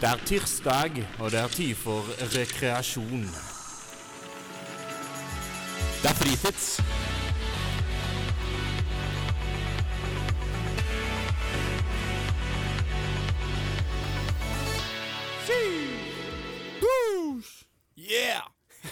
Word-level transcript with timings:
Det 0.00 0.08
er 0.10 0.16
tirsdag, 0.26 1.06
og 1.18 1.30
det 1.30 1.40
er 1.40 1.48
tid 1.48 1.74
for 1.74 2.02
rekreasjon. 2.36 3.26
Det 6.02 6.10
er 6.10 6.14
fritids. 6.14 6.80
Yeah! 17.98 18.42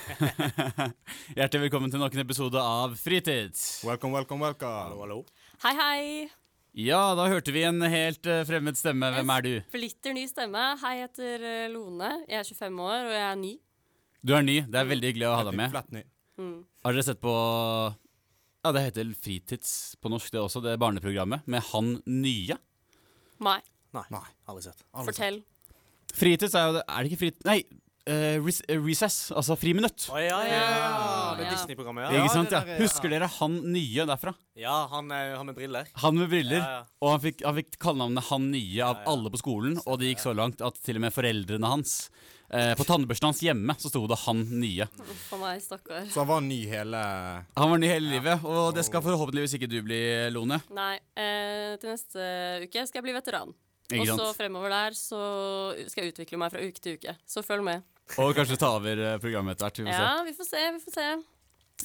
Hjertelig 1.37 1.63
velkommen 1.63 1.91
til 1.91 2.01
nok 2.01 2.15
en 2.15 2.21
episode 2.25 2.61
av 2.61 2.97
Fritids. 2.97 3.85
Welcome, 3.85 4.15
welcome, 4.17 4.45
welcome. 4.45 5.01
Hallo. 5.01 5.25
Hei, 5.63 5.75
hei. 5.77 6.42
Ja, 6.73 7.13
da 7.13 7.27
hørte 7.29 7.53
vi 7.53 7.67
en 7.69 7.85
helt 7.85 8.25
eh, 8.25 8.47
fremmed 8.49 8.79
stemme. 8.81 9.11
Hvem 9.13 9.31
er 9.35 9.45
du? 9.45 9.51
Flitter 9.75 10.15
ny 10.17 10.23
stemme. 10.31 10.63
Hei, 10.81 10.93
jeg 11.03 11.11
heter 11.11 11.43
eh, 11.45 11.67
Lone. 11.69 12.15
Jeg 12.25 12.39
er 12.39 12.49
25 12.49 12.79
år, 12.81 13.09
og 13.11 13.13
jeg 13.13 13.25
er 13.27 13.37
ny. 13.43 13.51
Du 14.25 14.33
er 14.33 14.47
ny. 14.47 14.55
Det 14.65 14.81
er 14.81 14.89
veldig 14.89 15.11
hyggelig 15.11 15.27
å 15.29 15.35
ha 15.37 15.43
deg 15.51 15.59
med. 15.61 15.77
Mm. 15.77 15.99
ny. 16.41 16.55
Har 16.87 16.97
dere 16.97 17.05
sett 17.05 17.21
på 17.21 17.35
Ja, 18.63 18.73
det 18.73 18.87
heter 18.87 19.13
Fritids 19.21 19.75
på 20.01 20.13
norsk, 20.15 20.33
det 20.33 20.41
også. 20.41 20.63
Det 20.65 20.79
barneprogrammet 20.81 21.45
med 21.45 21.61
han 21.75 21.93
nye. 22.09 22.57
Nei, 23.43 23.59
Nei. 23.93 24.25
aldri 24.49 24.65
sett. 24.65 24.81
Aldri 24.97 25.13
Fortell. 25.13 25.41
Fritids 26.17 26.57
er 26.57 26.71
jo 26.71 26.77
det 26.79 26.87
Er 26.89 27.05
det 27.05 27.13
ikke 27.13 27.21
fritids? 27.27 27.45
Nei, 27.49 27.59
eh, 28.07 28.39
res 28.43 28.61
eh, 28.69 28.79
Recess. 28.83 29.31
Altså 29.37 29.57
friminutt. 29.59 30.09
Oh, 30.13 30.19
ja, 30.21 30.41
ja, 30.47 30.61
ja. 30.61 31.35
Det 31.39 31.45
Ja. 31.47 31.51
Disney-programmet, 31.55 32.11
Ikke 32.13 32.33
sant? 32.33 32.51
Ja. 32.53 32.61
er- 32.65 32.81
Husker 32.83 33.09
dere 33.11 33.27
han 33.39 33.61
nye 33.73 34.07
derfra? 34.07 34.35
Ja, 34.57 34.87
han, 34.91 35.11
er- 35.11 35.37
han 35.37 35.47
med 35.47 35.55
briller. 35.57 35.87
Han 36.03 36.19
med 36.19 36.29
briller. 36.31 36.59
Ja, 36.61 36.71
ja. 36.81 36.85
Og 37.01 37.11
han 37.17 37.21
fikk, 37.21 37.43
han 37.45 37.55
fikk 37.57 37.79
kallenavnet 37.79 38.25
Han 38.31 38.51
nye 38.51 38.83
av 38.85 38.97
Ja, 38.97 39.03
ja. 39.05 39.11
alle 39.13 39.31
på 39.31 39.39
skolen. 39.41 39.79
Og 39.87 39.99
det 39.99 40.13
gikk 40.15 40.21
så 40.25 40.35
langt 40.37 40.61
at 40.61 40.75
til 40.83 40.97
og 40.97 41.01
med 41.07 41.13
foreldrene 41.15 41.67
hans 41.69 42.11
eh, 42.53 42.75
På 42.77 42.85
tannbørsten 42.85 43.31
hans 43.31 43.41
hjemme 43.41 43.75
så 43.81 43.89
sto 43.89 44.07
det 44.07 44.19
Han 44.27 44.43
nye. 44.61 44.87
For 45.31 45.39
meg, 45.41 45.63
stakkar. 45.65 46.05
Så 46.13 46.21
han 46.21 46.29
var 46.29 46.41
ny 46.45 46.67
hele 46.69 47.01
Han 47.57 47.71
var 47.71 47.79
ny 47.79 47.87
hele 47.89 48.11
livet, 48.19 48.45
og 48.45 48.75
det 48.77 48.85
skal 48.85 49.01
forhåpentligvis 49.03 49.55
ikke 49.57 49.71
du 49.73 49.81
bli, 49.83 50.03
Lone. 50.31 50.61
Nei, 50.75 50.97
eh, 51.17 51.77
til 51.81 51.91
neste 51.95 52.27
uke 52.67 52.87
skal 52.87 53.01
jeg 53.01 53.07
bli 53.09 53.17
veteran. 53.17 53.55
Og 54.01 54.07
så 54.07 54.33
fremover 54.37 54.71
der 54.73 54.97
så 54.97 55.21
skal 55.91 56.05
jeg 56.05 56.15
utvikle 56.15 56.39
meg 56.39 56.51
fra 56.55 56.61
uke 56.65 56.81
til 56.81 56.97
uke. 56.97 57.17
Så 57.29 57.43
følg 57.45 57.63
med. 57.67 57.83
Og 58.19 58.33
kanskje 58.37 58.57
ta 58.59 58.73
over 58.77 58.99
eh, 58.99 59.19
programmet 59.23 59.55
etter 59.57 59.69
hvert. 59.69 59.79
Vi 59.79 59.85
får 59.87 59.97
se. 59.99 60.03
Ja, 60.09 60.23
vi 60.25 60.33
får 60.39 60.49
se, 60.49 60.63
vi 60.73 60.81
får 60.87 60.97
se. 60.97 61.09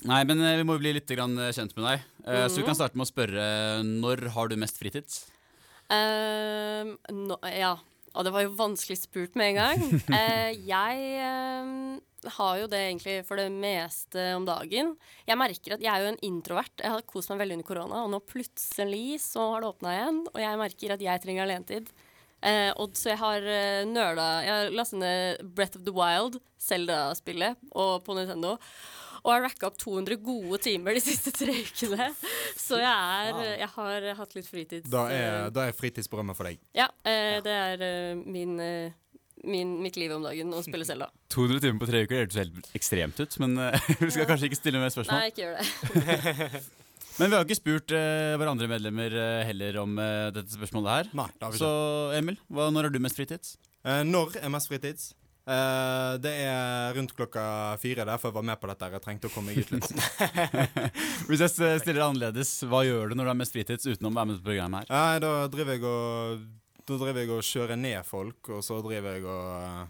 Nei, 0.08 0.24
men 0.30 0.42
eh, 0.46 0.58
vi 0.58 0.64
må 0.68 0.78
bli 0.80 0.94
litt 0.94 1.08
grann 1.10 1.38
eh, 1.40 1.52
kjent 1.56 1.76
med 1.78 1.86
deg. 1.90 2.06
Mm. 2.24 2.50
Så 2.50 2.56
vi 2.56 2.62
Mhm. 2.64 2.66
kan 2.68 2.76
starte 2.76 2.96
med 3.00 3.08
å 3.08 3.12
spørre 3.12 3.44
når 3.88 4.28
har 4.36 4.48
du 4.48 4.56
mest 4.58 4.78
fritid? 4.78 5.08
Ehm, 5.90 6.98
no, 7.12 7.38
ja. 7.48 7.76
Og 8.18 8.26
det 8.26 8.34
var 8.34 8.46
jo 8.46 8.58
vanskelig 8.58 8.98
spurt 9.04 9.38
med 9.38 9.54
en 9.54 9.62
gang. 9.62 9.88
Eh, 10.18 10.52
jeg 10.66 11.02
eh, 11.22 11.70
har 12.38 12.54
jo 12.62 12.68
det 12.72 12.80
egentlig 12.88 13.20
for 13.28 13.40
det 13.40 13.48
meste 13.54 14.24
om 14.36 14.48
dagen. 14.48 14.96
Jeg 15.28 15.40
merker 15.40 15.76
at 15.76 15.84
jeg 15.84 15.92
er 15.92 16.04
jo 16.04 16.12
en 16.14 16.20
introvert. 16.26 16.74
Jeg 16.82 16.94
har 16.96 17.06
kost 17.10 17.32
meg 17.32 17.44
veldig 17.44 17.60
under 17.60 17.68
korona, 17.68 18.04
og 18.06 18.12
nå 18.14 18.22
plutselig 18.26 19.22
så 19.24 19.52
har 19.54 19.64
det 19.64 19.72
åpna 19.72 19.94
igjen, 19.94 20.22
og 20.34 20.40
jeg 20.42 20.62
merker 20.64 20.96
at 20.96 21.06
jeg 21.06 21.24
trenger 21.24 21.46
alenetid. 21.46 21.92
Eh, 22.46 22.70
og 22.78 22.94
så 22.98 23.16
jeg 23.16 23.18
har 23.18 23.46
eh, 23.50 23.82
nøla 23.90 24.26
Jeg 24.46 24.52
har 24.54 24.76
lastet 24.78 25.00
ned 25.02 25.40
Breath 25.58 25.80
of 25.80 25.88
the 25.88 25.94
Wild, 25.94 26.38
Zelda-spillet, 26.62 27.58
og 27.74 28.04
på 28.06 28.18
Nintendo. 28.18 28.58
Og 29.28 29.34
har 29.34 29.42
racka 29.44 29.68
opp 29.68 29.76
200 29.82 30.22
gode 30.24 30.58
timer 30.64 30.96
de 30.96 31.02
siste 31.04 31.34
tre 31.36 31.52
ukene. 31.60 32.06
Så 32.56 32.80
jeg 32.80 33.34
er 33.34 33.58
Jeg 33.60 33.68
har 33.74 34.06
hatt 34.22 34.38
litt 34.38 34.48
fritids... 34.48 34.88
Da 34.92 35.04
eh, 35.12 35.26
er, 35.26 35.50
da 35.52 35.66
er 35.68 35.76
fritidsprogrammet 35.76 36.38
for 36.38 36.48
deg. 36.48 36.62
ja, 36.78 36.88
eh, 37.04 37.42
det 37.44 37.58
er 37.58 37.84
eh, 37.84 38.22
min, 38.24 38.56
eh, 38.64 38.96
min, 39.44 39.76
mitt 39.84 40.00
liv 40.00 40.16
om 40.16 40.24
dagen 40.24 40.56
å 40.56 40.64
spille 40.64 40.88
Selda. 40.88 41.10
200 41.36 41.60
timer 41.66 41.84
på 41.84 41.92
tre 41.92 42.06
uker 42.08 42.24
hørtes 42.24 42.40
helt 42.40 42.72
ekstremt 42.80 43.20
ut, 43.20 43.38
men 43.44 43.60
eh, 43.68 43.92
vi 44.06 44.14
skal 44.16 44.30
kanskje 44.32 44.48
ikke 44.48 44.62
stille 44.64 44.80
mer 44.80 44.96
spørsmål. 44.96 45.20
Nei, 45.20 45.32
ikke 45.36 45.44
gjør 45.44 45.60
det. 45.60 46.66
Men 47.18 47.32
vi 47.32 47.34
har 47.34 47.48
ikke 47.48 47.58
spurt 47.58 47.90
uh, 47.98 48.36
hverandre 48.38 48.68
medlemmer 48.70 49.14
uh, 49.18 49.40
heller 49.48 49.80
om 49.82 49.96
eh, 49.98 50.28
dette 50.36 50.54
spørsmålet 50.54 50.92
her. 50.92 51.08
Nei, 51.18 51.26
det 51.34 51.48
har 51.48 51.56
vi 51.56 51.62
Så. 51.64 51.70
Emil, 52.14 52.38
hva, 52.54 52.68
når 52.70 52.86
har 52.88 52.94
du 52.94 53.00
mest 53.02 53.18
fritids? 53.18 53.56
Eh, 53.82 54.04
når 54.06 54.38
er 54.38 54.52
mest 54.54 54.70
fritids? 54.70 55.08
Eh, 55.48 56.14
det 56.20 56.32
er 56.44 56.96
rundt 56.98 57.14
klokka 57.16 57.44
fire. 57.80 58.04
Derfor 58.08 58.32
jeg 58.32 58.36
var 58.36 58.46
med 58.50 58.60
på 58.60 58.68
dette. 58.72 58.90
Jeg 58.98 59.04
trengte 59.06 59.30
å 59.30 59.34
komme 59.34 59.54
meg 59.54 59.64
ut 59.64 59.72
litt. 59.78 59.92
Hvis 61.30 61.44
jeg 61.46 61.54
stiller 61.56 62.02
det 62.02 62.08
annerledes, 62.08 62.52
hva 62.68 62.82
gjør 62.84 63.12
du 63.14 63.16
når 63.16 63.30
du 63.30 63.32
har 63.32 63.40
mest 63.40 63.56
fritids 63.56 63.88
utenom 63.88 64.12
å 64.12 64.20
være 64.20 64.32
med 64.34 64.42
på 64.42 64.50
programmet 64.50 64.84
her? 64.84 64.92
Nei, 64.92 65.22
da 65.24 65.32
driver 65.54 65.78
jeg 65.78 65.86
og 65.88 66.48
Da 66.88 66.98
driver 67.00 67.22
jeg 67.24 67.32
og 67.36 67.46
kjører 67.48 67.80
ned 67.80 68.04
folk, 68.08 68.52
og 68.58 68.64
så 68.64 68.82
driver 68.84 69.16
jeg 69.18 69.24
og 69.28 69.48
uh, 69.60 69.86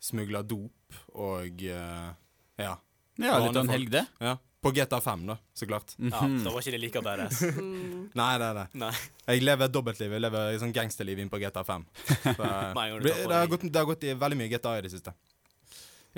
smugler 0.00 0.44
dop 0.48 1.00
og 1.16 1.64
uh, 1.68 2.12
Ja. 2.60 2.76
Ja, 3.18 3.34
litt 3.42 3.56
av 3.56 3.64
en 3.64 3.72
helg, 3.74 3.88
det. 3.90 4.04
ja. 4.22 4.36
På 4.60 4.72
GTA5, 4.74 5.20
da, 5.28 5.36
så 5.54 5.66
klart. 5.70 5.92
Ja, 6.02 6.18
Da 6.26 6.50
var 6.50 6.58
ikke 6.64 6.72
det 6.74 6.80
like 6.82 7.00
badass. 7.06 7.42
Nei, 7.46 8.08
Nei, 8.18 8.28
er. 8.42 8.58
Nei. 8.74 8.90
Jeg 9.28 9.42
lever 9.44 9.68
et 9.68 9.74
dobbeltliv. 9.76 10.16
Jeg 10.16 10.22
lever 10.24 10.56
sånn 10.58 10.72
gangsterliv 10.74 11.20
inn 11.22 11.30
på 11.30 11.38
GTA5. 11.38 11.84
Så, 11.94 12.32
Med 12.34 12.42
en 12.42 12.74
gang 12.74 12.98
du 12.98 13.06
det, 13.06 13.12
tar 13.14 13.22
på 13.22 13.28
det, 13.28 13.36
har 13.36 13.44
deg- 13.46 13.52
gått, 13.54 13.66
det 13.70 13.78
har 13.78 13.86
gått 13.92 14.06
i 14.08 14.14
veldig 14.18 14.38
mye 14.40 14.50
GTA 14.56 14.72
i 14.80 14.82
det 14.88 14.90
siste. 14.96 15.14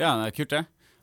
Ja, 0.00 0.14
det 0.22 0.30
er 0.30 0.36
kult, 0.38 0.54
det. 0.56 0.62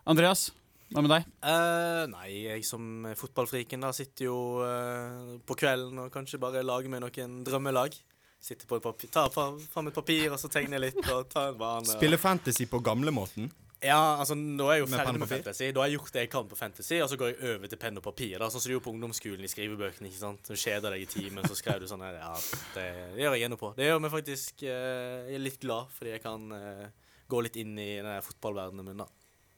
Andreas, 0.09 0.47
hva 0.95 1.03
med 1.05 1.11
deg? 1.13 1.27
Eh, 1.53 2.01
nei, 2.15 2.27
jeg 2.47 2.65
som 2.65 3.05
fotballfriken 3.19 3.85
da 3.85 3.91
sitter 3.93 4.29
jo 4.31 4.37
eh, 4.65 5.37
på 5.45 5.57
kvelden 5.61 6.01
og 6.07 6.09
kanskje 6.13 6.39
bare 6.41 6.65
lager 6.65 6.89
meg 6.89 7.03
noen 7.05 7.41
drømmelag. 7.45 7.99
Sitter 8.41 8.65
på 8.69 8.77
et 8.79 8.85
papir, 8.85 9.09
tar 9.13 9.29
pa- 9.33 9.51
fram 9.73 9.89
et 9.91 9.95
papir 9.97 10.31
og 10.33 10.39
så 10.41 10.49
tegner 10.49 10.79
jeg 10.79 10.87
litt. 10.95 11.05
og 11.13 11.29
tar 11.29 11.51
en 11.53 11.61
vane. 11.61 11.85
Spiller 11.93 12.17
fantasy 12.21 12.65
på 12.71 12.81
gamlemåten. 12.85 13.51
Ja, 13.85 14.17
altså 14.17 14.33
nå 14.33 14.65
er 14.71 14.79
jeg 14.79 14.81
jo 14.81 14.87
Med 14.89 14.99
ferdig 15.03 15.19
med 15.21 15.29
fantasy. 15.29 15.67
Da 15.69 15.81
har 15.83 15.89
jeg 15.91 15.99
gjort 15.99 16.13
det 16.15 16.21
jeg 16.23 16.29
kan 16.33 16.47
på 16.49 16.57
fantasy, 16.57 16.95
og 17.03 17.09
så 17.11 17.17
går 17.21 17.27
jeg 17.29 17.51
over 17.53 17.69
til 17.69 17.79
penn 17.81 17.99
og 17.99 18.05
papir. 18.07 18.37
da 18.41 18.47
Sånn 18.49 18.63
som 18.63 18.71
du 18.71 18.73
gjorde 18.73 18.85
på 18.87 18.93
ungdomsskolen 18.95 19.45
i 19.45 19.51
skrivebøkene. 19.51 20.09
ikke 20.09 20.21
sant? 20.21 20.49
Du 20.49 20.57
kjeder 20.57 20.95
deg 20.95 21.03
i 21.03 21.09
timen, 21.11 21.45
så 21.45 21.57
skrev 21.59 21.83
du 21.83 21.89
sånn 21.89 22.01
her. 22.01 22.17
Ja, 22.17 22.31
det, 22.73 22.87
det 23.13 23.21
gjør 23.21 23.35
jeg 23.37 23.49
ennå 23.49 23.59
på. 23.61 23.73
Det 23.77 23.85
gjør 23.89 24.01
meg 24.01 24.13
faktisk 24.15 24.63
eh, 24.65 25.27
Jeg 25.29 25.37
er 25.37 25.43
litt 25.45 25.59
glad 25.61 25.91
fordi 25.93 26.15
jeg 26.15 26.23
kan 26.25 26.47
eh, 26.57 26.87
gå 27.29 27.43
litt 27.45 27.59
inn 27.61 27.75
i 27.77 27.91
den 28.01 28.25
fotballverdenen 28.25 28.89
min, 28.89 29.03
da. 29.05 29.07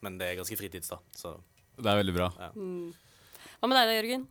Men 0.04 0.20
det 0.20 0.28
er 0.34 0.42
ganske 0.42 0.60
fritids, 0.60 0.92
da. 0.92 1.00
Så 1.16 1.38
Det 1.80 1.88
er 1.88 2.02
veldig 2.04 2.18
bra. 2.20 2.28
Mm. 2.60 2.92
Hva 3.60 3.72
med 3.72 3.80
deg 3.80 3.88
da, 3.88 3.98
Jørgen? 4.02 4.28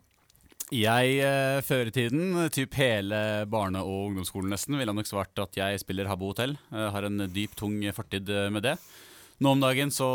Jeg, 0.68 1.12
eh, 1.24 1.58
før 1.64 1.88
i 1.88 1.92
tiden, 1.96 2.24
typ 2.52 2.74
hele 2.76 3.46
barne- 3.48 3.80
og 3.80 4.10
ungdomsskolen 4.10 4.52
nesten, 4.52 4.76
ville 4.76 4.92
nok 4.92 5.08
svart 5.08 5.40
at 5.40 5.56
jeg 5.56 5.80
spiller 5.80 6.10
Habbo 6.10 6.28
Hotell. 6.28 6.58
Jeg 6.68 6.90
har 6.92 7.06
en 7.08 7.24
dyp, 7.32 7.54
tung 7.56 7.80
fortid 7.96 8.28
eh, 8.28 8.50
med 8.52 8.66
det. 8.68 8.74
Nå 9.38 9.54
om 9.54 9.60
dagen 9.62 9.92
så 9.94 10.06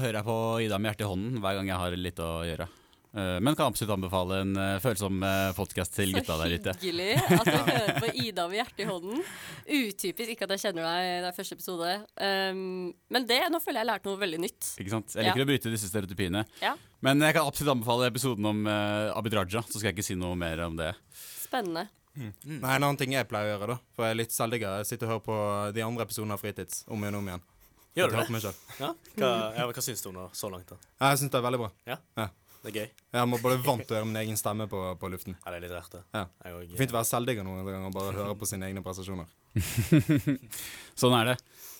hører 0.00 0.22
jeg 0.22 0.24
på 0.24 0.34
Ida 0.64 0.78
med 0.80 0.88
hjertet 0.88 1.04
i 1.04 1.08
hånden 1.10 1.40
hver 1.44 1.58
gang 1.58 1.68
jeg 1.68 1.80
har 1.82 1.96
litt 2.00 2.20
å 2.24 2.28
gjøre. 2.48 2.66
Eh, 3.16 3.34
Men 3.44 3.56
kan 3.56 3.68
absolutt 3.68 3.92
anbefale 3.92 4.38
en 4.46 4.54
eh, 4.56 4.76
følsom 4.80 5.20
podkast 5.58 5.92
til 5.98 6.14
gutta 6.16 6.38
der 6.40 6.54
ute. 6.54 6.72
Så 6.72 6.86
hyggelig 6.86 7.10
at 7.36 7.50
du 7.50 7.52
hører 7.52 7.98
på 8.00 8.12
Ida 8.24 8.46
med 8.48 8.56
hjertet 8.62 8.80
i 8.80 8.88
hånden. 8.88 9.20
Utypisk 9.68 10.32
ikke 10.32 10.48
at 10.48 10.54
jeg 10.56 10.62
kjenner 10.64 10.88
deg 10.88 11.08
i 11.08 11.10
det 11.24 11.28
er 11.28 11.36
første 11.36 11.58
episode. 11.58 11.90
Um, 12.16 12.62
men 13.12 13.28
det, 13.28 13.42
nå 13.52 13.60
føler 13.60 13.82
jeg 13.82 13.84
jeg 13.84 13.90
lærte 13.92 14.08
noe 14.08 14.22
veldig 14.24 14.40
nytt. 14.46 14.70
Ikke 14.80 14.94
sant? 14.94 15.18
Jeg 15.18 15.28
liker 15.28 15.44
å 15.44 15.48
bryte 15.52 15.74
disse 15.74 15.90
stereotypiene. 15.92 16.46
Ja, 16.64 16.72
Men 17.04 17.20
jeg 17.28 17.36
kan 17.36 17.50
absolutt 17.50 17.74
anbefale 17.76 18.08
episoden 18.08 18.48
om 18.54 18.64
uh, 18.64 19.12
Abid 19.20 19.36
Raja, 19.36 19.66
så 19.68 19.76
skal 19.76 19.90
jeg 19.90 19.98
ikke 19.98 20.08
si 20.08 20.16
noe 20.16 20.32
mer 20.38 20.64
om 20.64 20.80
det. 20.80 20.94
Spennende. 21.44 21.90
Nei, 22.16 22.32
En 22.56 22.80
annen 22.80 22.96
ting 22.96 23.12
jeg 23.12 23.28
pleier 23.28 23.50
å 23.50 23.58
gjøre, 23.58 23.74
da 23.74 23.76
for 23.92 24.06
jeg 24.08 24.14
er 24.14 24.20
litt 24.22 24.32
selvdigere. 24.32 24.80
jeg 24.80 24.88
sitter 24.94 25.10
og 25.10 25.12
hører 25.12 25.26
på 25.26 25.36
de 25.76 25.84
andre 25.84 26.06
episodene 26.08 26.32
av 26.38 26.40
Fritids 26.40 26.80
om 26.88 27.04
igjen 27.04 27.18
og 27.18 27.20
om 27.20 27.28
igjen. 27.34 27.44
Gjør 27.96 28.12
du 28.12 28.16
det? 28.20 28.54
Ja? 28.80 28.90
Hva, 29.16 29.30
ja, 29.56 29.66
hva 29.70 29.82
syns 29.84 30.02
du 30.04 30.10
om 30.12 30.18
det 30.20 30.26
så 30.36 30.50
langt, 30.52 30.68
da? 30.72 30.76
Jeg 31.06 31.22
syns 31.22 31.32
det 31.32 31.38
er 31.40 31.46
veldig 31.48 31.62
bra. 31.64 31.70
Det 32.66 32.72
er 32.72 32.76
gøy? 32.80 32.88
Jeg 33.14 33.28
må 33.30 33.38
bare 33.38 33.60
vant 33.62 33.84
til 33.86 33.94
å 33.94 33.98
høre 34.00 34.08
min 34.08 34.18
egen 34.24 34.38
stemme 34.40 34.64
på, 34.66 34.80
på 34.98 35.10
luften. 35.12 35.36
Ja, 35.44 35.52
det 35.52 35.58
er 35.60 35.64
litt 35.68 35.74
rart, 35.76 35.92
det. 35.92 36.00
Ja. 36.16 36.24
Jeg 36.44 36.56
òg- 36.56 36.78
Fint 36.80 36.90
å 36.94 36.96
være 36.98 37.06
selvdigger 37.12 37.46
noen 37.46 37.62
ganger 37.68 37.86
og 37.86 37.94
bare 37.94 38.16
høre 38.16 38.34
på 38.40 38.48
sine 38.50 38.66
egne 38.66 38.82
prestasjoner. 38.82 39.28
Sånn 41.00 41.14
er 41.20 41.30
det. 41.30 41.36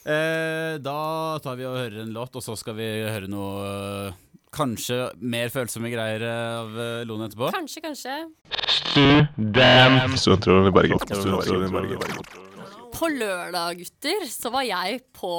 Eh, 0.06 0.76
da 0.84 0.96
tar 1.42 1.58
vi 1.58 1.66
og 1.66 1.74
hører 1.80 2.04
en 2.04 2.12
låt, 2.14 2.38
og 2.38 2.44
så 2.44 2.54
skal 2.60 2.76
vi 2.78 2.86
høre 3.02 3.26
noe 3.32 3.66
eh, 3.66 4.22
kanskje 4.54 5.00
mer 5.26 5.50
følsomme 5.50 5.90
greier 5.90 6.22
eh, 6.22 6.54
av 6.60 6.78
eh, 6.78 7.02
Lone 7.10 7.26
etterpå. 7.26 7.50
Kanskje, 7.56 7.82
kanskje. 7.88 8.14
Studentrådet 10.22 10.70
i 10.70 10.76
Bergen. 10.78 11.02
Studentrådet 11.02 11.66
i 11.66 11.74
Bergen. 11.74 12.54
På 12.96 13.10
lørdag, 13.12 13.76
gutter, 13.76 14.22
så 14.32 14.48
var 14.54 14.64
jeg 14.64 15.02
på 15.12 15.30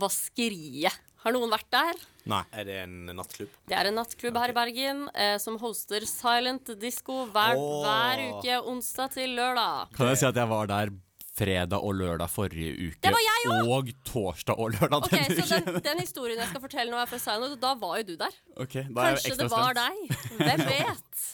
Vaskeriet. 0.00 0.94
Har 1.22 1.34
noen 1.36 1.52
vært 1.52 1.68
der? 1.70 1.98
Nei. 2.32 2.40
Er 2.56 2.64
det 2.64 2.76
en 2.86 3.10
nattklubb? 3.12 3.52
Det 3.68 3.76
er 3.76 3.90
en 3.90 3.98
nattklubb 4.00 4.38
her 4.40 4.52
i 4.52 4.56
Bergen 4.56 5.02
eh, 5.12 5.34
som 5.42 5.58
hoster 5.60 6.06
silent 6.08 6.72
disco 6.80 7.26
hver, 7.34 7.58
oh. 7.60 7.82
hver 7.84 8.22
uke 8.38 8.56
onsdag 8.72 9.12
til 9.18 9.36
lørdag. 9.36 9.92
Kan 9.98 10.08
jeg 10.08 10.22
si 10.22 10.28
at 10.30 10.40
jeg 10.40 10.50
var 10.50 10.70
der 10.72 10.94
fredag 11.36 11.84
og 11.84 11.94
lørdag 12.00 12.32
forrige 12.32 12.72
uke? 12.88 13.02
Det 13.04 13.12
var 13.12 13.24
jeg 13.26 13.44
også! 13.50 13.76
Og 13.76 13.92
torsdag 14.08 14.64
og 14.64 14.72
lørdag 14.78 14.98
okay, 15.02 15.22
denne 15.28 15.46
Så 15.46 15.60
den, 15.60 15.78
den 15.84 16.02
historien 16.06 16.40
jeg 16.40 16.48
skal 16.54 16.64
fortelle 16.64 16.94
nå, 16.94 16.98
er 17.02 17.12
fra 17.12 17.20
silent, 17.20 17.58
og 17.58 17.62
da 17.68 17.76
var 17.84 18.00
jo 18.00 18.08
du 18.08 18.16
der. 18.24 18.40
Ok, 18.56 18.78
da 18.80 18.80
er 18.80 18.82
jeg 18.82 18.96
Kanskje 19.04 19.34
ekstra 19.34 19.38
det 19.44 19.52
var 19.52 19.70
spent. 19.76 19.84
deg. 19.84 20.40
Hvem 20.40 20.66
vet? 20.72 21.30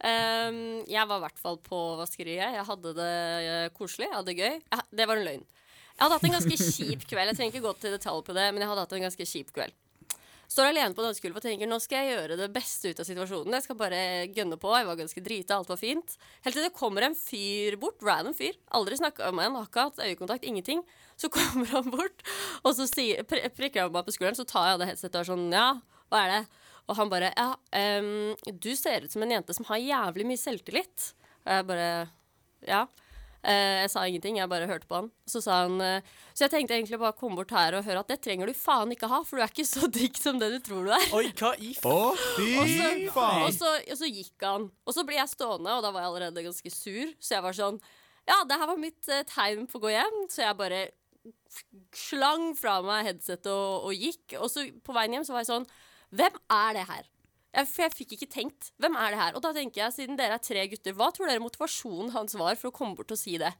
Um, 0.00 0.80
jeg 0.88 1.04
var 1.10 1.18
i 1.20 1.24
hvert 1.26 1.40
fall 1.42 1.58
på 1.60 1.78
vaskeriet. 2.00 2.56
Jeg 2.56 2.66
hadde 2.66 2.94
det 2.96 3.10
eh, 3.44 3.66
koselig. 3.76 4.08
Jeg 4.08 4.16
hadde 4.16 4.32
det 4.32 4.38
gøy. 4.38 4.56
Jeg, 4.56 4.86
det 4.96 5.08
var 5.10 5.20
en 5.20 5.28
løgn. 5.28 5.44
Jeg 5.90 6.00
hadde 6.06 6.16
hatt 6.16 6.26
en 6.30 6.36
ganske 6.38 6.56
kjip 6.56 7.02
kveld. 7.10 7.28
Jeg 7.28 7.36
trenger 7.36 7.52
ikke 7.52 7.66
gå 7.66 7.76
til 7.82 7.92
detalj 7.92 8.24
på 8.24 8.36
det, 8.36 8.48
men 8.54 8.64
jeg 8.64 8.70
hadde 8.70 8.84
hatt 8.86 8.94
en 8.96 9.04
ganske 9.04 9.26
kjip 9.28 9.52
kveld. 9.52 9.76
Står 10.50 10.66
alene 10.72 10.96
på 10.96 11.04
dansegulvet 11.04 11.38
og 11.38 11.44
tenker 11.44 11.68
nå 11.70 11.76
skal 11.78 12.08
jeg 12.08 12.16
gjøre 12.16 12.36
det 12.40 12.48
beste 12.50 12.90
ut 12.90 13.02
av 13.02 13.06
situasjonen. 13.06 13.54
Jeg 13.54 13.66
skal 13.68 13.76
bare 13.78 14.00
gønne 14.34 14.56
på. 14.58 14.72
Jeg 14.74 14.88
var 14.88 14.96
ganske 14.98 15.22
drita, 15.22 15.58
alt 15.60 15.70
var 15.70 15.78
fint. 15.78 16.16
Helt 16.46 16.56
til 16.56 16.66
det 16.66 16.72
kommer 16.74 17.06
en 17.06 17.14
fyr 17.14 17.76
bort, 17.78 18.00
random 18.02 18.34
fyr. 18.34 18.56
Aldri 18.74 18.98
snakka 18.98 19.30
med 19.36 19.46
han, 19.46 19.60
har 19.60 20.00
øyekontakt, 20.08 20.48
ingenting. 20.48 20.82
Så 21.20 21.30
kommer 21.36 21.70
han 21.70 21.92
bort, 21.92 22.24
og 22.64 22.74
så 22.74 22.88
sier, 22.90 23.22
prikker 23.28 23.84
han 23.84 23.94
meg 23.94 24.08
på 24.08 24.16
skulderen, 24.16 24.40
så 24.40 24.48
tar 24.48 24.66
jeg 24.66 24.78
av 24.78 24.82
det 24.82 24.90
headsetet 24.90 25.20
og 25.20 25.22
er 25.22 25.30
sånn 25.30 25.46
Ja, 25.54 25.68
hva 26.10 26.24
er 26.24 26.32
det? 26.32 26.59
Og 26.90 26.96
han 26.98 27.10
bare 27.12 27.30
Ja, 27.36 27.52
um, 28.02 28.32
du 28.50 28.72
ser 28.76 29.06
ut 29.06 29.12
som 29.12 29.22
en 29.22 29.36
jente 29.36 29.54
som 29.56 29.68
har 29.70 29.78
jævlig 29.82 30.26
mye 30.26 30.40
selvtillit. 30.40 31.12
Og 31.46 31.54
jeg 31.54 31.68
bare 31.70 31.92
Ja. 32.66 32.86
Uh, 33.40 33.80
jeg 33.80 33.88
sa 33.88 34.02
ingenting, 34.04 34.36
jeg 34.36 34.50
bare 34.52 34.66
hørte 34.68 34.84
på 34.90 34.98
han. 34.98 35.06
Så 35.24 35.40
sa 35.40 35.62
han 35.62 35.78
uh, 35.80 36.02
Så 36.34 36.44
jeg 36.44 36.52
tenkte 36.52 36.74
egentlig 36.76 36.98
bare 37.00 37.14
å 37.14 37.16
komme 37.16 37.38
bort 37.38 37.54
her 37.56 37.78
og 37.78 37.86
høre 37.86 38.02
at 38.02 38.10
det 38.12 38.18
trenger 38.26 38.50
du 38.50 38.52
faen 38.58 38.92
ikke 38.92 39.08
ha, 39.08 39.22
for 39.24 39.40
du 39.40 39.44
er 39.46 39.54
ikke 39.54 39.64
så 39.64 39.88
digg 39.88 40.18
som 40.20 40.36
det 40.42 40.50
du 40.52 40.58
tror 40.66 40.90
du 40.90 40.92
er. 40.92 41.06
Oi, 41.16 41.30
hva 41.38 41.54
i 41.56 41.72
faen! 41.78 41.88
Å, 41.94 42.10
Og 42.10 42.68
fy 42.68 42.76
så, 42.76 42.90
faen! 43.14 43.46
og, 43.46 43.54
så, 43.56 43.72
og 43.80 43.96
så 44.02 44.10
gikk 44.10 44.44
han. 44.44 44.68
Og 44.84 44.96
så 44.98 45.06
ble 45.08 45.16
jeg 45.16 45.32
stående, 45.32 45.72
og 45.78 45.86
da 45.86 45.94
var 45.94 46.04
jeg 46.04 46.12
allerede 46.12 46.46
ganske 46.50 46.74
sur. 46.74 47.14
Så 47.16 47.38
jeg 47.38 47.46
var 47.46 47.56
sånn 47.56 47.80
Ja, 48.28 48.42
det 48.44 48.60
her 48.60 48.68
var 48.74 48.82
mitt 48.82 49.08
uh, 49.08 49.22
tegn 49.30 49.64
på 49.70 49.80
å 49.80 49.86
gå 49.86 49.94
hjem. 49.94 50.18
Så 50.28 50.44
jeg 50.44 50.58
bare 50.60 50.82
slang 51.96 52.50
fra 52.58 52.76
meg 52.84 53.06
headsetet 53.08 53.48
og, 53.52 53.88
og 53.88 53.96
gikk. 53.96 54.36
Og 54.36 54.50
så 54.52 54.68
på 54.84 54.94
veien 54.96 55.16
hjem 55.16 55.24
så 55.26 55.32
var 55.38 55.46
jeg 55.46 55.54
sånn 55.54 55.70
Hvem 56.14 56.36
er 56.50 56.76
det 56.78 56.84
her? 56.90 57.08
Jeg, 57.50 57.66
for 57.66 57.82
jeg 57.82 57.94
fikk 57.96 58.12
ikke 58.14 58.28
tenkt. 58.30 58.68
Hvem 58.78 58.94
er 58.98 59.10
det 59.14 59.18
her? 59.20 59.34
Og 59.38 59.42
da 59.42 59.50
tenker 59.56 59.82
jeg, 59.84 59.94
siden 59.96 60.18
dere 60.18 60.36
er 60.38 60.42
tre 60.44 60.62
gutter, 60.70 60.94
hva 60.94 61.08
tror 61.14 61.30
dere 61.30 61.42
motivasjonen 61.42 62.12
hans 62.14 62.36
var 62.38 62.54
for 62.60 62.70
å 62.70 62.74
komme 62.76 62.94
bort 62.98 63.10
og 63.14 63.18
si 63.18 63.34
det? 63.42 63.50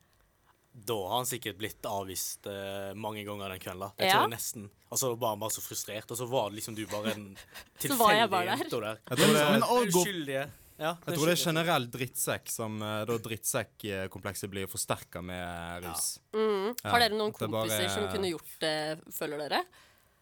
Da 0.71 0.95
har 0.95 1.17
han 1.17 1.27
sikkert 1.27 1.57
blitt 1.59 1.87
avvist 1.91 2.47
eh, 2.47 2.93
mange 2.95 3.25
ganger 3.27 3.51
den 3.51 3.63
kvelden. 3.63 3.91
Jeg 3.99 4.07
Ja. 4.07 4.13
tror 4.21 4.29
jeg 4.29 4.37
nesten 4.37 4.69
Altså 4.91 5.13
var 5.19 5.35
han 5.35 5.41
bare 5.43 5.55
så 5.55 5.63
frustrert, 5.63 6.11
og 6.11 6.19
så 6.19 6.27
var 6.31 6.49
det 6.51 6.57
liksom 6.61 6.75
du 6.79 6.85
bare 6.91 7.13
en 7.15 7.27
var 7.35 7.83
tilfeldig 7.83 8.31
bare 8.31 8.47
der. 8.47 8.63
jente 8.63 8.81
der. 8.85 9.01
Jeg 9.11 9.19
tror 9.21 9.35
det, 9.35 9.45
Men 9.51 9.63
å 9.67 9.77
Uskyldige. 9.87 10.47
Ja, 10.81 10.95
jeg 11.07 11.15
tror 11.19 11.27
det 11.29 11.35
er 11.35 11.43
generelt 11.45 11.91
drittsekk 11.93 12.49
som 12.49 12.79
eh, 12.83 13.03
da 13.11 13.19
drittsekkkomplekset 13.27 14.51
blir 14.51 14.67
forsterka 14.71 15.21
med 15.23 15.85
rus. 15.85 16.07
Mm. 16.33 16.73
Har 16.87 17.03
dere 17.05 17.19
noen 17.19 17.35
kompiser 17.37 17.85
bare 17.85 17.91
som 17.93 18.07
kunne 18.15 18.31
gjort 18.33 18.55
det, 18.63 18.75
føler 19.13 19.43
dere? 19.45 19.61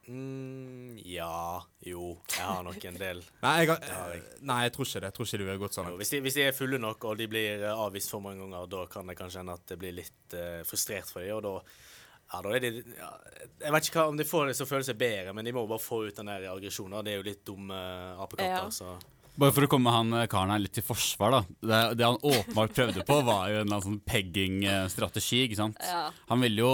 Mm, 0.08 0.96
ja 1.04 1.60
Jo, 1.84 2.14
jeg 2.32 2.44
har 2.44 2.62
nok 2.64 2.84
en 2.88 2.96
del. 3.00 3.18
Nei, 3.44 3.52
jeg, 3.60 3.68
har 3.74 4.14
jeg. 4.14 4.22
nei, 4.48 4.56
jeg 4.64 4.72
tror 4.74 4.88
ikke 4.88 5.02
det. 5.02 5.10
Jeg 5.10 5.16
tror 5.18 5.28
ikke 5.28 5.40
du 5.42 5.50
har 5.50 5.60
gått 5.62 5.76
sånn. 5.76 5.90
Jo, 5.92 5.98
Hvis 6.00 6.12
de, 6.14 6.20
hvis 6.24 6.38
de 6.38 6.46
er 6.46 6.56
fulle 6.56 6.80
nok, 6.80 7.04
og 7.10 7.20
de 7.20 7.26
blir 7.30 7.66
eh, 7.66 7.74
avvist 7.84 8.14
for 8.14 8.24
mange 8.24 8.40
ganger, 8.40 8.70
da 8.72 8.86
kan 8.92 9.12
det 9.12 9.18
kanskje 9.20 9.42
hende 9.42 9.58
at 9.60 9.66
det 9.68 9.78
blir 9.82 9.94
litt 9.98 10.36
uh, 10.38 10.62
frustrert 10.68 11.12
for 11.12 11.20
dem, 11.24 11.36
og 11.36 11.44
da 11.44 11.54
ja, 12.28 12.40
da 12.44 12.50
er 12.56 12.60
de, 12.60 12.70
ja, 12.98 13.10
Jeg 13.62 13.72
vet 13.72 13.86
ikke 13.88 14.00
hva, 14.02 14.08
om 14.12 14.18
de 14.20 14.26
får 14.28 14.50
det 14.50 14.56
som 14.58 14.68
føles 14.68 14.90
bedre, 15.00 15.32
men 15.36 15.46
de 15.48 15.54
må 15.56 15.62
bare 15.68 15.80
få 15.80 16.02
ut 16.08 16.16
den 16.18 16.28
der 16.28 16.48
aggresjonen. 16.50 16.98
Det 17.06 17.14
er 17.14 17.22
jo 17.22 17.28
litt 17.28 17.44
dumme 17.48 17.76
eh, 17.78 18.24
apekatter, 18.24 18.66
Ja. 18.66 18.74
så 18.74 18.96
Bare 19.38 19.54
for 19.54 19.62
å 19.62 19.68
komme 19.70 19.92
han 19.94 20.10
karen 20.26 20.50
her 20.50 20.58
litt 20.58 20.72
til 20.74 20.82
forsvar, 20.82 21.30
da. 21.36 21.40
Det, 21.62 21.76
det 22.00 22.06
han 22.08 22.16
åpenbart 22.26 22.72
prøvde 22.74 23.04
på, 23.06 23.20
var 23.22 23.44
jo 23.52 23.60
en 23.60 23.60
eller 23.60 23.76
annen 23.76 23.84
sånn 23.84 24.00
pegging-strategi, 24.02 25.44
ikke 25.46 25.58
sant. 25.60 25.78
Ja. 25.86 26.08
Han 26.32 26.42
ville 26.42 26.64
jo 26.64 26.72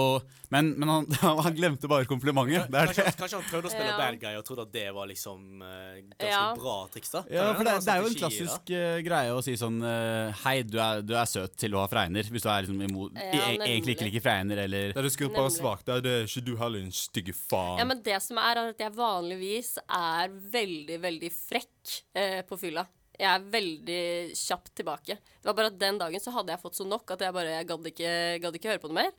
Men, 0.55 0.71
men 0.79 0.89
han, 0.89 1.07
han 1.45 1.55
glemte 1.55 1.89
bare 1.91 2.07
komplimentet. 2.07 2.69
Det 2.71 2.79
er 2.79 2.91
kanskje, 2.91 3.05
det. 3.09 3.15
kanskje 3.19 3.39
han 3.39 3.47
prøvde 3.49 3.69
å 3.69 3.73
spille 3.73 3.91
Ja. 3.91 3.97
bad 3.99 4.19
guy 4.21 4.37
og 4.39 4.45
trodde 4.47 4.65
at 4.65 4.71
det 4.75 4.85
var 4.95 5.09
liksom 5.11 5.61
eh, 5.65 5.97
ganske 6.05 6.31
Ja. 6.31 6.41
bra 6.55 6.75
triks, 6.93 7.11
da. 7.11 7.23
Ja, 7.31 7.47
for 7.57 7.67
det, 7.67 7.75
det 7.85 7.93
er 7.93 8.03
jo 8.03 8.09
en 8.11 8.17
klassisk 8.21 8.71
uh, 8.71 8.97
greie 9.05 9.35
å 9.35 9.43
si 9.45 9.55
sånn 9.59 9.81
uh, 9.83 10.31
Hei, 10.45 10.55
du 10.63 10.79
er, 10.81 11.03
du 11.05 11.13
er 11.17 11.29
søt 11.29 11.57
til 11.59 11.75
å 11.75 11.83
ha 11.83 11.91
fregner. 11.91 12.27
Hvis 12.31 12.45
du 12.45 12.49
er 12.51 12.65
liksom 12.65 12.81
imot 12.87 13.19
Ja, 13.19 13.51
e 13.51 13.59
Egentlig 13.59 13.97
ikke 13.97 14.09
liker 14.09 14.25
fregner, 14.29 14.63
eller 14.65 14.95
Det 14.95 15.05
du 15.05 15.11
skulle 15.13 15.35
bare 15.35 15.53
svakt. 15.53 15.85
det 15.87 15.97
er, 15.97 16.05
det 16.05 16.15
er 16.21 16.29
ikke 16.29 16.45
du 16.47 16.53
heller, 16.59 16.85
din 16.85 16.95
stygge 16.95 17.35
faen. 17.35 17.79
Ja, 17.81 17.87
men 17.91 18.03
det 18.05 18.19
som 18.23 18.39
er, 18.41 18.61
er 18.61 18.75
at 18.75 18.85
jeg 18.85 18.95
vanligvis 18.95 19.75
er 19.85 20.31
veldig, 20.55 21.01
veldig 21.03 21.31
frekk 21.35 21.97
uh, 22.17 22.41
på 22.47 22.61
fylla. 22.63 22.85
Jeg 23.15 23.29
er 23.31 23.45
veldig 23.47 24.01
kjapt 24.35 24.73
tilbake. 24.75 25.15
Det 25.15 25.47
var 25.47 25.55
bare 25.55 25.71
at 25.71 25.79
den 25.79 25.99
dagen 26.01 26.19
så 26.23 26.33
hadde 26.35 26.51
jeg 26.51 26.61
fått 26.63 26.79
så 26.79 26.87
nok 26.87 27.15
at 27.15 27.23
jeg 27.23 27.35
bare 27.35 27.53
jeg 27.53 27.67
gadd 27.69 27.87
ikke, 27.91 28.11
gadd 28.43 28.57
ikke 28.59 28.73
høre 28.73 28.83
på 28.83 28.91
noe 28.91 29.05
mer. 29.05 29.13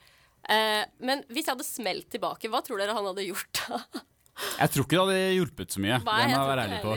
Eh, 0.47 0.85
men 1.03 1.25
hvis 1.31 1.47
jeg 1.49 1.55
hadde 1.57 1.67
smelt 1.67 2.09
tilbake, 2.13 2.51
hva 2.53 2.61
tror 2.65 2.79
dere 2.83 2.95
han 2.97 3.09
hadde 3.09 3.25
gjort 3.27 3.63
da? 3.67 3.81
Jeg 4.61 4.73
tror 4.73 4.85
ikke 4.85 4.97
det 4.99 5.05
hadde 5.07 5.37
hjulpet 5.39 5.73
så 5.75 5.81
mye. 5.83 5.99
Nei, 6.05 6.17
det 6.29 6.33
må 6.35 6.41
jeg 6.43 6.51
være 6.53 6.65
ærlig 6.67 6.81
på. 6.85 6.97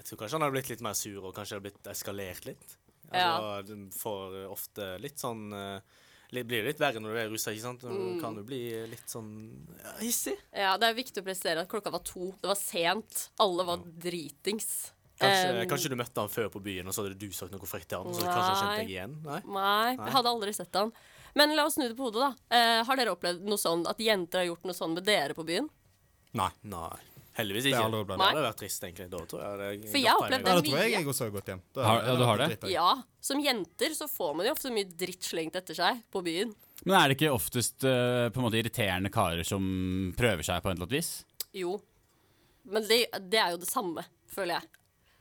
Jeg 0.00 0.06
tror 0.08 0.20
kanskje 0.22 0.38
han 0.38 0.44
hadde 0.46 0.56
blitt 0.56 0.70
litt 0.72 0.84
mer 0.86 0.96
sur, 0.96 1.18
og 1.28 1.34
kanskje 1.36 1.56
hadde 1.58 1.66
blitt 1.68 1.90
eskalert 1.92 2.46
litt. 2.48 2.76
Ja. 3.12 3.26
Altså, 3.36 3.74
Du 3.76 3.90
får 3.98 4.38
ofte 4.50 4.86
litt 5.02 5.18
sånn 5.20 5.50
eh, 5.52 5.98
litt, 6.30 6.46
Blir 6.46 6.64
litt 6.66 6.78
verre 6.80 7.02
når 7.02 7.12
du 7.16 7.20
er 7.20 7.28
russa, 7.32 7.52
ikke 7.52 7.66
sant? 7.66 7.82
Mm. 7.84 8.20
kan 8.22 8.38
du 8.38 8.42
bli 8.46 8.60
litt 8.90 9.10
sånn 9.10 9.30
ja, 9.76 9.92
hissig. 10.00 10.36
Ja, 10.54 10.76
det 10.80 10.88
er 10.88 10.96
viktig 10.98 11.22
å 11.22 11.26
presisere 11.26 11.64
at 11.66 11.70
klokka 11.70 11.92
var 11.94 12.04
to. 12.06 12.30
Det 12.40 12.48
var 12.52 12.58
sent. 12.58 13.26
Alle 13.42 13.66
var 13.68 13.84
dritings. 13.84 14.72
Kanskje, 15.20 15.48
Um, 15.52 15.66
kanskje 15.68 15.90
du 15.92 15.96
møtte 16.00 16.22
han 16.22 16.30
før 16.32 16.46
på 16.48 16.62
byen, 16.64 16.86
og 16.88 16.94
så 16.96 17.02
hadde 17.04 17.18
du 17.20 17.26
sagt 17.36 17.52
noe 17.52 17.66
frekt 17.68 17.90
til 17.92 18.00
han, 18.00 18.14
så 18.16 18.22
kanskje 18.24 18.44
han 18.46 18.60
kjente 18.62 18.76
deg 18.80 18.92
igjen? 18.94 19.16
Nei? 19.26 19.40
Nei, 19.44 19.96
Nei. 19.98 20.06
jeg 20.06 20.14
hadde 20.14 20.30
aldri 20.32 20.54
sett 20.56 20.78
han. 20.80 20.92
Men 21.38 21.54
la 21.56 21.64
oss 21.68 21.74
snu 21.78 21.86
det 21.88 21.96
på 21.98 22.08
hodet, 22.08 22.22
da. 22.26 22.56
Eh, 22.56 22.84
har 22.84 22.96
dere 22.96 23.12
opplevd 23.14 23.44
noe 23.46 23.58
sånn 23.60 23.86
at 23.90 23.98
jenter 24.02 24.38
har 24.42 24.48
gjort 24.50 24.64
noe 24.66 24.74
sånn 24.76 24.94
med 24.96 25.04
dere 25.06 25.34
på 25.36 25.44
byen? 25.46 25.68
Nei. 26.34 26.50
Nei. 26.62 26.96
Heldigvis 27.38 27.62
Det 27.64 27.70
ikke. 27.70 27.82
har. 27.82 27.90
Det 28.04 28.16
hadde 28.20 28.42
vært 28.44 28.58
trist, 28.58 28.82
egentlig. 28.84 29.06
Da 29.10 29.18
tror 29.30 29.40
jeg 29.44 29.58
det 29.82 29.90
For 29.92 29.98
jeg 30.02 30.10
har 30.10 30.18
opplevd 30.18 30.32
Ja, 30.32 30.38
det 30.38 30.44
da 30.44 30.54
tror 30.60 30.64
jeg 30.66 30.90
mye. 30.90 30.98
jeg 30.98 31.06
også 31.12 31.24
har 31.24 31.30
gått 31.36 31.46
hjem. 31.52 31.60
Da, 31.72 31.82
Har- 31.86 32.02
ja, 32.04 32.16
du 32.16 32.24
har 32.24 32.36
det? 32.42 32.48
dritt. 32.60 32.70
Ja, 32.72 33.02
som 33.20 33.40
jenter 33.44 33.94
så 33.94 34.08
får 34.10 34.34
man 34.36 34.46
jo 34.46 34.52
ofte 34.52 34.72
mye 34.74 34.84
dritt 34.96 35.22
slengt 35.22 35.54
etter 35.56 35.74
seg 35.78 36.02
på 36.12 36.22
byen. 36.26 36.54
Men 36.84 36.96
er 37.00 37.08
det 37.08 37.18
ikke 37.18 37.32
oftest 37.32 37.84
uh, 37.84 38.28
på 38.30 38.40
en 38.40 38.44
måte 38.50 38.58
irriterende 38.60 39.10
karer 39.12 39.44
som 39.46 40.12
prøver 40.16 40.42
seg 40.42 40.62
på 40.62 40.70
et 40.70 40.74
eller 40.76 40.86
annet 40.86 40.96
vis? 40.98 41.24
Jo. 41.54 41.80
Men 42.64 42.82
det, 42.88 43.06
det 43.30 43.38
er 43.40 43.50
jo 43.52 43.58
det 43.62 43.68
samme, 43.70 44.04
føler 44.28 44.58
jeg. 44.60 44.68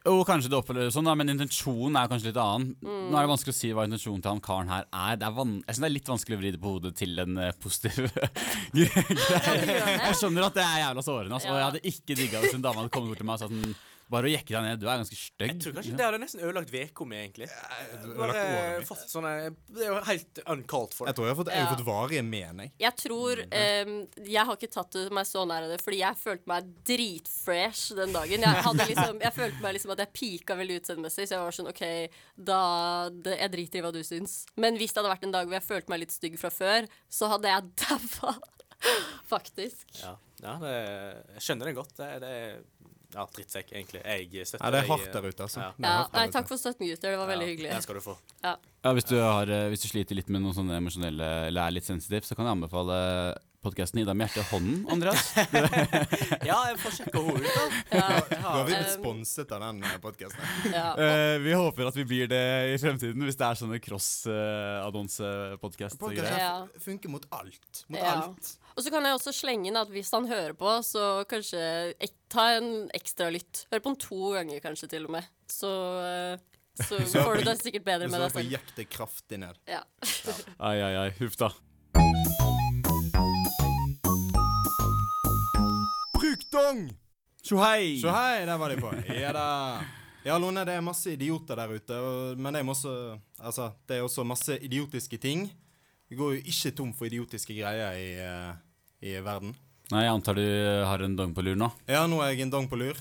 Jo, 0.06 0.22
kanskje 0.24 0.50
det 0.52 0.56
oppleves 0.56 0.96
sånn, 0.96 1.08
da, 1.10 1.14
men 1.20 1.34
intensjonen 1.34 1.98
er 2.00 2.08
kanskje 2.12 2.30
litt 2.30 2.40
annen. 2.40 2.72
Mm. 2.80 3.10
Nå 3.10 3.18
er 3.20 3.26
det 3.26 3.32
vanskelig 3.34 3.56
å 3.56 3.58
si 3.58 3.72
hva 3.76 3.84
intensjonen 3.88 4.24
til 4.24 4.32
han 4.32 4.44
karen 4.46 4.72
her 4.72 4.88
er. 4.88 5.20
Det 5.20 5.28
er 5.28 5.36
jeg 5.36 5.76
synes 5.76 5.82
det 5.84 5.90
er 5.90 5.96
litt 5.96 6.12
vanskelig 6.14 6.38
å 6.38 6.42
vri 6.42 6.54
det 6.56 6.62
på 6.64 6.74
hodet 6.76 6.94
til 7.00 7.24
en 7.26 7.42
uh, 7.42 7.50
positiv 7.60 8.08
greie. 8.78 9.76
Jeg 10.06 10.20
skjønner 10.22 10.48
at 10.48 10.56
det 10.56 10.66
er 10.66 10.82
jævla 10.86 11.06
sårende, 11.06 11.36
altså, 11.36 11.52
og 11.52 11.60
jeg 11.60 11.68
hadde 11.68 11.84
ikke 11.92 12.20
digga 12.22 12.44
hvis 12.46 12.56
en 12.56 12.66
dame 12.66 12.84
hadde 12.84 12.94
kommet 12.96 13.12
bort 13.12 13.24
til 13.24 13.30
meg 13.30 13.40
og 13.40 13.44
sagt 13.44 13.56
sånn 13.56 13.78
Bare 14.10 14.26
å 14.26 14.32
jekke 14.32 14.56
deg 14.56 14.64
ned, 14.66 14.80
du 14.82 14.88
er 14.88 14.98
ganske 15.04 15.18
stygg. 15.18 15.52
Jeg 15.52 15.62
tror 15.62 15.76
kanskje 15.78 15.98
det 16.00 16.06
hadde 16.08 16.20
nesten 16.24 16.42
ødelagt 16.42 16.72
uka 16.74 17.06
mi, 17.06 17.18
egentlig. 17.20 17.48
Bare 18.18 18.46
fått 18.88 19.04
sånne 19.12 19.34
Det 19.70 19.86
er 19.86 19.92
jo 19.92 20.00
helt 20.08 20.42
uncalled 20.50 20.96
for. 20.98 21.10
Jeg 21.10 21.18
tror 21.20 21.28
jeg 21.28 21.36
har 21.36 21.40
fått, 21.40 21.52
jeg 21.54 21.66
har 21.66 21.76
fått 21.76 21.86
varige 21.86 22.24
men, 22.26 22.64
jeg. 22.64 22.74
Jeg 22.82 22.98
tror 23.04 23.44
um, 23.46 23.94
Jeg 24.26 24.48
har 24.50 24.58
ikke 24.58 24.72
tatt 24.74 24.98
det 24.98 25.06
meg 25.14 25.30
så 25.30 25.46
nær 25.50 25.68
av 25.68 25.74
det, 25.76 25.80
fordi 25.86 26.02
jeg 26.02 26.22
følte 26.24 26.50
meg 26.50 26.74
dritfresh 26.90 27.94
den 28.00 28.18
dagen. 28.18 28.48
Jeg, 28.48 28.66
hadde 28.66 28.88
liksom, 28.92 29.22
jeg 29.28 29.38
følte 29.38 29.66
meg 29.66 29.78
liksom 29.78 29.94
at 29.94 30.04
jeg 30.06 30.14
pika 30.18 30.58
veldig 30.58 30.82
utseendemessig, 30.82 31.30
så 31.30 31.38
jeg 31.38 31.46
var 31.46 31.60
sånn 31.60 31.72
OK, 31.74 31.86
da 32.50 32.62
det, 33.14 33.38
Jeg 33.44 33.54
driter 33.60 33.82
i 33.82 33.86
hva 33.86 33.94
du 33.94 34.02
syns. 34.08 34.40
Men 34.58 34.80
hvis 34.82 34.96
det 34.96 35.04
hadde 35.04 35.14
vært 35.14 35.30
en 35.30 35.38
dag 35.38 35.46
hvor 35.46 35.60
jeg 35.60 35.70
følte 35.70 35.94
meg 35.94 36.06
litt 36.08 36.18
stygg 36.18 36.42
fra 36.42 36.54
før, 36.54 36.90
så 37.14 37.30
hadde 37.36 37.54
jeg 37.54 37.74
daua. 37.86 38.40
Faktisk. 39.34 39.86
Ja, 40.02 40.16
ja 40.42 40.58
det, 40.64 40.76
jeg 41.36 41.46
skjønner 41.46 41.70
det 41.70 41.78
godt. 41.78 41.98
Det, 42.00 42.14
det 42.24 42.34
ja, 43.16 43.26
drittsekk, 43.36 43.72
egentlig. 43.74 44.02
Jeg 44.06 44.48
støtter 44.48 44.66
Ja, 44.66 44.72
det 44.72 44.80
er 44.84 44.88
hardt 44.92 45.14
der 45.14 45.28
ute, 45.30 45.44
altså. 45.48 45.60
Ja. 45.64 45.72
Ja, 45.82 46.08
nei, 46.14 46.26
takk 46.34 46.48
for 46.48 46.62
støtten, 46.62 46.86
gutter. 46.88 47.10
Det 47.16 47.18
var 47.18 47.28
veldig 47.32 47.48
Ja, 47.48 47.52
hyggelig. 47.54 47.70
Det 47.74 47.84
skal 47.84 47.96
du 47.96 48.02
få. 48.06 48.18
Ja, 48.44 48.56
hvis 48.94 49.08
du, 49.10 49.16
har, 49.20 49.50
eh, 49.50 49.68
hvis 49.74 49.82
du 49.82 49.88
sliter 49.90 50.16
litt 50.16 50.30
med 50.30 50.42
noen 50.44 50.54
sånne 50.56 50.78
emosjonelle 50.78 51.30
eller 51.50 51.62
er 51.66 51.72
litt 51.80 51.88
sensitiv, 51.90 52.22
så 52.28 52.36
kan 52.38 52.46
jeg 52.46 52.58
anbefale 52.60 53.00
podkasten 53.64 54.00
Ida 54.02 54.14
med 54.16 54.28
hjertet 54.30 54.44
i 54.46 54.48
hånden, 54.54 54.78
Andreas. 54.94 55.24
Ja, 56.50 56.58
jeg 56.70 56.78
får 56.80 56.92
sjekke 56.96 57.20
henne 57.26 57.40
ut, 57.44 57.52
da. 57.52 57.64
Nå 57.92 58.00
har 58.46 58.64
vi 58.64 58.68
blitt 58.72 58.88
Um, 58.90 58.94
sponset 59.02 59.50
av 59.56 59.60
den 59.66 59.78
podkasten. 60.04 60.44
ja. 60.72 60.88
Eh, 61.06 61.36
vi 61.44 61.52
håper 61.58 61.84
at 61.90 61.96
vi 62.00 62.06
blir 62.08 62.26
det 62.32 62.40
i 62.74 62.76
fremtiden, 62.82 63.22
hvis 63.28 63.38
det 63.40 63.46
er 63.50 63.56
sånne 63.60 63.78
cross-annonse-podkast. 63.84 65.96
Podkasten 66.00 66.40
Ja. 66.40 66.68
funker 66.80 67.10
mot 67.12 67.26
alt. 67.36 67.74
Mot 67.88 68.00
Ja. 68.00 68.14
alt. 68.24 68.46
Og 68.78 68.84
så 68.86 68.90
kan 68.94 69.04
jeg 69.04 69.14
også 69.18 69.32
slenge 69.36 69.66
inn 69.68 69.78
at 69.80 69.90
hvis 69.92 70.12
han 70.16 70.26
hører 70.30 70.54
på, 70.56 70.70
så 70.86 71.26
kanskje 71.28 71.60
ek 72.00 72.14
ta 72.32 72.46
en 72.58 72.88
ekstra 72.96 73.28
lytt. 73.34 73.66
Hør 73.74 73.80
på 73.84 73.90
den 73.92 74.00
to 74.00 74.32
ganger 74.38 74.60
kanskje, 74.64 74.88
til 74.96 75.04
og 75.06 75.12
med. 75.18 75.26
Så, 75.50 75.68
uh 75.68 76.38
så 76.88 76.96
får 77.12 77.36
du 77.42 77.44
det 77.44 77.58
sikkert 77.60 77.84
bedre 77.84 78.08
med 78.08 78.16
med 78.16 78.32
så 78.32 78.40
deg 78.40 78.56
får 78.56 78.76
det 78.78 78.86
kraftig 78.90 79.36
ned. 79.42 79.52
Ja. 79.68 79.82
Ai, 80.64 80.80
ai, 80.80 80.96
ai. 80.96 81.10
Huff 81.20 81.36
da. 81.36 81.50
Brukdong! 86.50 86.90
Tjohei! 87.44 88.00
Tjohei, 88.02 88.40
hei, 88.40 88.46
der 88.46 88.58
var 88.58 88.70
de 88.70 88.78
på. 88.82 88.90
Ja 89.22 89.34
da. 89.34 89.82
Ja, 90.26 90.38
Lone, 90.42 90.64
det 90.66 90.74
er 90.74 90.82
masse 90.82 91.12
idioter 91.14 91.60
der 91.60 91.76
ute, 91.78 91.98
og, 92.02 92.40
men 92.42 92.56
det 92.56 92.64
er, 92.64 92.70
også, 92.74 92.94
altså, 93.38 93.68
det 93.86 94.00
er 94.00 94.06
også 94.08 94.26
masse 94.26 94.58
idiotiske 94.58 95.20
ting. 95.22 95.46
Vi 96.10 96.18
går 96.18 96.34
jo 96.34 96.42
ikke 96.50 96.72
tom 96.74 96.90
for 96.98 97.06
idiotiske 97.06 97.54
greier 97.54 97.94
i, 97.94 98.10
eh, 98.18 98.58
i 99.06 99.14
verden. 99.22 99.54
Nei, 99.94 100.04
jeg 100.08 100.16
antar 100.16 100.40
du 100.42 100.44
har 100.90 101.06
en 101.06 101.20
dong 101.20 101.38
på 101.38 101.46
lur 101.46 101.60
nå? 101.60 101.70
Ja, 101.86 102.02
nå 102.10 102.18
er 102.26 102.34
jeg 102.34 102.48
en 102.48 102.56
dong 102.58 102.66
på 102.72 102.82
lur. 102.82 102.98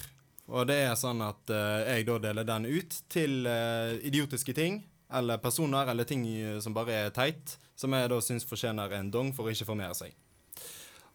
Og 0.52 0.68
det 0.68 0.82
er 0.84 0.94
sånn 1.00 1.24
at 1.24 1.48
uh, 1.48 1.88
jeg 1.88 2.04
da 2.08 2.20
deler 2.28 2.48
den 2.52 2.68
ut 2.68 3.00
til 3.08 3.48
uh, 3.48 3.96
idiotiske 4.04 4.52
ting, 4.56 4.82
eller 5.08 5.40
personer, 5.40 5.88
eller 5.88 6.04
ting 6.04 6.28
eh, 6.28 6.60
som 6.60 6.76
bare 6.76 7.06
er 7.06 7.12
teit, 7.16 7.56
som 7.80 7.96
jeg 7.96 8.12
da 8.12 8.20
syns 8.20 8.44
fortjener 8.44 8.92
en 9.00 9.08
dong 9.12 9.32
for 9.32 9.48
å 9.48 9.56
ikke 9.56 9.70
formere 9.72 9.96
seg. 9.96 10.12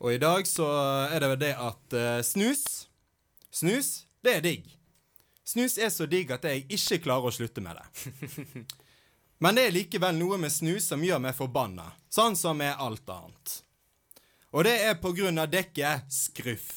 Og 0.01 0.13
i 0.13 0.21
dag 0.21 0.47
så 0.49 0.67
er 1.11 1.19
det 1.21 1.29
vel 1.33 1.41
det 1.43 1.53
at 1.59 1.97
uh, 1.97 2.23
snus 2.25 2.87
Snus, 3.53 4.07
det 4.25 4.31
er 4.39 4.41
digg. 4.41 4.69
Snus 5.45 5.75
er 5.77 5.91
så 5.93 6.07
digg 6.09 6.31
at 6.33 6.45
jeg 6.49 6.63
ikke 6.73 7.03
klarer 7.03 7.29
å 7.29 7.35
slutte 7.35 7.61
med 7.61 7.77
det. 7.77 8.63
Men 9.43 9.59
det 9.59 9.67
er 9.67 9.75
likevel 9.75 10.15
noe 10.17 10.39
med 10.41 10.49
snus 10.49 10.87
som 10.89 11.03
gjør 11.05 11.21
meg 11.21 11.35
forbanna, 11.37 11.91
sånn 12.09 12.33
som 12.39 12.57
med 12.57 12.73
alt 12.81 13.05
annet. 13.13 13.59
Og 14.57 14.65
det 14.65 14.73
er 14.87 14.97
på 14.97 15.11
grunn 15.13 15.37
av 15.37 15.51
dekket 15.53 16.09
skruff. 16.09 16.71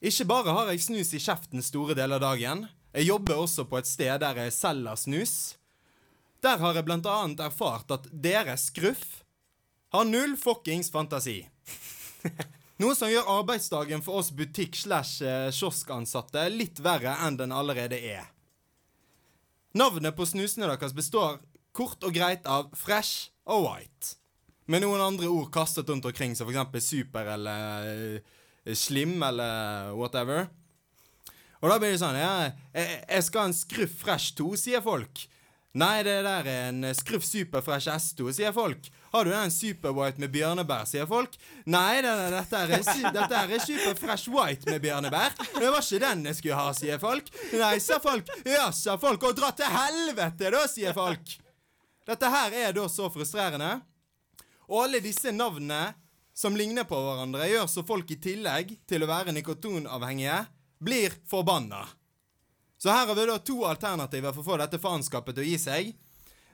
Ikke 0.00 0.24
bare 0.28 0.56
har 0.56 0.72
jeg 0.72 0.86
snus 0.86 1.12
i 1.12 1.20
kjeften 1.20 1.64
store 1.64 1.96
deler 1.98 2.16
av 2.16 2.24
dagen, 2.24 2.64
jeg 2.94 3.08
jobber 3.08 3.40
også 3.42 3.64
på 3.66 3.80
et 3.80 3.90
sted 3.90 4.20
der 4.22 4.38
jeg 4.44 4.54
selger 4.54 4.98
snus. 5.00 5.34
Der 6.44 6.60
har 6.60 6.76
jeg 6.76 6.86
blant 6.86 7.08
annet 7.10 7.40
erfart 7.42 7.90
at 7.90 8.06
dere 8.12 8.54
skruff 8.60 9.23
har 9.94 10.04
null 10.08 10.34
fuckings 10.40 10.90
fantasi. 10.90 11.48
Noe 12.82 12.94
som 12.98 13.10
gjør 13.10 13.30
arbeidsdagen 13.38 14.02
for 14.02 14.14
oss 14.18 14.30
butikk-slash-kioskansatte 14.34 16.48
litt 16.50 16.80
verre 16.82 17.14
enn 17.22 17.38
den 17.38 17.52
allerede 17.54 17.98
er. 18.02 18.26
Navnet 19.78 20.16
på 20.18 20.26
snusene 20.26 20.66
deres 20.70 20.94
består 20.94 21.38
kort 21.74 22.04
og 22.06 22.14
greit 22.14 22.46
av 22.50 22.70
fresh 22.78 23.30
og 23.50 23.64
white. 23.68 24.16
Med 24.70 24.80
noen 24.82 25.02
andre 25.04 25.28
ord 25.28 25.50
kastet 25.54 25.88
rundt 25.90 26.06
omkring, 26.08 26.34
som 26.34 26.48
f.eks. 26.48 26.84
super 26.86 27.24
eller 27.34 27.88
eh, 27.90 28.74
slim 28.74 29.22
eller 29.22 29.92
whatever. 29.94 30.46
Og 31.60 31.70
da 31.70 31.78
blir 31.78 31.90
det 31.94 32.00
sånn 32.02 32.18
Ja, 32.18 32.50
jeg, 32.74 33.04
jeg 33.08 33.22
skal 33.26 33.40
ha 33.40 33.46
en 33.50 33.56
Skruff 33.56 33.94
Fresh 34.02 34.34
2, 34.40 34.56
sier 34.60 34.82
folk. 34.84 35.26
Nei, 35.74 36.04
det 36.06 36.20
der 36.22 36.46
er 36.46 36.68
en 36.68 36.84
Skruff 36.94 37.24
Super 37.26 37.62
Fresh 37.66 37.90
S2, 37.90 38.28
sier 38.36 38.52
folk. 38.54 38.86
Har 39.10 39.26
du 39.26 39.32
den 39.32 39.50
Super 39.50 39.90
White 39.96 40.22
med 40.22 40.30
bjørnebær, 40.30 40.84
sier 40.86 41.08
folk. 41.10 41.34
Nei, 41.66 41.96
det, 42.04 42.12
det, 42.20 42.28
dette, 42.36 42.60
er, 42.60 43.08
dette 43.16 43.40
er 43.40 43.64
Super 43.64 43.96
Fresh 43.98 44.30
White 44.30 44.70
med 44.70 44.84
bjørnebær. 44.84 45.34
Det 45.56 45.64
var 45.66 45.80
ikke 45.82 46.00
den 46.04 46.22
jeg 46.30 46.38
skulle 46.38 46.60
ha, 46.60 46.68
sier 46.78 47.02
folk. 47.02 47.32
Nei, 47.58 47.72
sa 47.82 47.98
folk. 48.02 48.30
Ja, 48.46 48.68
sa 48.70 48.94
folk. 49.02 49.26
Og 49.26 49.34
dra 49.34 49.50
til 49.58 49.74
helvete, 49.74 50.52
da, 50.54 50.62
sier 50.70 50.94
folk. 50.94 51.34
Dette 52.06 52.30
her 52.36 52.54
er 52.68 52.78
da 52.78 52.86
så 52.92 53.10
frustrerende. 53.10 53.72
Og 54.70 54.84
alle 54.84 55.02
disse 55.02 55.34
navnene 55.34 55.88
som 56.38 56.54
ligner 56.58 56.86
på 56.86 57.02
hverandre, 57.02 57.50
gjør 57.50 57.66
så 57.70 57.82
folk 57.86 58.14
i 58.14 58.20
tillegg 58.22 58.76
til 58.86 59.02
å 59.02 59.10
være 59.10 59.34
nikotonavhengige, 59.34 60.38
blir 60.78 61.18
forbanna. 61.30 61.82
Så 62.84 62.90
her 62.90 63.06
har 63.06 63.14
vi 63.14 63.24
da 63.26 63.38
to 63.40 63.62
alternativer 63.64 64.32
for 64.34 64.42
å 64.42 64.44
få 64.44 64.56
dette 64.60 64.76
faenskapet 64.76 65.38
til 65.38 65.40
å 65.40 65.48
gi 65.48 65.56
seg. 65.56 65.86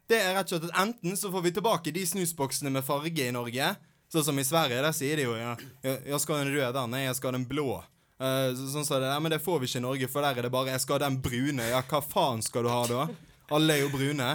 Det 0.06 0.14
er 0.14 0.36
rett 0.36 0.46
og 0.46 0.60
slett 0.60 0.68
at 0.68 0.76
enten 0.78 1.16
så 1.18 1.26
får 1.32 1.42
vi 1.42 1.50
tilbake 1.56 1.90
de 1.90 2.04
snusboksene 2.06 2.70
med 2.70 2.84
farge 2.86 3.24
i 3.26 3.32
Norge, 3.34 3.72
sånn 4.14 4.24
som 4.28 4.38
i 4.38 4.44
Sverige. 4.46 4.78
Der 4.84 4.94
sier 4.94 5.18
de 5.18 5.24
jo 5.24 5.32
ja, 5.34 5.56
jeg, 5.82 6.20
skal 6.22 6.36
ha 6.36 6.44
den 6.44 6.52
røde, 6.54 6.84
nei, 6.92 7.00
jeg 7.08 7.16
skal 7.18 7.32
ha 7.32 7.34
den 7.34 7.48
blå. 7.50 7.80
Uh, 8.22 8.52
så, 8.54 8.68
sånn 8.76 8.86
sa 8.86 9.00
det, 9.02 9.08
ja, 9.10 9.16
men 9.24 9.34
det 9.34 9.40
får 9.42 9.58
vi 9.58 9.72
ikke 9.72 9.80
i 9.80 9.84
Norge, 9.88 10.10
for 10.12 10.28
der 10.28 10.38
er 10.38 10.46
det 10.46 10.52
bare 10.54 10.70
jeg 10.76 10.84
skal 10.84 11.00
ha 11.00 11.02
den 11.08 11.18
brune. 11.24 11.66
Ja, 11.72 11.82
hva 11.90 12.02
faen 12.12 12.46
skal 12.46 12.68
du 12.68 12.70
ha 12.70 12.78
da? 12.92 13.08
Alle 13.58 13.80
er 13.80 13.82
jo 13.82 13.90
brune. 13.96 14.30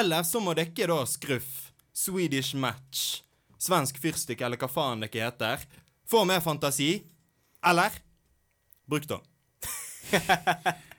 Eller 0.00 0.26
så 0.26 0.42
må 0.42 0.56
dere 0.58 0.90
da 0.96 0.98
skruff, 1.06 1.70
Swedish 1.94 2.58
Match, 2.58 3.20
svensk 3.54 4.02
fyrstikk 4.02 4.42
eller 4.42 4.58
hva 4.58 4.72
faen 4.74 5.06
det 5.06 5.12
ikke 5.12 5.28
heter, 5.28 5.62
få 6.10 6.26
mer 6.26 6.42
fantasi. 6.42 6.90
Eller 7.62 8.02
bruk 8.90 9.06
den. 9.14 9.22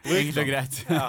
Enkelt 0.08 0.40
og 0.42 0.48
greit. 0.48 0.78
Ja, 0.90 1.08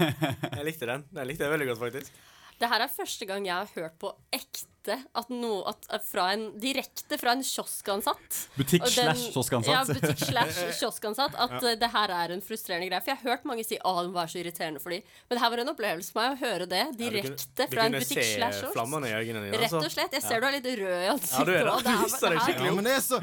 jeg 0.58 0.64
likte 0.66 0.88
den. 0.90 1.04
Jeg 1.14 1.30
likte 1.30 1.44
den 1.44 1.52
veldig 1.54 1.68
godt, 1.72 1.82
faktisk. 1.86 2.18
Det 2.58 2.68
her 2.72 2.82
er 2.82 2.90
første 2.90 3.26
gang 3.28 3.46
jeg 3.46 3.54
har 3.54 3.68
hørt 3.76 3.98
på 4.02 4.10
ekte 4.34 4.66
at 4.97 5.28
noe 5.33 5.62
at, 5.71 5.88
at 5.99 6.04
fra 6.07 6.30
en, 6.35 6.49
direkte 6.61 7.18
fra 7.21 7.35
en 7.37 7.42
kioskansatt. 7.45 8.38
Butikk 8.57 8.87
slash 8.88 9.28
kioskansatt. 9.35 9.75
Ja, 9.75 9.85
butikk 9.88 10.23
slash 10.25 10.61
kioskansatt. 10.80 11.37
At 11.38 11.57
ja. 11.62 11.75
det 11.80 11.90
her 11.92 12.14
er 12.14 12.35
en 12.37 12.42
frustrerende 12.45 12.88
greie. 12.90 13.02
For 13.04 13.12
jeg 13.14 13.21
har 13.23 13.33
hørt 13.35 13.49
mange 13.49 13.64
si 13.66 13.78
at 13.78 14.02
den 14.04 14.14
var 14.16 14.30
så 14.30 14.40
irriterende 14.42 14.83
for 14.83 14.95
dem. 14.95 15.02
Men 15.28 15.38
det 15.38 15.45
her 15.45 15.54
var 15.54 15.64
en 15.64 15.73
opplevelse 15.75 16.14
for 16.14 16.23
meg 16.23 16.37
å 16.37 16.40
høre 16.45 16.68
det 16.71 16.83
Ja, 16.85 16.90
du 16.92 17.02
direkte 17.04 17.66
kunne- 17.66 17.71
fra 17.75 17.87
en 17.88 17.99
butikk 17.99 18.25
slash 18.35 18.62
dine. 18.64 19.45
Rett 19.52 19.73
altså. 19.73 19.83
og 19.85 19.92
slett. 19.92 20.12
Jeg 20.18 20.23
ser 20.25 20.40
du 20.40 20.47
er 20.49 20.57
litt 20.59 20.68
rød 20.68 20.95
i 20.99 21.04
Ja, 21.04 21.12
ansiktet. 21.14 21.47
du 21.47 21.52
er 21.52 21.64
det. 21.64 22.64
Ja, 22.68 22.75
men 22.75 22.85
det 22.85 22.95
er 22.97 23.02
så 23.04 23.21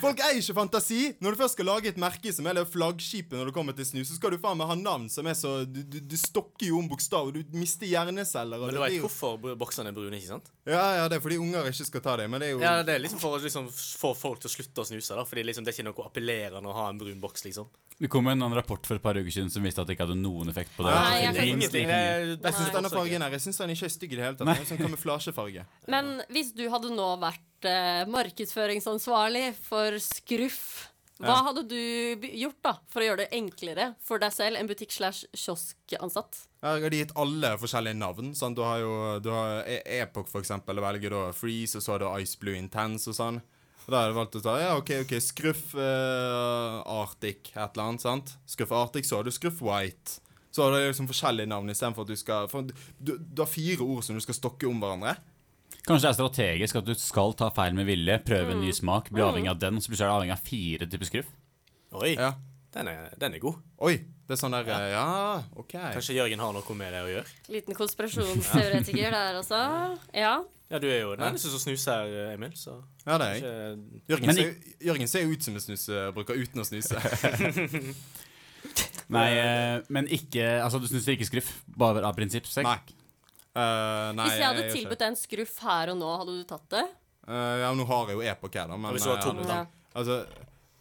Folk 0.00 0.20
eier 0.24 0.38
ikke 0.40 0.56
fantasi. 0.56 1.00
Når 1.20 1.34
du 1.36 1.42
først 1.42 1.56
skal 1.58 1.68
lage 1.68 1.90
et 1.92 2.00
merke 2.00 2.32
som 2.34 2.46
er 2.50 2.60
flaggskipet 2.68 3.36
når 3.36 3.50
du 3.50 3.54
kommer 3.56 3.76
til 3.76 3.86
snus, 3.88 4.08
så 4.10 4.18
skal 4.18 4.34
du 4.34 4.38
faen 4.42 4.58
meg 4.60 4.70
ha 4.70 4.76
navn 4.78 5.08
som 5.12 5.26
er 5.30 5.36
så 5.38 5.60
Du, 5.70 5.82
du, 5.82 5.98
du 6.00 6.16
stokker 6.16 6.70
jo 6.70 6.78
om 6.80 6.88
bokstaver, 6.90 7.32
du 7.36 7.56
mister 7.58 7.86
hjerneceller. 7.86 8.60
og 8.60 8.70
Men 8.70 8.78
du 8.78 8.82
veit 8.82 9.00
hvorfor 9.02 9.56
boksene 9.60 9.92
er 9.92 9.96
brune, 9.96 10.16
ikke 10.16 10.32
sant? 10.34 10.50
Ja, 10.70 10.84
ja, 11.00 11.04
det 11.10 11.18
er 11.18 11.22
fordi 11.24 11.38
unger 11.42 11.66
ikke 11.70 11.86
skal 11.88 12.02
ta 12.04 12.16
det, 12.20 12.28
men 12.30 12.40
det 12.42 12.48
er 12.50 12.54
jo 12.54 12.60
Ja, 12.62 12.82
Det 12.86 12.94
er 12.94 13.02
liksom 13.02 13.20
for 13.22 13.36
å 13.36 13.42
liksom 13.42 13.68
få 13.74 14.14
folk 14.16 14.40
til 14.42 14.50
å 14.50 14.54
slutte 14.54 14.84
å 14.84 14.88
snuse. 14.88 15.14
da 15.18 15.24
Fordi 15.26 15.44
liksom 15.48 15.66
det 15.66 15.72
er 15.74 15.78
ikke 15.80 15.88
noe 15.90 16.06
appellerende 16.08 16.70
å 16.70 16.76
ha 16.76 16.88
en 16.90 17.00
brun 17.00 17.20
boks, 17.22 17.44
liksom. 17.48 17.68
Det 18.00 18.08
kom 18.08 18.26
en 18.32 18.38
annen 18.40 18.56
rapport 18.56 18.86
for 18.88 18.96
et 18.96 19.02
par 19.04 19.18
uker 19.18 19.28
siden 19.28 19.50
som 19.52 19.62
viste 19.66 19.82
at 19.82 19.86
det 19.90 19.92
ikke 19.98 20.06
hadde 20.06 20.16
noen 20.16 20.48
effekt 20.48 20.72
på 20.76 20.86
det. 20.86 20.94
Nei, 20.94 21.18
jeg 21.20 21.34
det 21.36 21.40
er 21.42 21.50
ingenting. 21.52 21.90
Det 21.90 21.98
er 22.00 22.30
Jeg 22.32 22.54
syns 22.56 22.72
denne 22.72 22.92
fargen 22.94 23.22
her 23.26 23.34
Jeg 23.36 23.44
synes 23.44 23.58
den 23.60 23.74
ikke 23.74 23.84
er 23.90 23.92
stygg 23.92 24.12
i 24.14 24.16
det 24.16 24.24
hele 24.24 24.38
tatt. 24.38 24.46
Det 24.48 24.54
er 24.56 24.62
en 24.64 24.70
sånn 24.70 24.80
kamuflasjefarge. 24.80 25.66
Men 25.92 26.08
hvis 26.32 26.54
du 26.56 26.64
hadde 26.72 26.94
nå 26.96 27.10
vært 27.20 27.68
eh, 27.68 28.06
markedsføringsansvarlig 28.08 29.50
for 29.68 29.98
Skruff, 30.00 30.89
hva 31.20 31.36
hadde 31.46 31.62
du 31.68 32.26
gjort 32.40 32.58
da 32.64 32.72
for 32.88 33.02
å 33.02 33.06
gjøre 33.10 33.22
det 33.24 33.28
enklere 33.36 33.90
for 34.04 34.18
deg 34.22 34.32
selv, 34.32 34.56
en 34.60 34.68
butikk 34.70 34.92
slash 34.96 35.26
kioskansatt? 35.36 36.46
Jeg 36.60 36.82
hadde 36.84 37.00
gitt 37.00 37.14
alle 37.16 37.54
forskjellige 37.60 37.96
navn. 38.00 38.34
Sant? 38.36 38.56
Du 38.58 38.62
har 38.64 38.80
jo 38.82 38.92
du 39.24 39.30
har 39.32 39.62
E- 39.68 39.82
Epoch, 40.00 40.28
for 40.28 40.40
eksempel, 40.44 40.80
og 40.80 40.84
velger 40.88 41.10
da 41.14 41.22
Freeze, 41.36 41.76
og 41.78 41.84
så 41.84 41.94
har 41.96 42.02
du 42.04 42.08
Ice 42.24 42.36
Blue 42.40 42.56
Intense 42.56 43.08
og 43.12 43.16
sånn. 43.16 43.40
Og 43.86 43.92
da 43.94 44.02
har 44.02 44.10
jeg 44.10 44.16
valgt 44.18 44.36
å 44.36 44.42
ta 44.44 44.56
ja, 44.60 44.72
OK, 44.78 44.90
ok, 45.06 45.14
Skruff 45.24 45.74
uh, 45.74 46.80
Arctic, 47.00 47.52
et 47.54 47.62
eller 47.74 47.86
annet. 47.88 48.04
sant? 48.04 48.34
Skruff 48.46 48.72
Arctic, 48.76 49.08
så 49.08 49.16
har 49.20 49.24
du 49.26 49.32
Skruff 49.34 49.62
White. 49.64 50.20
Så 50.50 50.64
har 50.64 50.74
du 50.74 50.80
liksom 50.82 51.08
forskjellige 51.08 51.46
navn 51.50 51.70
istedenfor 51.70 52.02
at 52.04 52.10
du 52.10 52.18
skal 52.18 52.48
for 52.50 52.66
du, 52.66 53.12
du 53.16 53.42
har 53.42 53.48
fire 53.50 53.84
ord 53.86 54.02
som 54.02 54.16
du 54.18 54.22
skal 54.24 54.34
stokke 54.36 54.66
om 54.68 54.80
hverandre. 54.82 55.16
Kanskje 55.86 56.04
det 56.06 56.10
er 56.10 56.18
strategisk 56.18 56.76
at 56.80 56.86
du 56.86 56.94
skal 57.00 57.32
ta 57.38 57.48
feil 57.56 57.74
med 57.74 57.88
vilje, 57.88 58.18
prøve 58.26 58.52
en 58.54 58.60
ny 58.62 58.70
smak, 58.76 59.08
bli 59.10 59.22
avhengig 59.24 59.50
av 59.52 59.58
den, 59.62 59.80
så 59.80 59.90
er 59.92 59.96
du 59.96 60.06
avhengig 60.12 60.34
av 60.36 60.42
fire 60.44 60.86
typer 60.90 61.08
skruff. 61.08 61.30
Oi, 62.00 62.12
Ja. 62.14 62.34
den, 62.76 62.88
er, 62.92 63.08
den 63.18 63.34
er 63.34 63.42
god. 63.42 63.56
Oi! 63.82 63.96
Det 64.30 64.36
er 64.36 64.38
sånn 64.44 64.54
der 64.54 64.68
eh, 64.70 64.92
Ja, 64.92 65.42
OK. 65.58 65.72
Kanskje 65.74 66.14
Jørgen 66.14 66.38
har 66.38 66.52
noe 66.54 66.74
med 66.78 66.92
det 66.94 67.00
å 67.02 67.08
gjøre? 67.10 67.32
Liten 67.50 67.74
konspirasjonsteoretiker 67.74 69.10
der, 69.16 69.38
altså. 69.40 69.58
Ja. 70.14 70.36
Ja, 70.70 70.78
du 70.78 70.86
er 70.86 71.00
jo 71.00 71.16
den 71.18 71.24
eneste 71.26 71.50
som 71.50 71.58
snuser, 71.58 72.06
Emil. 72.36 72.52
Så 72.54 72.76
Ja, 73.08 73.16
det 73.18 73.26
er 73.26 73.34
jeg. 73.34 73.80
Jørgen 74.12 74.30
Men 74.30 74.36
ser, 74.38 74.52
Jørgen 74.86 75.10
ser 75.10 75.24
jo 75.26 75.32
ut 75.34 75.42
som 75.42 75.56
en 75.58 75.64
snusebruker 75.64 76.38
uten 76.38 76.62
å 76.62 76.66
snuse. 76.68 76.94
Nei, 79.10 79.26
eh, 79.34 79.80
men 79.90 80.06
ikke 80.14 80.44
Altså, 80.62 80.78
du 80.78 80.86
snuser 80.86 81.16
ikke 81.16 81.26
skruff, 81.26 81.50
bare 81.74 82.04
av 82.06 82.14
prinsipp? 82.14 82.46
Sek. 82.46 82.68
Nei. 82.68 82.78
Eh, 83.50 84.12
nei, 84.14 84.26
Hvis 84.28 84.38
jeg 84.38 84.46
hadde 84.46 84.66
jeg 84.66 84.74
tilbudt 84.76 85.00
deg 85.00 85.08
en 85.10 85.18
skruff 85.18 85.56
her 85.66 85.90
og 85.90 85.98
nå, 85.98 86.10
hadde 86.20 86.36
du 86.38 86.44
tatt 86.46 86.68
det? 86.76 86.84
Uh, 87.26 87.56
ja, 87.62 87.72
nå 87.76 87.86
har 87.88 88.10
jeg 88.10 88.18
jo 88.18 88.22
Epoch 88.32 88.54
her, 88.58 88.70
da. 88.70 88.78
Men 88.78 88.94
hvis 88.94 89.06
du 89.06 89.10
har 89.10 89.18
eh, 89.18 89.26
tom, 89.26 89.42
da. 89.46 89.64
altså, 89.98 90.20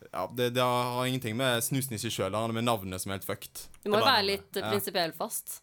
ja, 0.09 0.27
det, 0.37 0.51
det 0.57 0.65
har 0.65 1.09
ingenting 1.09 1.35
med 1.37 1.65
snusen 1.65 1.97
i 1.97 2.01
seg 2.01 2.13
sjøl, 2.13 2.29
det 2.33 2.43
gjøre, 2.43 2.57
med 2.59 2.67
navnet 2.69 3.01
som 3.01 3.11
er 3.13 3.19
helt 3.19 3.27
fucked. 3.27 3.65
Du 3.83 3.89
må 3.89 4.01
jo 4.01 4.05
være 4.05 4.27
litt 4.27 4.49
uh, 4.57 4.61
Ja. 4.61 4.71
prinsipiell 4.73 5.13
fast. 5.17 5.59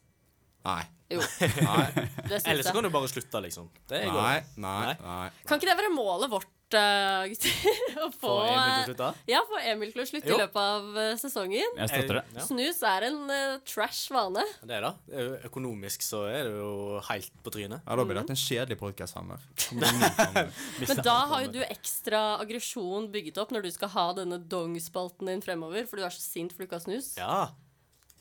Nei. 0.67 0.83
Jo, 1.15 1.23
Nei. 1.23 1.87
det 2.27 2.41
Eller 2.43 2.43
syns 2.43 2.67
så 2.67 2.75
kan 2.75 2.87
du 2.87 2.91
bare 2.91 3.11
slutte, 3.11 3.43
liksom. 3.45 3.71
Det 3.87 4.03
går. 4.11 4.19
Nei. 4.19 4.39
Nei. 4.59 4.79
Nei. 4.83 4.97
nei. 5.07 5.29
Kan 5.47 5.61
ikke 5.61 5.71
det 5.71 5.79
være 5.79 5.95
målet 5.95 6.33
vårt, 6.33 6.51
uh, 6.75 7.27
gutter? 7.31 7.53
Å 8.05 8.09
få, 8.11 8.27
Få 8.27 8.33
Emil 8.47 8.57
til 8.57 8.65
å 8.67 8.81
eh, 8.81 8.87
slutte. 8.89 9.09
ja, 9.31 9.41
få 9.47 9.61
Emil 9.71 9.93
til 9.95 10.03
å 10.03 10.07
slutte 10.11 10.31
Jo. 10.31 10.37
i 10.37 10.41
løpet 10.43 10.59
av 10.63 10.99
eh, 11.03 11.11
sesongen. 11.21 11.77
Jeg 11.79 11.91
støtter 11.93 12.19
det. 12.19 12.23
Ja. 12.35 12.47
Snus 12.49 12.81
er 12.91 13.07
en 13.11 13.21
uh, 13.31 13.59
trash 13.69 14.09
vane. 14.15 14.43
Det 14.67 14.79
er. 14.79 14.89
Det 15.07 15.27
Økonomisk 15.51 16.03
så 16.07 16.25
er 16.31 16.49
det 16.49 16.57
jo 16.57 17.03
helt 17.11 17.31
på 17.47 17.53
trynet. 17.55 17.85
Ja, 17.87 17.99
da 18.01 18.07
blir 18.09 18.19
det 18.19 18.25
en 18.35 18.41
kjedelig 18.43 18.79
podkast 18.81 19.15
framover. 19.17 19.45
Men 20.89 21.05
da 21.07 21.19
har 21.33 21.47
jo 21.47 21.53
du 21.57 21.61
ekstra 21.67 22.25
aggresjon 22.43 23.11
bygget 23.15 23.39
opp 23.43 23.55
når 23.55 23.69
du 23.69 23.71
skal 23.75 23.93
ha 23.95 24.09
denne 24.19 24.41
dong-spalten 24.51 25.31
din 25.31 25.45
fremover, 25.45 25.87
for 25.87 26.01
du 26.01 26.07
er 26.09 26.15
så 26.15 26.25
sint 26.25 26.53
for 26.55 26.65
du 26.65 26.69
ikke 26.71 26.81
har 26.81 26.87
snus. 26.89 27.13
Ja. 27.21 27.39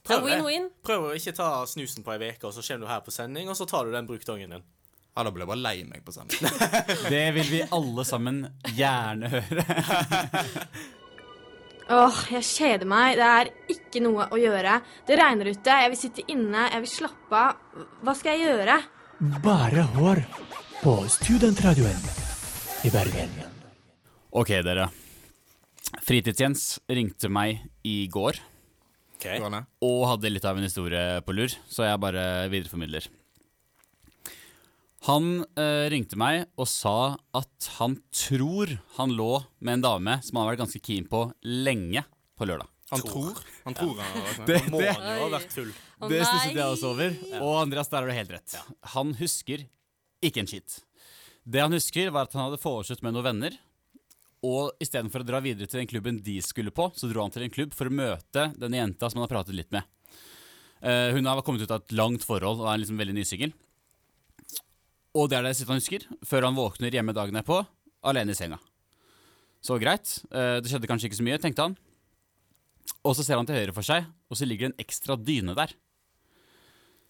Det 0.06 0.14
er 0.14 0.20
Prøv 0.22 0.28
det. 0.30 0.38
win-win. 0.38 0.68
Prøv 0.86 1.08
å 1.08 1.14
ikke 1.18 1.34
ta 1.34 1.50
snusen 1.66 2.06
på 2.06 2.14
ei 2.14 2.30
uke, 2.30 2.46
og 2.46 2.54
så 2.54 2.62
kommer 2.62 2.86
du 2.86 2.92
her 2.92 3.02
på 3.02 3.14
sending, 3.14 3.50
og 3.50 3.58
så 3.58 3.66
tar 3.70 3.88
du 3.88 3.96
den 3.96 4.06
brukdongen 4.06 4.54
din. 4.54 4.66
Ja, 5.16 5.24
da 5.24 5.32
blir 5.32 5.46
jeg 5.46 5.52
bare 5.54 5.64
lei 5.64 5.78
meg 5.88 6.02
på 6.04 6.12
sending. 6.12 6.44
Det 7.14 7.24
vil 7.38 7.48
vi 7.48 7.62
alle 7.78 8.04
sammen 8.08 8.42
gjerne 8.76 9.30
høre. 9.32 9.64
Åh, 11.96 12.18
jeg 12.34 12.44
kjeder 12.50 12.90
meg. 12.90 13.16
Det 13.20 13.28
er 13.30 13.52
ikke 13.72 14.02
noe 14.04 14.26
å 14.34 14.38
gjøre. 14.42 14.80
Det 15.08 15.16
regner 15.20 15.52
ute, 15.54 15.78
jeg 15.86 15.92
vil 15.94 16.02
sitte 16.02 16.26
inne, 16.34 16.66
jeg 16.74 16.84
vil 16.84 16.92
slappe 16.92 17.40
av. 17.40 17.52
Hva 18.04 18.14
skal 18.18 18.36
jeg 18.36 18.50
gjøre? 18.50 18.76
Bare 19.46 19.86
hør 19.96 20.20
på 20.82 20.98
Studentradioen 21.14 22.02
i 22.84 22.92
Bergen. 22.92 23.32
Ok, 24.36 24.52
dere. 24.66 24.90
Fritids-Jens 26.04 26.82
ringte 26.92 27.32
meg 27.32 27.64
i 27.88 28.10
går 28.12 28.36
Okay. 29.16 29.40
Og 29.86 30.02
hadde 30.10 30.30
litt 30.30 30.44
av 30.46 30.58
en 30.60 30.66
historie 30.66 31.22
på 31.26 31.34
lur, 31.34 31.54
så 31.72 31.88
jeg 31.88 32.02
bare 32.04 32.24
videreformidler. 32.52 33.08
Han 35.06 35.44
eh, 35.60 35.86
ringte 35.94 36.18
meg 36.18 36.48
og 36.58 36.66
sa 36.70 37.16
at 37.38 37.68
han 37.78 37.98
tror 38.16 38.72
han 38.96 39.12
lå 39.14 39.36
med 39.60 39.78
en 39.78 39.84
dame 39.84 40.16
som 40.26 40.40
han 40.40 40.46
har 40.48 40.56
vært 40.56 40.64
ganske 40.64 40.82
keen 40.82 41.06
på 41.10 41.28
lenge 41.46 42.02
på 42.36 42.48
lørdag. 42.50 42.72
Han 42.94 43.04
tror. 43.06 43.38
Han 43.66 43.78
tror 43.78 44.00
han 44.00 44.16
har 44.16 44.26
vært 44.26 44.40
med. 44.42 44.50
Det, 44.50 44.58
Må 44.74 44.82
det, 44.82 44.90
han 44.96 45.06
jo 45.06 45.28
ha 45.28 45.30
vært 45.36 45.54
full. 45.54 45.70
Å, 45.76 46.10
det 46.10 46.24
stusset 46.24 46.58
jeg 46.58 46.66
også 46.66 46.92
over. 46.94 47.16
Og 47.42 47.54
Andreas, 47.60 47.90
der 47.92 48.02
har 48.02 48.10
du 48.10 48.18
helt 48.18 48.34
rett. 48.34 48.58
Han 48.96 49.14
husker 49.20 49.66
ikke 50.26 50.42
en 50.42 50.50
skitt. 50.50 50.80
Det 51.46 51.62
han 51.62 51.78
husker, 51.78 52.10
var 52.14 52.26
at 52.26 52.34
han 52.38 52.48
hadde 52.48 52.62
foreslått 52.62 53.04
med 53.06 53.14
noen 53.14 53.28
venner. 53.30 53.58
Og 54.46 54.74
istedenfor 54.82 55.22
å 55.22 55.28
dra 55.28 55.42
videre 55.42 55.70
til 55.70 55.82
den 55.82 55.90
klubben 55.90 56.18
de 56.26 56.40
skulle 56.46 56.74
på, 56.74 56.90
så 56.98 57.10
dro 57.10 57.22
han 57.26 57.34
til 57.34 57.46
en 57.46 57.54
klubb 57.54 57.74
for 57.78 57.90
å 57.90 57.94
møte 57.94 58.50
denne 58.58 58.82
jenta 58.82 59.10
som 59.10 59.22
han 59.22 59.28
har 59.28 59.34
pratet 59.38 59.58
litt 59.58 59.74
med. 59.74 59.86
Eh, 60.86 61.14
hun 61.14 61.26
har 61.30 61.42
kommet 61.46 61.62
ut 61.66 61.72
av 61.74 61.82
et 61.82 61.96
langt 61.98 62.26
forhold 62.26 62.62
og 62.62 62.70
er 62.70 62.82
liksom 62.82 63.00
veldig 63.02 63.18
nysingel. 63.18 63.54
Og 65.16 65.30
det 65.32 65.38
er 65.40 65.48
det 65.48 65.56
siste 65.56 65.72
han 65.72 65.80
husker, 65.80 66.04
før 66.28 66.50
han 66.50 66.58
våkner 66.58 66.94
hjemme 66.94 67.16
dagen 67.16 67.38
derpå, 67.38 67.62
alene 68.06 68.36
i 68.36 68.38
senga. 68.38 68.60
Så 69.66 69.80
greit. 69.82 70.20
eh, 70.32 70.60
det 70.62 70.70
skjedde 70.70 70.90
kanskje 70.90 71.10
ikke 71.10 71.22
så 71.22 71.26
mye, 71.26 71.42
tenkte 71.42 71.66
han. 71.66 71.78
Og 73.06 73.16
så 73.18 73.24
ser 73.26 73.40
han 73.40 73.48
til 73.48 73.58
høyre 73.58 73.74
for 73.74 73.86
seg, 73.86 74.06
og 74.30 74.38
så 74.38 74.46
ligger 74.46 74.68
det 74.68 74.74
en 74.74 74.84
ekstra 74.84 75.16
dyne 75.18 75.56
der. 75.58 75.74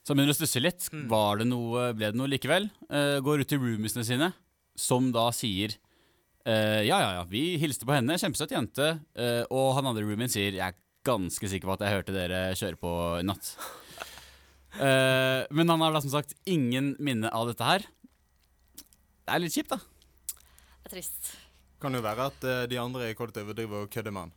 Så 0.06 0.14
han 0.14 0.20
begynner 0.20 0.36
å 0.36 0.38
stusse 0.38 0.62
litt. 0.62 0.86
Var 1.10 1.42
det 1.42 1.48
noe, 1.50 1.90
ble 1.98 2.12
det 2.14 2.20
noe 2.20 2.30
likevel? 2.32 2.70
Eh, 2.88 3.18
går 3.26 3.42
ut 3.42 3.50
til 3.50 3.60
roomiesene 3.60 4.06
sine, 4.08 4.30
som 4.78 5.10
da 5.16 5.32
sier 5.34 5.74
eh, 6.46 6.84
Ja, 6.86 7.00
ja, 7.02 7.12
ja, 7.18 7.24
vi 7.28 7.58
hilste 7.60 7.88
på 7.88 7.96
henne. 7.96 8.20
Kjempesøt 8.22 8.54
jente. 8.54 8.92
Og 9.50 9.74
han 9.80 9.90
andre 9.90 10.04
roomien 10.06 10.30
sier 10.32 10.54
Jeg 10.54 10.62
er 10.62 10.78
ganske 11.08 11.50
sikker 11.50 11.68
på 11.68 11.76
at 11.76 11.88
jeg 11.88 11.96
hørte 11.98 12.16
dere 12.16 12.44
kjøre 12.60 12.80
på 12.80 12.94
i 13.20 13.26
natt. 13.26 13.56
Men 15.56 15.72
han 15.72 15.82
har 15.82 15.96
da 15.96 16.02
som 16.04 16.12
sagt 16.12 16.36
ingen 16.46 16.94
minne 17.00 17.32
av 17.32 17.48
dette 17.50 17.64
her. 17.66 17.88
Det 19.26 19.34
er 19.34 19.42
litt 19.42 19.56
kjipt, 19.58 19.74
da. 19.74 19.80
Det 20.86 20.90
er 20.92 20.94
trist. 21.00 21.30
Kan 21.82 21.98
jo 21.98 22.02
være 22.06 22.28
at 22.30 22.44
uh, 22.46 22.64
de 22.70 22.78
andre 22.78 23.10
i 23.10 23.16
kollektivet 23.18 23.58
driver 23.58 23.86
og 23.86 23.94
kødder 23.94 24.14
med 24.14 24.28
han. 24.28 24.36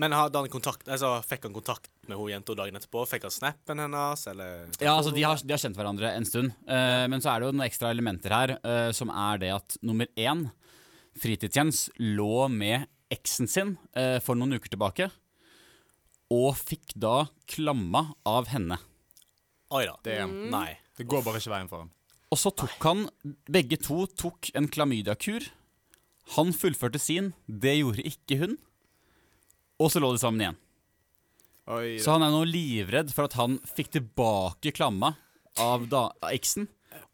Men 0.00 0.14
hadde 0.14 0.38
han 0.38 0.50
kontakt, 0.50 0.88
altså, 0.90 1.12
fikk 1.26 1.48
han 1.48 1.54
kontakt 1.54 1.90
med 2.08 2.18
hun 2.18 2.30
jenta 2.30 2.54
dagen 2.58 2.78
etterpå? 2.78 3.04
Fikk 3.10 3.26
han 3.26 3.34
snappen 3.34 3.82
hennes, 3.82 4.22
eller 4.30 4.66
Ja, 4.78 4.94
altså 4.96 5.12
de 5.14 5.22
har, 5.26 5.38
de 5.38 5.54
har 5.54 5.62
kjent 5.62 5.78
hverandre 5.78 6.12
en 6.14 6.26
stund. 6.26 6.54
Uh, 6.66 7.06
men 7.10 7.22
så 7.22 7.32
er 7.32 7.40
det 7.40 7.50
jo 7.50 7.54
noen 7.56 7.66
ekstra 7.66 7.92
elementer 7.94 8.34
her, 8.34 8.54
uh, 8.66 8.90
som 8.96 9.10
er 9.14 9.42
det 9.42 9.52
at 9.54 9.78
nummer 9.86 10.10
én 10.18 10.48
Fritidsjens 11.20 11.88
lå 11.98 12.46
med 12.50 12.86
eksen 13.10 13.50
sin 13.50 13.74
uh, 13.98 14.18
for 14.22 14.38
noen 14.38 14.58
uker 14.58 14.74
tilbake. 14.74 15.10
Og 16.30 16.52
fikk 16.58 16.94
da 16.94 17.24
klamma 17.50 18.08
av 18.26 18.50
henne. 18.50 18.78
Oi 19.74 19.84
da. 19.86 19.96
Det, 20.06 20.18
Nei. 20.50 20.68
det 20.98 21.06
går 21.10 21.22
bare 21.26 21.42
ikke 21.42 21.54
veien 21.54 21.70
for 21.70 21.84
han. 21.84 21.90
Og 22.30 22.38
så 22.38 22.52
tok 22.54 22.76
han 22.86 23.06
Begge 23.50 23.78
to 23.82 24.04
tok 24.18 24.52
en 24.54 24.68
klamydiakur. 24.70 25.48
Han 26.36 26.52
fullførte 26.54 27.00
sin, 27.02 27.32
det 27.46 27.80
gjorde 27.80 28.04
ikke 28.06 28.36
hun. 28.44 28.58
Og 29.82 29.90
så 29.90 30.02
lå 30.02 30.12
de 30.14 30.20
sammen 30.22 30.44
igjen. 30.44 30.58
Oi, 31.70 31.96
Så 32.02 32.14
han 32.14 32.22
er 32.26 32.32
nå 32.34 32.42
livredd 32.46 33.10
for 33.14 33.26
at 33.26 33.34
han 33.38 33.56
fikk 33.76 33.90
tilbake 33.96 34.72
klamma 34.74 35.12
av, 35.58 35.86
da, 35.90 36.04
av 36.22 36.30
eksen, 36.34 36.68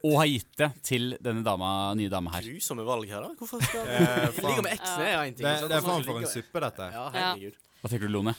og 0.05 0.19
har 0.21 0.29
gitt 0.31 0.53
det 0.61 0.69
til 0.87 1.15
denne 1.25 1.45
dama, 1.45 1.95
nye 1.97 2.13
dama 2.13 2.33
her. 2.37 2.45
Grusomme 2.49 2.85
valg 2.87 3.09
her, 3.11 3.25
da. 3.25 3.33
Hvorfor 3.41 3.65
skal 3.65 3.89
du. 3.89 4.43
Ligge 4.47 4.65
med 4.65 4.73
eksen 4.77 5.03
er 5.05 5.17
ting. 5.31 5.41
det, 5.41 5.55
det 5.71 5.79
er 5.79 5.85
faen 5.85 6.05
for 6.07 6.21
en 6.21 6.29
suppe, 6.31 6.63
dette. 6.67 6.91
Ja, 6.93 7.07
herregud. 7.17 7.59
Hva 7.81 7.93
tenker 7.93 8.09
du, 8.09 8.15
Lone? 8.17 8.37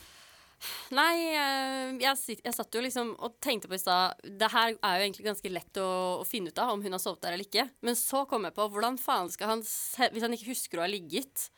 Nei, 0.95 1.35
eh, 1.37 1.91
jeg, 2.01 2.37
jeg 2.41 2.55
satt 2.55 2.73
jo 2.73 2.81
liksom 2.81 3.11
og 3.21 3.35
tenkte 3.43 3.69
på 3.69 3.77
i 3.77 3.81
stad 3.81 4.17
Det 4.25 4.49
her 4.49 4.71
er 4.73 4.95
jo 4.97 5.03
egentlig 5.05 5.27
ganske 5.27 5.51
lett 5.53 5.79
å, 5.81 5.89
å 6.23 6.25
finne 6.25 6.49
ut 6.49 6.61
av 6.63 6.73
om 6.73 6.81
hun 6.81 6.95
har 6.95 7.01
sovet 7.03 7.21
der 7.25 7.35
eller 7.35 7.45
ikke. 7.45 7.67
Men 7.85 7.97
så 7.99 8.23
kom 8.29 8.47
jeg 8.47 8.55
på 8.57 8.65
hvordan 8.73 8.97
faen 9.01 9.29
skal 9.33 9.53
han 9.53 9.63
se, 9.67 10.09
Hvis 10.13 10.25
han 10.25 10.33
ikke 10.33 10.51
husker 10.53 10.81
å 10.81 10.85
ha 10.85 10.89
ligget, 10.89 11.49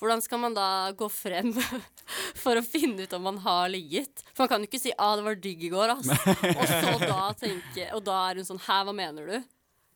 hvordan 0.00 0.20
skal 0.24 0.42
man 0.42 0.56
da 0.56 0.68
gå 0.98 1.08
frem 1.12 1.54
for 2.42 2.58
å 2.58 2.66
finne 2.66 3.06
ut 3.06 3.16
om 3.16 3.24
man 3.30 3.40
har 3.46 3.70
ligget? 3.72 4.24
For 4.34 4.44
man 4.44 4.52
kan 4.52 4.66
jo 4.66 4.68
ikke 4.68 4.82
si 4.82 4.92
'ah, 4.92 5.14
det 5.16 5.24
var 5.24 5.40
digg 5.40 5.64
i 5.64 5.72
går', 5.72 5.94
ass. 5.94 6.10
Og 6.58 6.64
så 6.68 6.96
da 7.00 7.30
tenke 7.38 7.88
Og 7.94 8.02
da 8.04 8.18
er 8.28 8.42
hun 8.42 8.50
sånn 8.50 8.60
'hæ, 8.60 8.80
hva 8.84 8.96
mener 8.96 9.30
du?' 9.30 9.50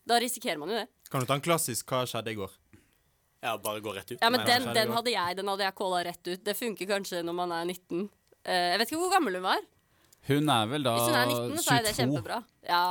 Da 0.09 0.17
risikerer 0.17 0.57
man 0.57 0.71
jo 0.73 0.79
det. 0.79 0.87
Kan 1.11 1.21
du 1.21 1.29
ta 1.29 1.37
en 1.37 1.45
klassisk 1.45 1.85
'hva 1.85 2.07
skjedde 2.09 2.33
i 2.33 2.39
går'? 2.39 2.55
Ja, 3.41 3.57
bare 3.57 3.79
gå 3.79 3.93
rett 3.95 4.11
ut. 4.11 4.17
Ja, 4.19 4.29
men 4.29 4.41
Nei, 4.41 4.47
den, 4.49 4.73
den 4.75 4.91
hadde 4.91 5.11
jeg. 5.13 5.35
Den 5.37 5.47
hadde 5.47 5.63
jeg 5.63 5.75
calla 5.77 6.03
rett 6.03 6.27
ut. 6.27 6.41
Det 6.43 6.55
funker 6.59 6.89
kanskje 6.89 7.21
når 7.23 7.35
man 7.37 7.53
er 7.55 7.69
19. 7.69 8.09
Eh, 8.45 8.65
jeg 8.73 8.79
vet 8.81 8.91
ikke 8.91 9.01
hvor 9.03 9.13
gammel 9.13 9.39
hun 9.39 9.47
var. 9.49 9.61
Hun 10.29 10.49
er 10.53 10.67
vel 10.71 10.83
da 10.85 10.95
22. 10.97 11.05
Hvis 11.05 11.07
hun 11.09 11.19
er 11.19 11.31
19, 11.33 11.63
så 11.63 11.75
er 11.77 11.85
det 11.87 11.95
kjempebra. 11.97 12.41
Ja, 12.67 12.81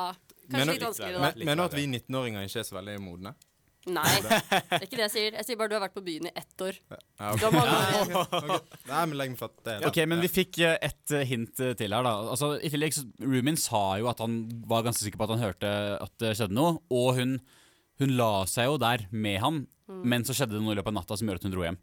kanskje 0.48 0.56
Mener- 0.58 0.72
litt 0.74 0.86
vanskeligere 0.88 1.20
da. 1.20 1.44
mener 1.44 1.60
du 1.62 1.68
at 1.68 1.76
vi 1.78 1.86
19-åringer 1.86 2.48
ikke 2.48 2.62
er 2.64 2.66
så 2.68 2.78
veldig 2.78 2.96
modne? 3.04 3.34
Nei, 3.88 4.04
det 4.24 4.36
er 4.36 4.84
ikke 4.84 4.98
det 4.98 5.04
jeg 5.06 5.12
sier. 5.14 5.36
Jeg 5.38 5.46
sier 5.48 5.58
bare 5.60 5.70
du 5.72 5.76
har 5.78 5.84
vært 5.86 5.94
på 5.96 6.02
byen 6.04 6.28
i 6.28 6.32
ett 6.36 6.64
år. 6.64 6.76
Ja, 6.92 7.30
okay. 7.32 8.58
Nei, 8.90 9.02
men 9.08 9.14
legg 9.20 9.32
meg 9.32 9.40
flatt. 9.40 9.54
Det 9.64 9.76
er 9.76 9.86
Ok, 9.88 10.00
men 10.10 10.20
vi 10.24 10.30
fikk 10.32 10.58
ett 10.64 10.84
et 10.90 11.14
eh, 11.16 11.24
hint 11.30 11.62
eh, 11.64 11.72
til 11.78 11.94
her, 11.96 12.04
da. 12.04 12.12
Altså, 12.34 12.50
I 12.60 12.72
tillegg 12.72 12.96
så 12.96 13.06
Roomin 13.22 13.56
sa 13.60 13.82
jo 14.00 14.10
at 14.12 14.20
han 14.24 14.40
var 14.68 14.84
ganske 14.86 15.04
sikker 15.06 15.20
på 15.20 15.28
at 15.28 15.34
han 15.36 15.44
hørte 15.46 15.72
at 16.02 16.14
det 16.20 16.34
skjedde 16.36 16.56
noe. 16.58 16.76
Og 16.92 17.14
hun, 17.20 17.38
hun 18.02 18.14
la 18.18 18.32
seg 18.50 18.68
jo 18.68 18.76
der 18.82 19.06
med 19.14 19.40
han, 19.44 19.62
men 19.88 20.26
så 20.28 20.36
skjedde 20.36 20.58
det 20.58 20.64
noe 20.64 20.76
i 20.76 20.78
løpet 20.80 20.92
av 20.92 20.98
natta 21.00 21.16
som 21.16 21.30
gjør 21.30 21.40
at 21.40 21.48
hun 21.48 21.54
dro 21.56 21.64
hjem. 21.64 21.80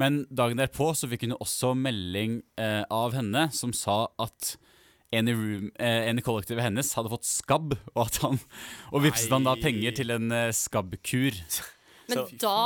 Men 0.00 0.22
dagen 0.32 0.60
derpå 0.60 0.90
så 0.96 1.08
fikk 1.10 1.26
hun 1.26 1.36
også 1.36 1.74
melding 1.76 2.40
eh, 2.60 2.82
av 2.88 3.14
henne 3.16 3.48
som 3.54 3.74
sa 3.76 4.06
at 4.22 4.54
en 5.10 5.28
i, 5.28 5.34
room, 5.34 5.68
eh, 5.74 6.06
en 6.08 6.20
i 6.20 6.24
kollektivet 6.24 6.62
hennes 6.62 6.92
hadde 6.94 7.10
fått 7.10 7.26
skabb, 7.26 7.74
og 7.96 8.02
at 8.04 8.20
han 8.22 8.38
Og 8.94 9.02
vipset 9.02 9.32
han 9.34 9.46
da 9.48 9.56
penger 9.58 9.96
til 9.98 10.14
en 10.14 10.30
eh, 10.30 10.52
skabbkur. 10.54 11.36
Men 12.10 12.24
da, 12.42 12.56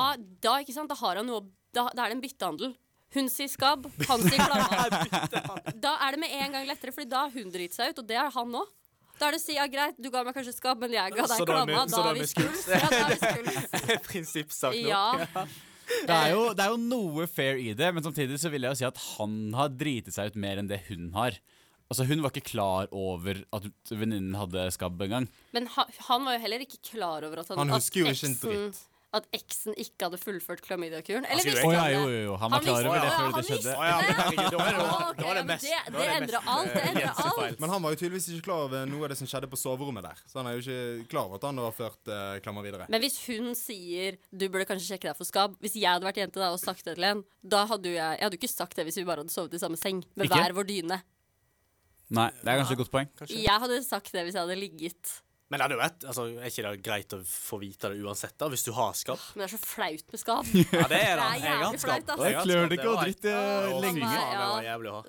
da, 0.44 0.58
ikke 0.60 0.76
sant, 0.76 0.92
da 0.92 0.98
har 1.00 1.20
han 1.20 1.28
noe 1.28 1.42
Da, 1.74 1.88
da 1.90 2.04
er 2.04 2.12
det 2.12 2.18
en 2.18 2.24
byttehandel. 2.24 2.74
Hun 3.14 3.28
sier 3.30 3.50
skabb, 3.50 3.86
han 4.08 4.24
sier 4.24 4.40
klamma. 4.42 4.86
Da 5.84 5.96
er 6.04 6.16
det 6.16 6.22
med 6.22 6.32
en 6.34 6.56
gang 6.56 6.64
lettere, 6.68 6.94
Fordi 6.94 7.08
da 7.10 7.26
har 7.26 7.34
hun 7.34 7.52
driti 7.54 7.78
seg 7.78 7.94
ut, 7.94 8.00
og 8.02 8.08
det 8.10 8.18
har 8.20 8.32
han 8.34 8.56
òg. 8.62 8.72
Da 9.18 9.28
er 9.28 9.36
det 9.36 9.38
å 9.38 9.44
si 9.44 9.54
ja, 9.54 9.66
greit, 9.70 9.98
du 10.02 10.08
ga 10.10 10.24
meg 10.26 10.34
kanskje 10.34 10.56
skabb, 10.56 10.80
men 10.82 10.96
jeg 10.96 11.14
ga 11.14 11.26
deg 11.30 11.44
klamma. 11.46 11.84
Da 11.90 12.00
er 12.10 12.18
vi 12.18 12.26
skuls. 12.26 12.64
Ja, 12.66 12.80
da 12.82 12.98
er 12.98 13.12
vi 13.12 13.18
skuls. 13.20 13.84
Prinsippsak 14.08 14.74
nå. 14.74 14.88
Ja. 14.90 15.46
Det 16.08 16.14
er, 16.14 16.30
jo, 16.34 16.46
det 16.56 16.64
er 16.64 16.72
jo 16.72 16.78
noe 16.80 17.26
fair 17.30 17.58
i 17.60 17.72
det, 17.76 17.90
men 17.96 18.04
samtidig 18.04 18.38
så 18.40 18.50
vil 18.52 18.64
jeg 18.66 18.74
jo 18.74 18.80
si 18.82 18.86
at 18.88 19.00
han 19.18 19.36
har 19.56 19.68
driti 19.72 20.12
seg 20.14 20.32
ut 20.32 20.38
mer 20.40 20.60
enn 20.60 20.68
det 20.70 20.82
hun 20.88 21.10
har. 21.16 21.36
Altså 21.92 22.06
Hun 22.08 22.22
var 22.24 22.32
ikke 22.32 22.48
klar 22.48 22.88
over 22.96 23.42
at 23.52 23.66
venninnen 23.92 24.34
hadde 24.40 24.62
skabb 24.72 25.00
engang. 25.04 25.26
Men 25.52 25.66
ha, 25.74 25.84
han 26.08 26.24
var 26.24 26.38
jo 26.38 26.42
heller 26.46 26.64
ikke 26.64 26.80
klar 26.94 27.26
over 27.28 27.42
at 27.42 27.50
han, 27.52 27.60
Han 27.60 27.74
husker 27.76 28.00
jo 28.00 28.06
ikke 28.08 28.30
en 28.30 28.36
eksen- 28.36 28.40
dritt. 28.48 28.80
At 29.14 29.26
eksen 29.36 29.76
ikke 29.78 30.08
hadde 30.08 30.18
fullført 30.18 30.62
klamydiakuren. 30.64 31.26
Eller 31.30 31.44
skulle 31.44 31.60
visste 31.60 31.68
jo 31.68 31.74
ja, 31.74 31.82
han 31.84 31.92
jo, 31.94 32.00
det? 32.08 32.14
jo, 32.14 32.22
jo. 32.24 32.36
Han 32.42 32.50
var 32.50 32.64
klar 32.64 32.88
over 32.88 32.98
det 32.98 33.04
visste- 33.04 33.20
før 33.20 33.30
det 33.34 33.44
skjedde. 33.46 33.74
det, 35.94 36.06
endrer 36.16 36.48
alt. 36.54 36.74
Det 36.74 36.82
endrer 36.88 37.22
alt. 37.24 37.60
Men 37.60 37.70
han 37.70 37.82
var 37.84 37.94
jo 37.94 38.00
tydeligvis 38.00 38.28
ikke 38.34 38.46
klar 38.48 38.64
over 38.66 38.86
noe 38.90 39.06
av 39.06 39.14
det 39.14 39.18
som 39.20 39.30
skjedde 39.30 39.50
på 39.52 39.60
soverommet 39.60 40.06
der. 40.08 40.22
Så 40.26 40.40
han 40.40 40.50
er 40.50 40.58
jo 40.58 40.64
ikke 40.64 41.08
klar 41.14 41.28
over 41.28 41.38
at 41.38 41.46
han 41.48 41.62
har 41.62 41.76
ført 41.78 42.10
uh, 42.10 42.36
klammer 42.44 42.66
videre. 42.66 42.88
Men 42.90 43.04
hvis 43.04 43.20
hun 43.28 43.52
sier 43.58 44.18
du 44.34 44.46
burde 44.48 44.66
kanskje 44.68 44.94
sjekke 44.94 45.10
deg 45.10 45.18
for 45.18 45.28
skabb 45.28 45.54
Hvis 45.62 45.76
jeg 45.78 45.88
hadde 45.90 46.06
vært 46.06 46.18
jente 46.20 46.40
da 46.42 46.50
og 46.54 46.60
sagt 46.62 46.84
det 46.86 46.96
til 46.98 47.06
en, 47.08 47.22
da 47.42 47.64
hadde 47.70 47.90
jo 47.90 47.94
jeg 47.96 48.18
Jeg 48.18 48.24
hadde 48.26 48.36
jo 48.36 48.42
ikke 48.42 48.50
sagt 48.54 48.78
det 48.78 48.86
hvis 48.88 48.98
vi 49.00 49.06
bare 49.08 49.22
hadde 49.24 49.34
sovet 49.34 49.54
i 49.54 49.62
samme 49.62 49.78
seng 49.80 50.02
med 50.14 50.26
Ikke? 50.26 50.40
hver 50.40 50.56
vår 50.58 50.68
dyne. 50.68 51.00
Nei, 52.14 52.28
det 52.42 52.50
er 52.50 52.58
kanskje 52.60 52.76
et 52.76 52.82
godt 52.82 52.92
poeng. 52.92 53.08
Kanskje. 53.18 53.38
Jeg 53.42 53.62
hadde 53.64 53.78
sagt 53.86 54.12
det 54.12 54.26
hvis 54.26 54.36
jeg 54.36 54.44
hadde 54.44 54.58
ligget. 54.60 55.14
Men 55.54 55.60
det 55.60 55.66
hadde 55.68 55.76
jo 55.78 56.08
altså, 56.10 56.22
er 56.34 56.48
ikke 56.50 56.62
det 56.66 56.82
greit 56.82 57.12
å 57.14 57.18
få 57.22 57.58
vite 57.62 57.90
det 57.92 58.00
uansett, 58.02 58.32
da, 58.42 58.48
hvis 58.50 58.64
du 58.66 58.72
har 58.74 58.90
skabb? 58.98 59.20
Men 59.36 59.44
det 59.44 59.46
er 59.46 59.52
så 59.54 59.60
flaut 59.62 60.08
med 60.10 60.18
skabb. 60.24 60.48
Ja, 60.50 60.86
det 60.90 60.98
er 60.98 61.12
det. 61.14 61.14
Det 61.14 61.28
er 61.30 61.36
Jeg 61.38 61.52
har 61.54 61.62
hatt 61.68 61.82
skabb. 61.84 62.10
hatt 62.10 62.40
klør 62.42 62.66
det 62.72 62.78
ikke 62.80 62.90
å 62.90 62.96
drite 62.98 63.34
lenge. 63.84 64.08
Det 64.08 64.40
var 64.40 64.66
jævlig 64.66 64.90
å 64.90 64.94
ha. 64.96 65.02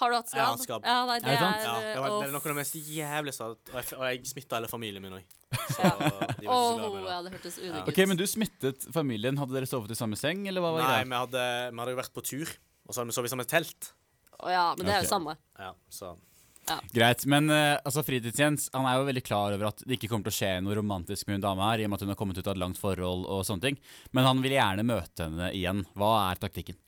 Har 0.00 0.08
du 0.12 0.16
hatt 0.16 0.32
Jeg 0.32 0.40
har 0.40 0.56
skabb? 0.56 0.64
skabb. 0.64 0.88
Ja, 0.88 0.96
nei, 1.10 1.18
det 1.20 1.28
Er 1.28 1.36
det 1.36 1.50
er 1.50 1.66
Ja, 1.66 1.74
det, 1.84 2.00
var, 2.00 2.16
det 2.16 2.28
er 2.30 2.32
noe 2.32 2.40
av 2.40 2.48
det 2.48 2.56
mest 2.60 2.78
jævligste 2.80 3.48
Og 3.50 3.76
jeg, 3.76 3.86
og 3.98 4.04
jeg 4.06 4.30
smitta 4.32 4.56
hele 4.60 4.70
familien 4.72 5.02
min 5.04 5.18
òg. 5.20 5.36
Så 5.74 5.82
Ja. 5.84 5.92
det. 6.00 6.46
ja, 6.46 7.20
det 7.26 7.32
hørtes 7.36 7.58
udigg 7.60 7.76
ut. 7.76 7.88
Ok, 7.92 8.00
Men 8.08 8.16
du 8.16 8.24
smittet 8.30 8.88
familien. 8.94 9.36
Hadde 9.42 9.52
dere 9.58 9.68
sovet 9.68 9.92
i 9.92 9.98
samme 9.98 10.16
seng, 10.16 10.46
eller 10.48 10.64
hva 10.64 10.72
var 10.78 10.86
Nei, 10.86 10.90
greia? 10.94 11.10
vi 11.12 11.20
hadde, 11.26 11.44
vi 11.74 11.82
hadde 11.84 11.92
jo 11.96 12.00
vært 12.00 12.14
på 12.16 12.24
tur, 12.24 12.56
og 12.88 12.94
så 12.94 13.02
hadde 13.02 13.10
vi 13.12 13.18
sovet 13.18 13.28
i 13.28 13.34
samme 13.36 13.48
telt. 13.50 13.92
Å 14.40 14.48
ja, 14.54 14.64
men 14.78 14.86
det 14.88 14.94
er 14.94 15.02
jo 15.04 15.10
samme. 15.12 15.36
Ja, 15.60 15.74
så 15.92 16.14
Greit, 16.94 17.24
men 17.30 17.50
uh, 17.52 17.78
altså 17.84 18.04
Fritids-Jens 18.06 18.68
han 18.74 18.86
er 18.88 18.98
jo 18.98 19.08
veldig 19.08 19.24
klar 19.26 19.56
over 19.56 19.70
at 19.70 19.82
det 19.84 19.96
ikke 19.98 20.10
kommer 20.12 20.28
til 20.28 20.34
å 20.34 20.38
skje 20.38 20.52
noe 20.64 20.76
romantisk 20.78 21.28
med 21.28 21.38
hun 21.38 21.46
dama 21.46 21.70
her, 21.72 21.82
i 21.82 21.88
og 21.88 21.92
med 21.92 22.00
at 22.00 22.06
hun 22.06 22.14
har 22.14 22.20
kommet 22.20 22.40
ut 22.40 22.46
av 22.46 22.54
et 22.54 22.62
langt 22.62 22.80
forhold 22.80 23.26
og 23.26 23.42
sånne 23.48 23.68
ting. 23.68 23.80
Men 24.16 24.28
han 24.28 24.44
vil 24.44 24.56
gjerne 24.56 24.86
møte 24.86 25.26
henne 25.26 25.50
igjen. 25.56 25.84
Hva 25.98 26.12
er 26.28 26.40
taktikken? 26.42 26.78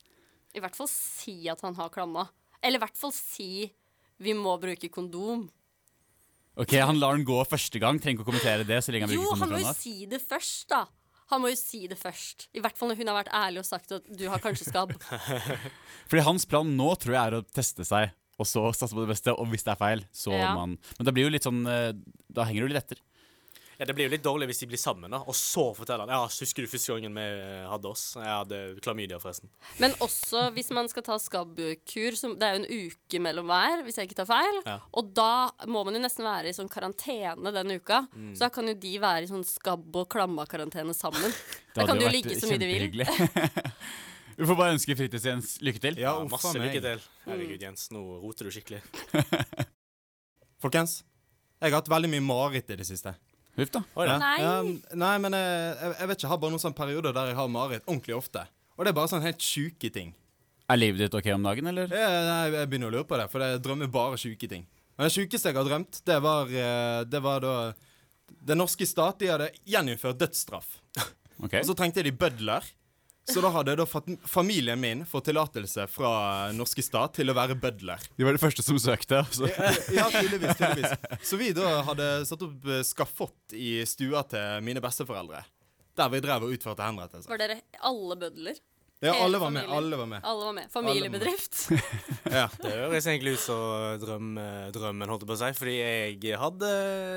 I 0.53 0.61
hvert 0.63 0.77
fall 0.77 0.91
si 0.93 1.37
at 1.51 1.63
han 1.65 1.77
har 1.79 1.93
klamma. 1.93 2.29
Eller 2.63 2.79
i 2.79 2.85
hvert 2.85 2.99
fall 2.99 3.15
si 3.17 3.67
vi 4.23 4.35
må 4.39 4.55
bruke 4.63 4.91
kondom. 4.93 5.49
Ok, 6.61 6.75
Han 6.85 6.99
lar 7.01 7.17
den 7.17 7.25
gå 7.25 7.39
første 7.49 7.81
gang, 7.81 7.99
trenger 7.99 8.21
ikke 8.21 8.27
å 8.27 8.31
kommentere 8.31 8.67
det. 8.69 8.83
så 8.85 8.93
lenge 8.93 9.09
han 9.09 9.17
Jo, 9.17 9.31
han 9.41 9.51
må 9.51 9.63
jo 9.63 9.73
si 9.75 10.05
det 10.07 10.21
først, 10.21 10.69
da. 10.71 10.85
Han 11.33 11.41
må 11.41 11.49
jo 11.49 11.57
si 11.57 11.87
det 11.89 11.97
først. 11.97 12.51
I 12.53 12.61
hvert 12.61 12.77
fall 12.77 12.91
når 12.93 12.99
hun 13.01 13.09
har 13.09 13.17
vært 13.23 13.33
ærlig 13.33 13.63
og 13.63 13.69
sagt 13.69 13.95
at 13.97 14.05
du 14.05 14.27
har 14.29 14.43
kanskje 14.43 14.69
skabb. 14.69 14.93
Fordi 16.11 16.25
hans 16.27 16.45
plan 16.49 16.75
nå 16.77 16.91
tror 17.01 17.17
jeg 17.17 17.23
er 17.23 17.37
å 17.39 17.45
teste 17.57 17.87
seg, 17.89 18.13
og 18.43 18.49
så 18.51 18.67
satse 18.75 18.95
på 18.99 19.07
det 19.07 19.15
beste. 19.15 19.33
Og 19.39 19.49
hvis 19.55 19.65
det 19.67 19.73
er 19.77 19.81
feil, 19.81 20.05
så 20.13 20.35
Ja. 20.37 20.53
man 20.59 20.77
Men 20.99 21.07
det 21.09 21.15
blir 21.15 21.29
jo 21.31 21.35
litt 21.37 21.47
sånn 21.47 21.63
eh, 21.71 21.93
Da 22.33 22.45
henger 22.49 22.67
du 22.67 22.75
litt 22.75 22.83
etter. 22.85 23.01
Ja, 23.81 23.87
det 23.89 23.97
blir 23.97 24.07
jo 24.07 24.13
litt 24.13 24.23
dårlig 24.23 24.47
hvis 24.47 24.61
de 24.63 24.67
blir 24.71 24.79
sammen, 24.79 25.11
da, 25.11 25.19
og 25.27 25.35
så 25.35 25.63
forteller 25.75 26.05
han 26.07 26.13
Ja, 26.13 26.27
husker 26.29 26.63
du 26.63 26.69
første 26.71 26.93
gangen 26.95 27.17
vi 27.17 27.25
hadde 27.67 27.89
oss? 27.91 28.05
Jeg 28.15 28.29
hadde 28.31 28.59
klamydia, 28.85 29.19
forresten. 29.19 29.49
Men 29.83 29.97
også 30.05 30.45
hvis 30.55 30.71
man 30.77 30.87
skal 30.93 31.03
ta 31.03 31.17
skabbkur, 31.19 32.15
det 32.39 32.47
er 32.47 32.55
jo 32.55 32.61
en 32.61 32.69
uke 32.69 33.23
mellom 33.25 33.51
hver, 33.51 33.83
hvis 33.83 33.99
jeg 33.99 34.07
ikke 34.11 34.21
tar 34.21 34.29
feil. 34.31 34.61
Ja. 34.69 34.77
Og 34.95 35.11
da 35.17 35.51
må 35.67 35.83
man 35.89 35.99
jo 35.99 36.05
nesten 36.05 36.23
være 36.29 36.53
i 36.53 36.55
sånn 36.55 36.71
karantene 36.71 37.51
den 37.57 37.75
uka. 37.81 38.05
Mm. 38.15 38.37
Så 38.37 38.45
da 38.45 38.53
kan 38.55 38.71
jo 38.71 38.75
de 38.87 38.95
være 39.03 39.25
i 39.27 39.33
sånn 39.33 39.43
skabb- 39.49 39.99
og 39.99 40.09
klamma-karantene 40.15 40.95
sammen. 40.95 41.33
Da 41.75 41.87
kan 41.87 41.97
hadde 41.97 42.05
jo 42.05 42.13
like 42.13 42.37
så 42.37 42.51
mye 42.53 42.61
de 42.61 42.67
vil. 42.69 43.07
Vi 44.37 44.47
får 44.49 44.57
bare 44.59 44.75
ønske 44.77 44.97
Fritids-Jens 44.99 45.57
lykke 45.65 45.81
til. 45.83 45.99
Ja, 46.01 46.15
Ja, 46.19 46.25
masse 46.31 46.53
lykke 46.59 46.81
til. 46.85 47.03
Herregud, 47.27 47.63
Jens, 47.63 47.89
nå 47.95 48.03
roter 48.23 48.49
du 48.49 48.55
skikkelig. 48.55 48.81
Folkens, 50.63 51.03
jeg 51.61 51.71
har 51.73 51.81
hatt 51.81 51.91
veldig 51.91 52.11
mye 52.13 52.25
mareritt 52.25 52.71
i 52.73 52.79
det 52.79 52.87
siste. 52.89 53.15
Huff, 53.59 53.69
da. 53.75 53.83
Oi 54.01 54.07
da. 54.09 54.17
Nei. 54.23 54.35
Ja, 54.41 54.53
nei, 54.97 55.13
men 55.21 55.35
jeg, 55.37 55.49
jeg, 55.77 55.95
jeg 55.99 56.09
vet 56.09 56.17
ikke, 56.17 56.25
jeg 56.27 56.33
har 56.33 56.41
bare 56.43 56.55
noen 56.55 56.63
sånne 56.63 56.79
perioder 56.79 57.17
der 57.17 57.33
jeg 57.33 57.37
har 57.39 57.51
mareritt 57.53 57.89
ordentlig 57.91 58.17
ofte. 58.17 58.45
Og 58.79 58.85
det 58.87 58.93
er 58.93 58.97
bare 58.97 59.11
sånne 59.13 59.29
helt 59.29 59.45
sjuke 59.45 59.91
ting. 59.93 60.15
Er 60.73 60.79
livet 60.79 61.03
ditt 61.05 61.17
ok 61.19 61.29
om 61.35 61.45
dagen, 61.45 61.69
eller? 61.69 61.91
Jeg, 61.93 62.21
jeg, 62.29 62.53
jeg 62.57 62.71
begynner 62.71 62.89
å 62.89 62.95
lure 62.95 63.09
på 63.11 63.19
det, 63.21 63.27
for 63.33 63.45
jeg 63.45 63.61
drømmer 63.67 63.91
bare 63.93 64.21
sjuke 64.21 64.49
ting. 64.49 64.65
Men 64.97 65.09
det 65.09 65.13
sjukeste 65.17 65.51
jeg 65.51 65.59
har 65.59 65.67
drømt, 65.69 65.99
det 66.09 66.17
var, 66.25 66.49
eh, 66.53 67.01
det 67.09 67.21
var 67.25 67.43
da 67.45 67.55
Den 68.49 68.59
norske 68.63 68.87
stat 68.89 69.19
de 69.21 69.29
hadde 69.29 69.51
gjeninnført 69.69 70.17
dødsstraff. 70.23 70.79
Ok. 71.43 71.59
Og 71.61 71.67
så 71.69 71.75
trengte 71.77 72.05
de 72.07 72.13
bødler. 72.17 72.65
Så 73.29 73.41
da 73.45 73.53
hadde 73.55 73.77
da 73.79 73.85
familien 74.27 74.81
min 74.83 75.05
fått 75.07 75.29
tillatelse 75.29 75.85
fra 75.91 76.11
norske 76.57 76.83
stat 76.83 77.15
til 77.21 77.31
å 77.31 77.37
være 77.37 77.55
bødler. 77.61 78.03
De 78.19 78.27
var 78.27 78.35
de 78.35 78.43
første 78.43 78.65
som 78.67 78.81
søkte. 78.83 79.21
altså. 79.23 79.47
Ja, 79.95 80.09
tydeligvis, 80.11 80.57
tydeligvis. 80.59 81.23
Så 81.31 81.39
vi 81.39 81.53
da 81.57 81.69
hadde 81.87 82.09
satt 82.29 82.43
opp 82.43 82.67
eh, 82.67 82.83
skafott 82.87 83.55
i 83.55 83.77
stua 83.87 84.25
til 84.27 84.65
mine 84.67 84.83
besteforeldre. 84.83 85.45
Der 85.99 86.11
vi 86.11 86.23
drev 86.25 86.49
og 86.49 86.55
utførte 86.57 86.83
henrettelser. 86.87 87.31
Var 87.31 87.43
dere 87.45 87.61
alle 87.85 88.19
bødler? 88.19 88.59
Ja, 89.03 89.17
alle 89.25 89.39
var 89.43 89.51
med. 89.51 89.67
Alle 89.67 89.97
var 89.99 90.07
med. 90.07 90.21
Alle 90.23 90.45
var 90.47 90.53
med. 90.61 90.69
Familiebedrift. 90.71 91.69
Ja. 92.33 92.47
Det 92.63 92.71
høres 92.71 93.05
egentlig 93.11 93.35
ut 93.35 93.43
som 93.43 93.99
drøm, 94.01 94.29
drømmen, 94.73 95.11
holdt 95.11 95.25
jeg 95.25 95.29
på 95.29 95.35
å 95.35 95.41
si. 95.41 95.49
Fordi 95.59 95.75
jeg 96.23 96.39
hadde 96.41 96.69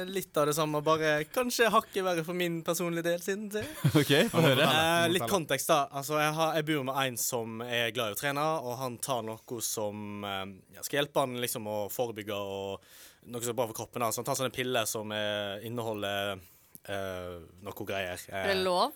litt 0.09 0.35
av 0.41 0.49
det 0.49 0.55
samme, 0.57 0.81
bare 0.83 1.11
kanskje 1.31 1.69
hakket 1.71 2.03
verre 2.03 2.25
for 2.27 2.35
min 2.35 2.57
personlige 2.67 3.05
del 3.05 3.21
siden 3.23 3.45
det. 3.53 3.63
Ok, 4.01 4.11
få 4.33 4.41
høre. 4.43 4.65
Eh, 4.65 5.05
litt 5.13 5.27
kontekst, 5.31 5.69
da. 5.71 5.85
Altså, 5.95 6.17
jeg, 6.19 6.33
har, 6.35 6.57
jeg 6.59 6.67
bor 6.67 6.83
med 6.89 6.99
en 7.05 7.19
som 7.21 7.61
er 7.63 7.93
glad 7.95 8.11
i 8.11 8.17
å 8.17 8.19
trene, 8.19 8.43
og 8.65 8.75
han 8.81 8.97
tar 9.05 9.23
noe 9.29 9.61
som 9.63 10.25
eh, 10.27 10.43
ja, 10.75 10.83
skal 10.83 11.03
hjelpe 11.03 11.23
han 11.23 11.37
liksom 11.45 11.69
å 11.71 11.77
forebygge 11.93 12.35
og 12.41 12.83
noe 13.29 13.41
som 13.45 13.53
er 13.53 13.57
bra 13.61 13.69
for 13.71 13.77
kroppen. 13.85 14.03
da. 14.03 14.11
Så 14.11 14.19
han 14.23 14.27
tar 14.33 14.41
sånne 14.41 14.53
piller 14.57 14.89
som 14.89 15.13
eh, 15.15 15.63
inneholder 15.69 16.35
eh, 16.35 17.39
noe 17.65 17.87
greier. 17.87 18.19
Eh, 18.27 18.41
Er 18.41 18.51
det 18.57 18.61
lov? 18.65 18.91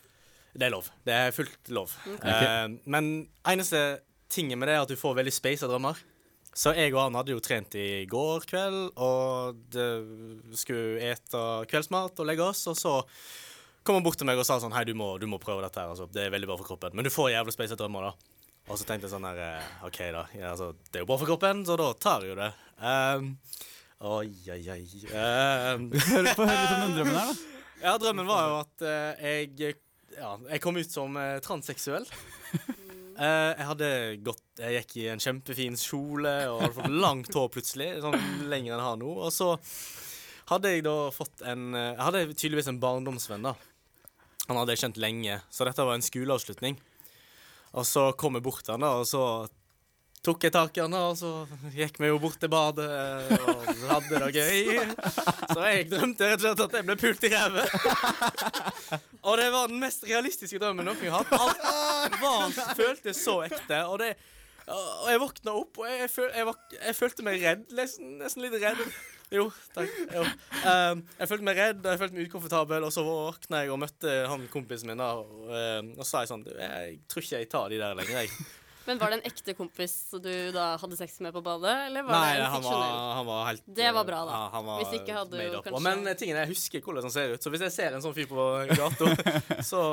Det 0.54 0.68
er 0.68 0.74
lov. 0.74 0.88
Det 1.06 1.16
er 1.16 1.34
fullt 1.36 1.72
lov. 1.76 1.94
Eh, 2.20 2.68
men 2.90 3.12
eneste 3.48 4.00
tingen 4.32 4.60
med 4.60 4.70
det 4.70 4.78
er 4.78 4.86
at 4.86 4.92
du 4.92 4.98
får 5.00 5.18
veldig 5.20 5.34
space 5.34 5.66
av 5.66 5.74
drømmer. 5.74 6.00
Så 6.60 6.74
jeg 6.76 6.92
og 6.96 7.04
han 7.04 7.16
hadde 7.20 7.36
jo 7.36 7.44
trent 7.44 7.76
i 7.78 8.06
går 8.10 8.46
kveld, 8.50 8.80
og 9.00 9.60
det 9.72 9.86
skulle 10.58 11.12
ete 11.12 11.44
kveldsmat 11.70 12.20
og 12.20 12.28
legge 12.28 12.44
oss, 12.44 12.66
og 12.72 12.76
så 12.78 12.96
kom 13.86 14.00
han 14.00 14.06
bort 14.06 14.18
til 14.20 14.28
meg 14.28 14.42
og 14.42 14.48
sa 14.48 14.58
sånn 14.60 14.74
Hei, 14.76 14.84
du 14.90 14.96
må, 14.98 15.14
du 15.22 15.28
må 15.30 15.40
prøve 15.42 15.64
dette 15.64 15.80
her, 15.80 15.94
altså. 15.94 16.10
Det 16.12 16.26
er 16.26 16.34
veldig 16.34 16.50
bra 16.50 16.58
for 16.60 16.68
kroppen. 16.68 16.98
Men 16.98 17.06
du 17.06 17.14
får 17.14 17.32
jævlig 17.36 17.56
space 17.56 17.78
av 17.78 17.82
drømmer, 17.84 18.10
da. 18.10 18.40
Og 18.70 18.78
så 18.78 18.86
tenkte 18.86 19.08
jeg 19.08 19.14
sånn 19.14 19.26
her 19.30 19.40
eh, 19.46 19.70
OK, 19.88 20.02
da. 20.14 20.26
Ja, 20.36 20.52
altså, 20.52 20.74
det 20.90 21.00
er 21.00 21.06
jo 21.06 21.10
bra 21.10 21.20
for 21.22 21.30
kroppen, 21.32 21.64
så 21.70 21.78
da 21.80 21.92
tar 21.98 22.26
jeg 22.26 22.34
jo 22.34 22.40
det. 22.42 22.52
Um, 22.82 23.32
Oi, 24.00 24.30
oi, 24.48 24.62
oi. 24.72 24.84
Um, 25.12 25.90
Få 25.92 26.46
høre 26.48 26.60
litt 26.64 26.72
om 26.72 26.84
den 26.86 26.94
drømmen 26.96 27.18
her, 27.18 27.32
da. 27.32 27.64
ja, 27.84 27.96
drømmen 28.00 28.30
var 28.30 28.46
jo 28.48 28.60
at 28.62 28.86
uh, 28.86 29.24
jeg 29.26 29.74
Ja, 30.20 30.34
jeg 30.52 30.60
kom 30.64 30.76
ut 30.76 30.92
som 30.92 31.18
eh, 31.20 31.40
transseksuell. 31.46 32.08
Eh, 33.20 33.50
jeg 33.52 33.66
hadde 33.68 33.88
gått 34.24 34.62
Jeg 34.62 34.78
gikk 34.78 34.94
i 35.02 35.02
en 35.12 35.20
kjempefin 35.20 35.74
kjole 35.76 36.32
og 36.48 36.62
hadde 36.62 36.76
fått 36.78 36.94
langt 37.04 37.34
hår 37.36 37.50
plutselig. 37.52 37.88
Sånn 38.00 38.16
lenger 38.48 38.72
enn 38.72 38.80
jeg 38.80 38.86
har 38.86 39.00
nå. 39.02 39.10
Og 39.26 39.34
så 39.36 39.50
hadde 40.54 40.72
jeg 40.72 40.86
da 40.86 40.94
fått 41.12 41.44
en 41.44 41.66
eh, 41.76 41.90
Jeg 41.98 42.06
hadde 42.06 42.22
tydeligvis 42.30 42.70
en 42.72 42.80
barndomsvenn, 42.80 43.44
da. 43.50 43.52
Han 44.46 44.62
hadde 44.62 44.72
jeg 44.72 44.84
kjent 44.86 45.02
lenge, 45.04 45.36
så 45.52 45.68
dette 45.68 45.84
var 45.84 46.00
en 46.00 46.06
skoleavslutning. 46.06 46.80
Og 47.76 47.90
så 47.92 48.06
kom 48.16 48.40
jeg 48.40 48.46
bort 48.48 48.64
til 48.64 48.78
han 48.78 48.88
da, 48.88 48.94
og 49.02 49.10
så 49.12 49.26
tok 50.26 50.44
jeg 50.44 50.54
tak 50.54 50.78
i 50.78 50.82
han 50.84 50.96
og 50.98 51.14
så 51.20 51.30
gikk 51.76 52.00
vi 52.02 52.10
jo 52.10 52.18
bort 52.22 52.40
til 52.42 52.52
badet 52.52 52.88
og 53.40 53.70
hadde 53.90 54.20
det 54.24 54.32
gøy. 54.36 54.82
Så 55.54 55.60
jeg 55.64 55.86
drømte 55.92 56.32
rett 56.32 56.42
og 56.42 56.46
slett 56.46 56.64
at 56.66 56.76
jeg 56.80 56.88
ble 56.90 56.98
pult 57.00 57.24
i 57.24 57.32
ræva. 57.34 57.64
Og 59.24 59.40
det 59.40 59.48
var 59.54 59.72
den 59.72 59.80
mest 59.82 60.04
realistiske 60.08 60.60
drømmen 60.62 60.88
noen 60.88 61.06
har 61.12 61.24
hatt. 61.24 61.64
Alt 61.70 62.20
var, 62.22 62.76
føltes 62.78 63.24
så 63.24 63.40
ekte. 63.48 63.80
Og, 63.88 64.00
det, 64.04 64.14
og 64.68 65.08
jeg 65.12 65.24
våkna 65.24 65.56
opp, 65.60 65.80
og 65.82 65.88
jeg, 65.88 66.12
føl, 66.12 66.30
jeg, 66.36 66.50
var, 66.50 66.60
jeg 66.76 67.00
følte 67.00 67.26
meg 67.28 67.40
redd. 67.44 67.66
Nesten, 67.80 68.18
nesten 68.20 68.46
litt 68.46 68.60
redd. 68.60 68.84
Jo, 69.30 69.46
takk. 69.76 69.92
Jo. 70.10 70.24
Um, 70.66 71.04
jeg 71.20 71.30
følte 71.30 71.46
meg 71.46 71.60
redd 71.60 71.84
og 71.84 71.92
jeg 71.94 72.00
følte 72.02 72.18
meg 72.18 72.32
ukomfortabel, 72.32 72.86
og 72.88 72.94
så 72.96 73.04
våkna 73.06 73.62
jeg 73.62 73.74
og 73.76 73.82
møtte 73.84 74.16
han 74.32 74.48
kompisen 74.50 74.90
min. 74.90 75.02
da 75.02 75.12
Og, 75.20 75.52
um, 75.52 75.92
og 76.00 76.08
sa 76.08 76.24
jeg 76.24 76.32
sånn 76.32 76.48
«Du, 76.48 76.50
Jeg 76.58 76.98
tror 77.12 77.26
ikke 77.26 77.44
jeg 77.44 77.52
tar 77.52 77.70
de 77.70 77.82
der 77.84 78.00
lenger, 78.00 78.24
jeg. 78.24 78.48
Men 78.90 78.98
var 79.02 79.14
det 79.14 79.20
en 79.20 79.28
ekte 79.30 79.54
kompis 79.58 79.94
du 80.18 80.32
da 80.56 80.72
hadde 80.82 80.98
sex 80.98 81.20
med 81.22 81.36
på 81.36 81.44
badet, 81.46 81.76
eller 81.88 82.08
var 82.08 82.24
Nei, 82.24 82.32
det 82.40 82.46
en 82.48 82.54
han 82.56 82.66
var, 82.66 82.86
han 83.20 83.28
var 83.30 83.46
helt 83.52 83.64
Det 83.80 83.92
var 84.00 84.08
bra, 84.08 84.24
da. 84.26 84.40
Ja, 84.40 84.50
han 84.56 84.66
var 84.72 84.82
Hvis 84.82 84.98
ikke 85.00 85.18
hadde 85.20 85.46
jo 85.46 85.62
kanskje- 85.62 85.84
Men 85.86 86.16
tingen 86.18 86.36
er, 86.40 86.48
jeg 86.48 86.56
husker 86.56 86.82
hvordan 86.88 87.06
han 87.06 87.14
ser 87.14 87.36
ut, 87.36 87.46
så 87.46 87.54
hvis 87.54 87.66
jeg 87.68 87.76
ser 87.78 87.94
en 87.98 88.02
sånn 88.06 88.18
fyr 88.18 88.30
på 88.32 88.50
gata, 88.74 89.14
så 89.72 89.84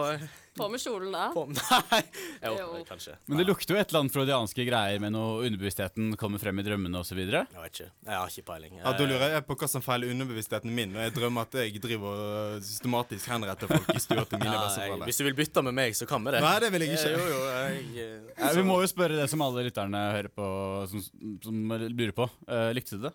På 0.56 0.68
med 0.72 0.80
kjolen 0.80 1.12
da. 1.12 1.26
på 1.34 1.42
Nei. 1.52 2.00
Jo, 2.42 2.52
Jo. 2.56 2.84
kanskje. 2.88 3.14
Men 3.28 3.38
det 3.42 3.46
lukter 3.48 3.74
jo 3.74 3.80
et 3.80 3.90
eller 3.92 4.00
annet 4.04 4.14
freudianske 4.14 4.64
greier 4.68 5.00
med 5.02 5.12
noe 5.12 5.44
underbevisstheten 5.46 6.14
kommer 6.20 6.40
frem 6.40 6.58
i 6.58 6.64
drømmene 6.66 7.00
osv. 7.02 7.18
Jeg 7.20 7.44
vet 7.52 7.72
ikke. 7.76 7.88
Jeg 8.08 8.16
har 8.16 8.32
ikke 8.32 8.46
peiling. 8.50 8.78
Ja, 8.80 8.92
Da 8.96 9.04
lurer 9.10 9.34
jeg 9.36 9.44
på 9.46 9.56
hva 9.60 9.68
som 9.68 9.84
feiler 9.84 10.10
underbevisstheten 10.14 10.72
min 10.76 10.94
når 10.96 11.06
jeg 11.08 11.14
drømmer 11.18 11.46
at 11.48 11.58
jeg 11.60 11.80
driver 11.84 12.56
systematisk 12.64 13.28
henretter 13.34 13.68
folk 13.74 13.92
i 13.94 14.00
stua 14.00 14.24
til 14.24 14.40
mine 14.40 14.54
Ja, 14.56 14.64
besteforeldre. 14.66 15.10
hvis 15.10 15.20
du 15.20 15.24
vil 15.28 15.36
bytte 15.42 15.62
med 15.68 15.76
meg, 15.76 15.92
så 15.98 16.08
kan 16.08 16.24
vi 16.24 16.32
det. 16.36 16.40
Nei, 16.46 16.56
det 16.64 16.72
vil 16.72 16.86
jeg 16.86 16.96
Eh, 16.96 16.96
ikke. 16.96 17.12
Jo, 17.12 17.26
jo, 17.28 17.44
jeg, 17.52 17.84
eh, 18.06 18.32
Ja, 18.40 18.52
vi 18.56 18.62
må 18.64 18.80
jo 18.80 18.88
spørre 18.88 19.16
det 19.20 19.28
som 19.30 19.42
alle 19.44 19.66
lytterne 19.68 20.00
hører 20.16 20.28
på, 20.32 20.46
som, 20.88 21.04
som 21.44 21.76
lurer 21.92 22.12
på. 22.16 22.30
Uh, 22.48 22.72
likte 22.76 22.96
du 22.96 23.06
det? 23.08 23.12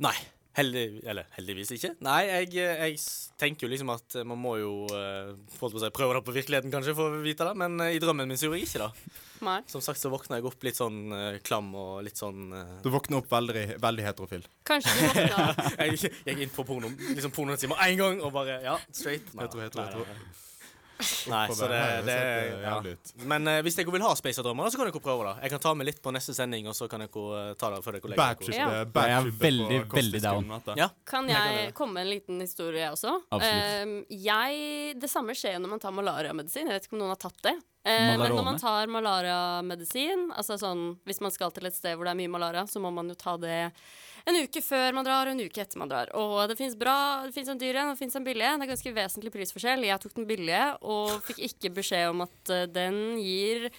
Nei. 0.00 0.14
Heldig, 0.58 0.84
eller 1.06 1.28
heldigvis 1.36 1.70
ikke. 1.76 1.92
Nei, 2.02 2.18
jeg, 2.26 2.48
jeg 2.58 2.96
tenker 3.38 3.66
jo 3.66 3.70
liksom 3.70 3.92
at 3.94 4.16
man 4.26 4.40
må 4.42 4.56
jo 4.58 4.72
eh, 4.90 5.30
si, 5.54 5.90
prøve 5.94 6.16
det 6.16 6.24
på 6.26 6.34
virkeligheten 6.34 6.72
kanskje 6.72 6.96
for 6.98 7.14
å 7.14 7.22
vite 7.22 7.46
det, 7.46 7.54
men 7.62 7.78
eh, 7.84 7.94
i 7.94 8.00
drømmen 8.02 8.26
min 8.26 8.40
så 8.40 8.48
gjorde 8.48 8.58
jeg 8.58 8.68
ikke 8.68 8.82
det. 8.88 9.14
Nei. 9.46 9.60
Som 9.70 9.84
sagt 9.84 10.02
så 10.02 10.10
våkna 10.10 10.40
jeg 10.40 10.48
opp 10.50 10.66
litt 10.66 10.80
sånn 10.80 10.98
eh, 11.14 11.38
klam 11.46 11.70
og 11.78 12.02
litt 12.02 12.18
sånn 12.18 12.50
Du 12.82 12.90
våkner 12.90 13.20
opp 13.20 13.30
veldig, 13.30 13.64
veldig 13.78 14.08
heterofil. 14.08 14.50
Kanskje 14.66 14.96
du 14.98 15.06
våkna 15.12 15.70
Jeg 15.86 16.02
gikk 16.02 16.44
inn 16.48 16.54
på 16.58 16.66
porno 16.66 16.90
liksom 17.12 17.34
pornotimer 17.38 17.86
én 17.86 17.96
gang 18.02 18.18
og 18.18 18.34
bare 18.34 18.58
Ja, 18.66 18.76
straight. 18.90 19.30
Nei, 19.38 19.46
Hetero, 19.46 19.62
hetero, 19.68 19.86
nei, 19.86 19.94
hetero. 20.02 20.47
nei, 21.32 21.44
så 21.54 21.68
det, 21.70 21.80
det 22.06 22.14
det 22.18 22.62
ja. 22.64 22.78
Men 23.30 23.46
uh, 23.46 23.58
hvis 23.62 23.76
dere 23.78 23.92
vil 23.94 24.02
ha 24.02 24.10
Space 24.18 24.40
av 24.42 24.48
drømmer, 24.48 24.70
så 24.72 24.80
kan 24.80 24.88
dere 24.88 25.02
prøve 25.02 25.28
det. 25.28 25.34
Jeg 25.44 25.52
kan 25.54 25.62
ta 25.62 25.72
med 25.78 25.88
litt 25.88 26.00
på 26.02 26.12
neste 26.14 26.34
sending, 26.34 26.66
og 26.70 26.74
så 26.76 26.88
kan 26.90 27.04
dere 27.04 27.24
eh, 27.38 27.52
ta 27.60 27.70
det 27.74 27.80
før 27.84 27.98
dere 27.98 28.12
legger 28.12 28.42
dere. 28.42 28.56
Ja. 28.58 28.82
bad 28.96 29.12
Jeg 29.12 29.18
er 29.18 29.30
veldig, 29.44 29.80
veldig 29.94 30.22
down. 30.24 30.52
Ja. 30.78 30.90
Kan 31.08 31.30
Jeg 31.30 31.72
komme 31.78 32.00
med 32.00 32.08
en 32.08 32.12
liten 32.16 32.42
historie, 32.42 32.82
jeg 32.82 32.96
også? 32.96 33.14
Absolutt. 33.30 33.70
Ehm, 33.78 33.94
jeg, 34.10 34.98
det 34.98 35.10
samme 35.12 35.36
skjer 35.38 35.60
når 35.62 35.76
man 35.76 35.82
tar 35.82 35.94
malariamedisin. 35.94 36.66
Jeg 36.66 36.80
vet 36.80 36.88
ikke 36.88 36.98
om 36.98 37.04
noen 37.04 37.14
har 37.14 37.22
tatt 37.22 37.40
det. 37.46 37.54
Uh, 37.86 37.94
men 37.94 38.26
når 38.34 38.44
man 38.44 38.58
tar 38.60 38.90
malariamedisin, 38.90 40.28
altså 40.36 40.58
sånn 40.60 40.90
hvis 41.08 41.22
man 41.24 41.32
skal 41.32 41.54
til 41.54 41.70
et 41.70 41.78
sted 41.78 41.94
hvor 41.94 42.08
det 42.08 42.16
er 42.16 42.20
mye 42.20 42.34
malaria, 42.34 42.66
så 42.68 42.82
må 42.82 42.90
man 42.94 43.08
jo 43.08 43.16
ta 43.18 43.38
det 43.40 43.60
en 44.28 44.38
uke 44.44 44.62
før 44.64 44.96
man 44.96 45.06
drar 45.06 45.28
og 45.28 45.34
en 45.34 45.44
uke 45.46 45.62
etter 45.62 45.80
man 45.80 45.90
drar. 45.90 46.10
Og 46.18 46.40
det 46.50 46.58
fins 46.58 46.76
bra, 46.78 47.24
det 47.26 47.34
fins 47.36 47.50
en 47.52 47.60
dyr 47.60 47.78
en 47.80 47.90
og 47.90 47.96
det 47.96 48.02
fins 48.02 48.18
en 48.18 48.26
billig 48.26 48.46
en. 48.46 48.60
Det 48.60 48.68
er 48.68 48.72
ganske 48.74 48.94
vesentlig 48.96 49.32
prisforskjell. 49.34 49.86
Jeg 49.88 50.02
tok 50.02 50.16
den 50.18 50.28
billige 50.28 50.64
og 50.84 51.14
fikk 51.26 51.40
ikke 51.48 51.72
beskjed 51.80 52.12
om 52.12 52.26
at 52.26 52.52
eh, 52.54 52.66
den 52.70 52.98
gir 53.22 53.70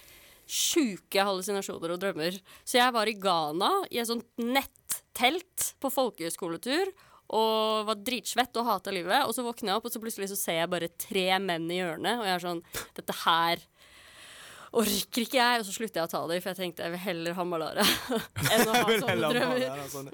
sjuke 0.50 1.22
hallusinasjoner 1.22 1.94
og 1.94 2.02
drømmer. 2.02 2.40
Så 2.66 2.80
jeg 2.80 2.96
var 2.96 3.10
i 3.10 3.14
Ghana 3.22 3.70
i 3.90 4.00
et 4.02 4.10
sånt 4.10 4.26
nettelt 4.42 5.70
på 5.82 5.92
folkehøyskoletur. 5.94 6.90
Og 7.30 7.86
var 7.86 8.00
dritsvett 8.02 8.56
og 8.58 8.66
hata 8.66 8.90
livet. 8.90 9.22
Og 9.22 9.36
så 9.36 9.44
våkner 9.46 9.70
jeg 9.70 9.78
opp, 9.78 9.84
og 9.86 9.94
så 9.94 10.02
plutselig 10.02 10.32
så 10.32 10.38
ser 10.40 10.64
jeg 10.64 10.72
bare 10.72 10.90
tre 10.98 11.28
menn 11.38 11.70
i 11.70 11.78
hjørnet. 11.78 12.18
Og 12.18 12.26
jeg 12.26 12.34
er 12.34 12.42
sånn 12.42 12.64
Dette 12.96 13.14
her 13.22 13.62
orker 14.72 15.24
ikke 15.24 15.38
jeg. 15.38 15.60
Og 15.60 15.66
så 15.66 15.74
slutter 15.74 16.00
jeg 16.00 16.08
å 16.08 16.12
ta 16.12 16.22
det, 16.30 16.40
for 16.42 16.52
jeg 16.52 16.58
tenkte 16.60 16.86
jeg 16.86 16.94
vil 16.94 17.02
heller 17.04 17.36
ha 17.38 17.46
malaria 17.48 17.86
enn 18.54 18.64
å 18.64 18.74
ha 18.78 18.98
sånne 19.04 19.30
drømmer. 19.34 19.64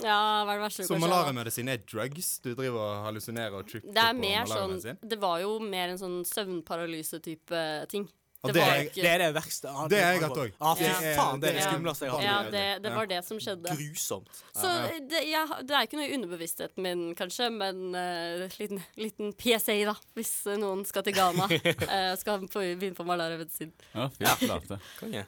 Ja, 0.03 0.21
hva 0.47 0.55
er 0.55 0.61
det 0.61 0.65
verste 0.67 0.87
du 0.87 0.91
Så 0.91 1.01
malariamedisin 1.03 1.73
er 1.73 1.83
drugs? 1.85 2.31
Du 2.45 2.53
driver 2.53 2.83
og 2.83 3.09
hallusinerer 3.09 3.59
og 3.61 3.69
tripper 3.71 3.93
er 3.93 4.15
på 4.15 4.23
mer 4.25 4.45
sånn 4.45 4.55
malariamedisin? 4.55 5.03
Det 5.15 5.21
var 5.23 5.43
jo 5.45 5.57
mer 5.63 5.95
en 5.95 6.01
sånn 6.03 6.21
søvnparalyse-type 6.33 7.65
ting. 7.93 8.09
Og 8.47 8.53
Det 8.53 8.57
det 8.57 8.63
var 8.65 8.77
er- 8.77 8.91
Det 8.97 9.11
er 9.11 9.19
det 9.25 9.29
verste. 9.37 9.69
Ah, 9.73 9.89
Det 9.91 9.99
er 9.99 10.13
jeg 10.17 10.23
hatt 10.23 10.41
også. 10.43 10.53
Ah, 10.61 10.75
fy 10.79 10.85
Ja. 10.87 11.13
faen, 11.19 11.41
det 11.43 11.49
er 11.51 11.59
det 11.59 11.65
skumleste 11.67 12.07
jeg 12.07 12.13
har 12.17 12.23
Ja, 12.23 12.37
det, 12.51 12.65
det 12.83 12.93
var 12.95 13.07
det 13.11 13.21
som 13.27 13.39
skjedde. 13.43 13.77
Grusomt. 13.77 14.43
Så 14.57 14.73
det, 15.11 15.23
ja, 15.29 15.45
det 15.63 15.71
er 15.77 15.87
ikke 15.89 15.99
noe 16.01 16.09
i 16.09 16.15
underbevisstheten 16.17 16.83
min, 16.83 17.15
kanskje, 17.19 17.51
men 17.53 17.95
uh, 17.95 18.47
liten, 18.59 18.83
liten 18.97 19.33
PSA, 19.37 19.77
da. 19.91 19.95
Hvis 20.17 20.33
eh, 20.47 20.57
noen 20.57 20.85
skal 20.87 21.03
til 21.03 21.15
Ghana. 21.19 21.45
uh, 21.51 22.17
skal 22.23 22.47
begynne 22.49 22.95
på 22.95 23.05
malariamedisin. 23.07 23.73
Ja, 23.95 24.09
fy 24.09 24.25
flate. 24.47 24.81
Konge. 25.01 25.27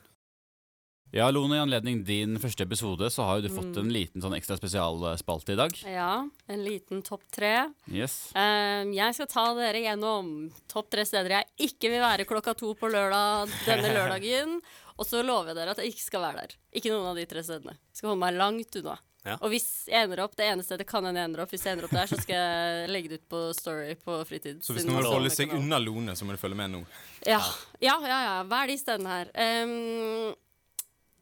Ja, 1.11 1.31
Lone, 1.33 1.57
i 1.57 1.61
anledning 1.63 2.03
din 2.05 2.35
første 2.41 2.67
episode 2.67 3.09
så 3.11 3.25
har 3.25 3.39
jo 3.39 3.47
du 3.49 3.55
fått 3.55 3.73
Mm. 3.73 3.79
en 3.87 3.93
liten 3.95 4.21
sånn 4.23 4.35
ekstra 4.37 4.59
spesialspalte 4.59 5.55
i 5.55 5.57
dag. 5.57 5.73
Ja, 5.89 6.29
en 6.49 6.65
liten 6.65 7.01
topp 7.03 7.23
tre. 7.33 7.73
Yes. 7.91 8.31
Um, 8.37 8.93
jeg 8.93 9.15
skal 9.17 9.27
ta 9.27 9.55
dere 9.57 9.81
gjennom 9.81 10.53
topp 10.69 10.91
tre 10.91 11.07
steder 11.09 11.31
jeg 11.39 11.71
ikke 11.71 11.89
vil 11.95 12.01
være 12.05 12.27
klokka 12.29 12.55
to 12.55 12.75
på 12.75 12.91
lørdag 12.93 13.49
denne 13.65 13.89
lørdagen. 13.97 14.61
Og 14.99 15.07
så 15.07 15.23
lover 15.25 15.53
jeg 15.55 15.57
dere 15.57 15.71
at 15.71 15.79
jeg 15.81 15.95
ikke 15.95 16.05
skal 16.11 16.21
være 16.27 16.43
der. 16.45 16.57
Ikke 16.77 16.91
noen 16.93 17.07
av 17.13 17.17
de 17.17 17.25
tre 17.31 17.43
stedene. 17.47 17.73
Jeg 17.89 17.97
skal 18.03 18.11
holde 18.11 18.21
meg 18.27 18.35
langt 18.37 18.77
unna. 18.83 18.99
Ja. 19.25 19.37
Og 19.43 19.51
hvis 19.51 19.87
jeg 19.89 20.05
ender 20.07 20.21
opp, 20.25 20.37
det 20.37 20.45
ene 20.47 20.63
stedet 20.65 20.87
kan 20.89 21.05
hende 21.05 21.21
jeg 21.21 21.29
ender 21.31 21.43
opp, 21.43 21.51
hvis 21.53 21.65
jeg 21.65 21.73
ender 21.77 21.85
opp 21.89 21.95
der, 21.97 22.07
så 22.11 22.19
skal 22.21 22.37
jeg 22.37 22.89
legge 22.93 23.09
det 23.13 23.19
ut 23.23 23.29
på 23.33 23.41
Story 23.57 23.95
på 23.97 24.19
fritid. 24.29 24.61
Så 24.65 24.75
hvis 24.77 24.85
noen 24.87 25.01
vil 25.01 25.09
holde 25.09 25.31
seg 25.35 25.53
unna 25.57 25.79
Lone, 25.83 26.15
så 26.17 26.25
må 26.29 26.37
du 26.37 26.41
følge 26.41 26.57
med 26.59 26.71
nå. 26.77 26.83
Ja, 27.27 27.41
ja, 27.81 27.97
ja. 28.05 28.19
ja. 28.29 28.37
Hva 28.49 28.61
er 28.65 28.73
de 28.73 28.77
stedene 28.81 29.09
her? 29.17 29.33
Ehm, 29.35 30.35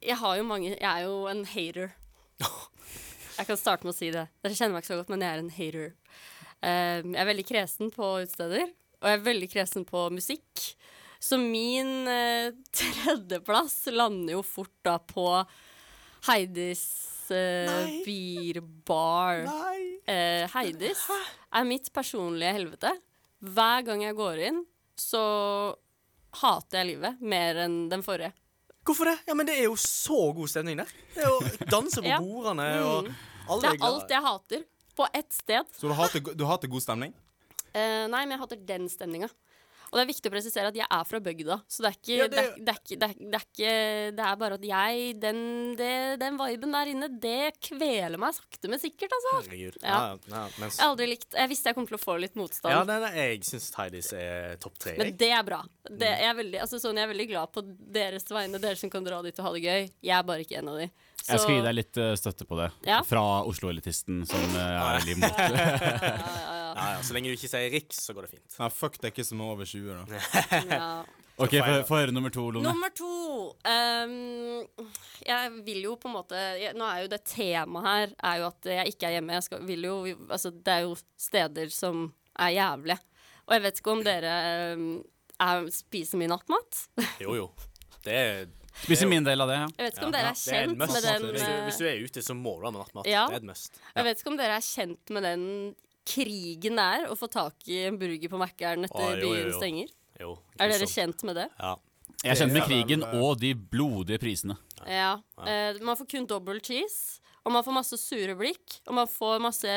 jeg 0.07 0.19
har 0.21 0.38
jo 0.38 0.47
mange 0.47 0.73
Jeg 0.73 0.87
er 0.87 1.05
jo 1.07 1.27
en 1.31 1.45
hater. 1.51 1.95
Jeg 3.37 3.49
kan 3.51 3.59
starte 3.61 3.85
med 3.85 3.92
å 3.92 3.97
si 3.97 4.09
det. 4.14 4.25
Dere 4.40 4.57
kjenner 4.57 4.77
meg 4.77 4.85
ikke 4.85 4.95
så 4.95 4.97
godt, 5.03 5.11
men 5.12 5.21
jeg 5.21 5.29
er 5.29 5.40
en 5.42 5.51
hater. 5.53 5.90
Um, 6.57 7.11
jeg 7.12 7.21
er 7.21 7.29
veldig 7.29 7.42
kresen 7.45 7.90
på 7.92 8.07
utesteder, 8.23 8.71
og 8.97 9.09
jeg 9.11 9.19
er 9.19 9.27
veldig 9.27 9.49
kresen 9.53 9.85
på 9.85 10.05
musikk. 10.09 10.62
Så 11.21 11.37
min 11.37 12.09
uh, 12.09 12.49
tredjeplass 12.81 13.90
lander 13.92 14.38
jo 14.38 14.40
fort 14.40 14.73
da 14.88 14.97
på 15.05 15.27
Heidis 16.31 16.87
uh, 17.29 17.85
beerbar. 18.07 19.45
Uh, 20.09 20.49
Heidis 20.57 21.05
er 21.12 21.69
mitt 21.69 21.92
personlige 21.92 22.57
helvete. 22.57 22.95
Hver 23.45 23.85
gang 23.85 24.07
jeg 24.07 24.16
går 24.16 24.42
inn, 24.49 24.64
så 24.97 25.27
hater 26.40 26.81
jeg 26.81 26.95
livet 26.95 27.21
mer 27.21 27.66
enn 27.66 27.83
den 27.92 28.01
forrige. 28.07 28.33
Hvorfor 28.87 29.09
det? 29.11 29.16
Ja, 29.27 29.35
men 29.35 29.46
Det 29.49 29.57
er 29.59 29.64
jo 29.66 29.77
så 29.81 30.33
god 30.37 30.49
stemning 30.49 30.79
der. 30.79 30.90
Det 31.14 31.25
er 31.25 31.29
jo 31.29 31.40
danse 31.70 32.01
på 32.03 32.07
Ja. 32.12 32.18
bordene, 32.22 32.66
og 32.87 33.09
alle 33.51 33.62
Det 33.62 33.70
er 33.70 33.79
er 33.81 33.87
alt 33.90 34.11
jeg 34.14 34.22
hater. 34.22 34.64
På 34.96 35.07
ett 35.12 35.33
sted. 35.35 35.64
Så 35.77 35.88
du 35.90 35.92
hater, 35.99 36.20
du 36.35 36.44
hater 36.49 36.68
god 36.72 36.81
stemning? 36.81 37.12
Uh, 37.77 38.07
nei, 38.09 38.22
men 38.25 38.31
jeg 38.37 38.40
hater 38.40 38.57
den 38.70 38.87
stemninga. 38.88 39.29
Og 39.87 39.99
det 39.99 40.03
er 40.03 40.09
viktig 40.11 40.31
å 40.31 40.35
presisere 40.35 40.70
at 40.72 40.77
jeg 40.79 40.87
er 40.90 41.05
fra 41.07 41.20
bygda, 41.22 41.57
så 41.70 41.85
det 41.85 41.90
er 41.90 41.96
ikke 42.01 42.16
Ja, 42.16 42.27
det, 42.27 42.44
det- 42.66 42.75
er, 42.75 43.14
det, 43.31 43.72
det, 44.16 44.29
bare 44.40 44.59
at 44.59 44.64
jeg 44.66 45.20
Den, 45.22 45.38
det, 45.79 45.92
den 46.20 46.37
viben 46.40 46.72
der 46.75 46.90
inne, 46.90 47.09
det 47.22 47.55
kveler 47.62 48.18
meg 48.18 48.35
sakte, 48.35 48.68
men 48.72 48.83
sikkert, 48.83 49.14
altså. 49.16 49.35
Herregud. 49.46 49.79
Ja. 49.83 49.96
Ja. 49.96 50.18
Ja, 50.37 50.42
mens, 50.59 50.77
Jeg 50.79 50.85
har 50.85 50.90
aldri 50.92 51.09
likt 51.12 51.37
Jeg 51.38 51.53
visste 51.53 51.70
jeg 51.70 51.79
kom 51.79 51.87
til 51.87 51.96
å 51.99 52.03
få 52.03 52.18
litt 52.20 52.35
motstand. 52.38 52.72
ja, 52.75 52.83
nei, 52.88 52.99
nei, 53.07 53.12
jeg 53.16 53.44
syns 53.46 53.70
Tidys 53.75 54.12
er 54.18 54.57
topp 54.62 54.79
tre. 54.83 54.96
Men 54.99 55.16
det 55.16 55.31
er 55.33 55.42
bra. 55.46 55.62
Det, 55.87 56.11
jeg, 56.11 56.29
er 56.31 56.35
veldig, 56.42 56.61
altså, 56.66 56.81
sånn, 56.83 56.99
jeg 56.99 57.07
er 57.07 57.12
veldig 57.14 57.29
glad 57.31 57.53
på 57.55 57.62
deres 57.96 58.27
vegne, 58.31 58.59
dere 58.62 58.77
som 58.81 58.90
kan 58.92 59.05
dra 59.07 59.22
dit 59.22 59.38
og 59.38 59.46
ha 59.49 59.53
det 59.57 59.62
gøy. 59.64 59.90
Jeg 60.03 60.16
er 60.18 60.27
bare 60.27 60.42
ikke 60.46 60.59
en 60.61 60.72
av 60.75 60.81
de. 60.83 60.90
Jeg 61.27 61.43
skal 61.43 61.57
gi 61.57 61.62
deg 61.65 61.75
litt 61.75 61.99
eh, 62.01 62.15
støtte 62.19 62.47
på 62.49 62.59
det. 62.61 62.71
Ja. 62.87 63.01
Fra 63.07 63.23
Oslo-elitisten, 63.49 64.23
som 64.29 64.43
eh, 64.55 64.73
er 64.77 64.99
veldig 65.01 65.17
imot. 65.19 65.45
Ja, 66.77 66.91
ja, 66.93 66.97
så 67.01 67.15
lenge 67.17 67.31
du 67.31 67.39
ikke 67.39 67.49
sier 67.49 67.71
Riks, 67.73 68.03
så 68.05 68.12
går 68.12 68.27
det 68.27 68.35
fint. 68.35 68.57
Ja, 68.59 68.67
fuck 68.69 68.99
det 69.01 69.09
er 69.09 69.12
ikke 69.15 69.25
som 69.25 69.41
er 69.41 69.53
over 69.55 69.65
20, 69.65 69.95
da. 69.97 70.19
ja. 70.77 70.89
Ok, 71.41 71.55
få 71.89 71.99
høre 72.03 72.12
nummer 72.12 72.33
to, 72.33 72.43
Lone. 72.53 72.69
Nummer 72.69 72.93
to 72.97 73.12
Um, 73.67 74.67
Jeg 75.25 75.51
vil 75.67 75.83
jo 75.85 75.95
på 76.01 76.09
en 76.09 76.15
måte 76.17 76.39
jeg, 76.61 76.73
Nå 76.79 76.87
er 76.89 77.03
jo 77.05 77.11
det 77.12 77.19
temaet 77.29 77.87
her 77.87 78.12
Er 78.25 78.39
jo 78.41 78.47
at 78.49 78.69
jeg 78.71 78.93
ikke 78.93 79.09
er 79.09 79.17
hjemme. 79.17 79.37
Jeg 79.37 79.47
skal, 79.47 79.65
vil 79.69 79.85
jo, 79.89 79.97
altså, 80.29 80.53
det 80.53 80.75
er 80.75 80.85
jo 80.87 80.95
steder 81.21 81.73
som 81.75 82.07
er 82.37 82.53
jævlige. 82.57 82.99
Og 83.47 83.57
jeg 83.57 83.65
vet 83.65 83.81
ikke 83.81 83.95
om 83.95 84.05
dere 84.05 84.37
um, 84.77 84.87
er, 85.41 85.69
spiser 85.73 86.21
mye 86.21 86.33
nattmat. 86.35 86.83
Jo, 87.23 87.37
jo. 87.39 87.47
Det 88.05 88.17
er 88.17 88.49
Spiser 88.83 89.09
min 89.11 89.25
del 89.25 89.41
av 89.41 89.51
det, 89.51 89.57
ja. 89.62 89.69
Jeg 89.73 89.89
vet 89.89 89.99
ikke 89.99 90.07
om 90.07 90.15
dere 90.15 90.31
er 90.31 90.37
det 90.37 90.37
er 90.37 90.61
kjent 90.61 90.79
med 90.79 90.95
den 91.07 91.27
hvis, 91.31 91.43
du, 91.43 91.57
hvis 91.67 91.81
du 91.81 91.89
er 91.89 92.05
ute, 92.05 92.23
så 92.23 92.37
må 92.37 92.55
du 92.61 92.67
ha 92.69 92.73
med 92.75 92.83
nattmat. 92.85 93.09
Ja. 93.11 93.25
Det 93.31 93.39
er 93.39 93.43
et 93.43 93.49
must. 93.49 93.81
Jeg 93.95 94.09
vet 94.09 94.23
ikke 94.23 94.33
om 94.33 94.39
dere 94.41 94.59
er 94.61 94.67
kjent 94.67 95.12
med 95.17 95.27
den 95.27 95.45
krigen 96.07 96.79
det 96.79 96.87
er 96.87 97.11
å 97.11 97.17
få 97.19 97.29
tak 97.33 97.67
i 97.71 97.83
en 97.89 97.99
burger 97.99 98.31
på 98.31 98.41
Mækkern 98.41 98.87
etter 98.87 99.03
ah, 99.03 99.12
jo, 99.17 99.21
jo, 99.25 99.35
byen 99.35 99.51
jo. 99.51 99.59
stenger. 99.59 99.93
Jo, 100.21 100.33
Er 100.57 100.73
dere 100.73 100.89
kjent 100.89 101.27
med 101.29 101.39
det? 101.41 101.51
Ja. 101.59 101.75
Jeg 102.23 102.33
er 102.33 102.39
kjent 102.41 102.55
med 102.57 102.67
krigen 102.67 103.05
eh, 103.05 103.21
og 103.21 103.41
de 103.43 103.53
blodige 103.55 104.19
prisene. 104.23 104.57
Ja. 104.89 105.17
Eh, 105.45 105.79
man 105.85 105.99
får 105.99 106.09
kun 106.15 106.29
double 106.31 106.62
cheese. 106.65 107.21
Og 107.47 107.53
man 107.55 107.62
får 107.62 107.77
masse 107.77 107.99
sure 108.01 108.35
blikk. 108.39 108.81
Og 108.89 108.97
man 108.97 109.11
får 109.11 109.43
masse 109.43 109.75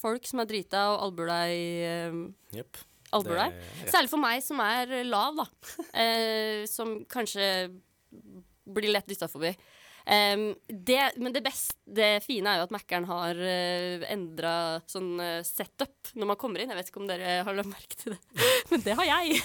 folk 0.00 0.26
som 0.26 0.42
er 0.42 0.48
drita 0.50 0.86
og 0.94 1.04
albuer 1.06 1.30
deg 1.30 1.52
eh, 1.86 2.16
yep. 2.58 2.80
albuer 3.14 3.44
deg. 3.44 3.60
Særlig 3.92 4.10
for 4.10 4.22
meg 4.22 4.42
som 4.42 4.62
er 4.64 4.96
lav, 5.06 5.38
da. 5.38 5.46
Eh, 6.02 6.64
som 6.70 6.98
kanskje 7.10 7.46
blir 8.66 8.92
lett 8.92 9.08
dytta 9.08 9.28
forbi. 9.30 9.54
Um, 10.06 10.54
det, 10.68 11.00
men 11.18 11.32
det 11.34 11.40
beste, 11.42 11.74
det 11.90 12.20
fine 12.22 12.46
er 12.46 12.60
jo 12.60 12.66
at 12.68 12.72
Mækkern 12.74 13.08
har 13.08 13.40
uh, 13.40 14.04
endra 14.06 14.52
sånn 14.86 15.16
uh, 15.18 15.40
setup 15.42 16.12
når 16.14 16.30
man 16.30 16.38
kommer 16.38 16.62
inn. 16.62 16.70
Jeg 16.70 16.78
vet 16.78 16.92
ikke 16.92 17.00
om 17.02 17.08
dere 17.10 17.40
har 17.42 17.58
lagt 17.58 17.72
merke 17.72 17.98
til 17.98 18.14
det, 18.14 18.20
men 18.70 18.84
det 18.84 18.94
har 19.00 19.08
jeg. 19.08 19.40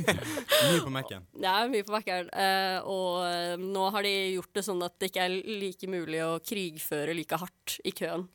Mye 0.68 0.82
på. 0.84 0.92
Det 1.40 1.48
er 1.54 1.72
mye 1.72 1.88
på 1.88 1.96
Mækkern. 1.96 2.28
Uh, 2.36 2.78
og 2.84 3.08
eh, 3.30 3.64
nå 3.64 3.88
har 3.94 4.04
de 4.04 4.12
gjort 4.36 4.60
det 4.60 4.66
sånn 4.66 4.84
at 4.84 4.98
det 5.00 5.08
ikke 5.08 5.24
er 5.24 5.38
like 5.64 5.88
mulig 5.88 6.20
å 6.26 6.34
krigføre 6.44 7.16
like 7.16 7.40
hardt 7.40 7.78
i 7.88 7.96
køen. 7.96 8.28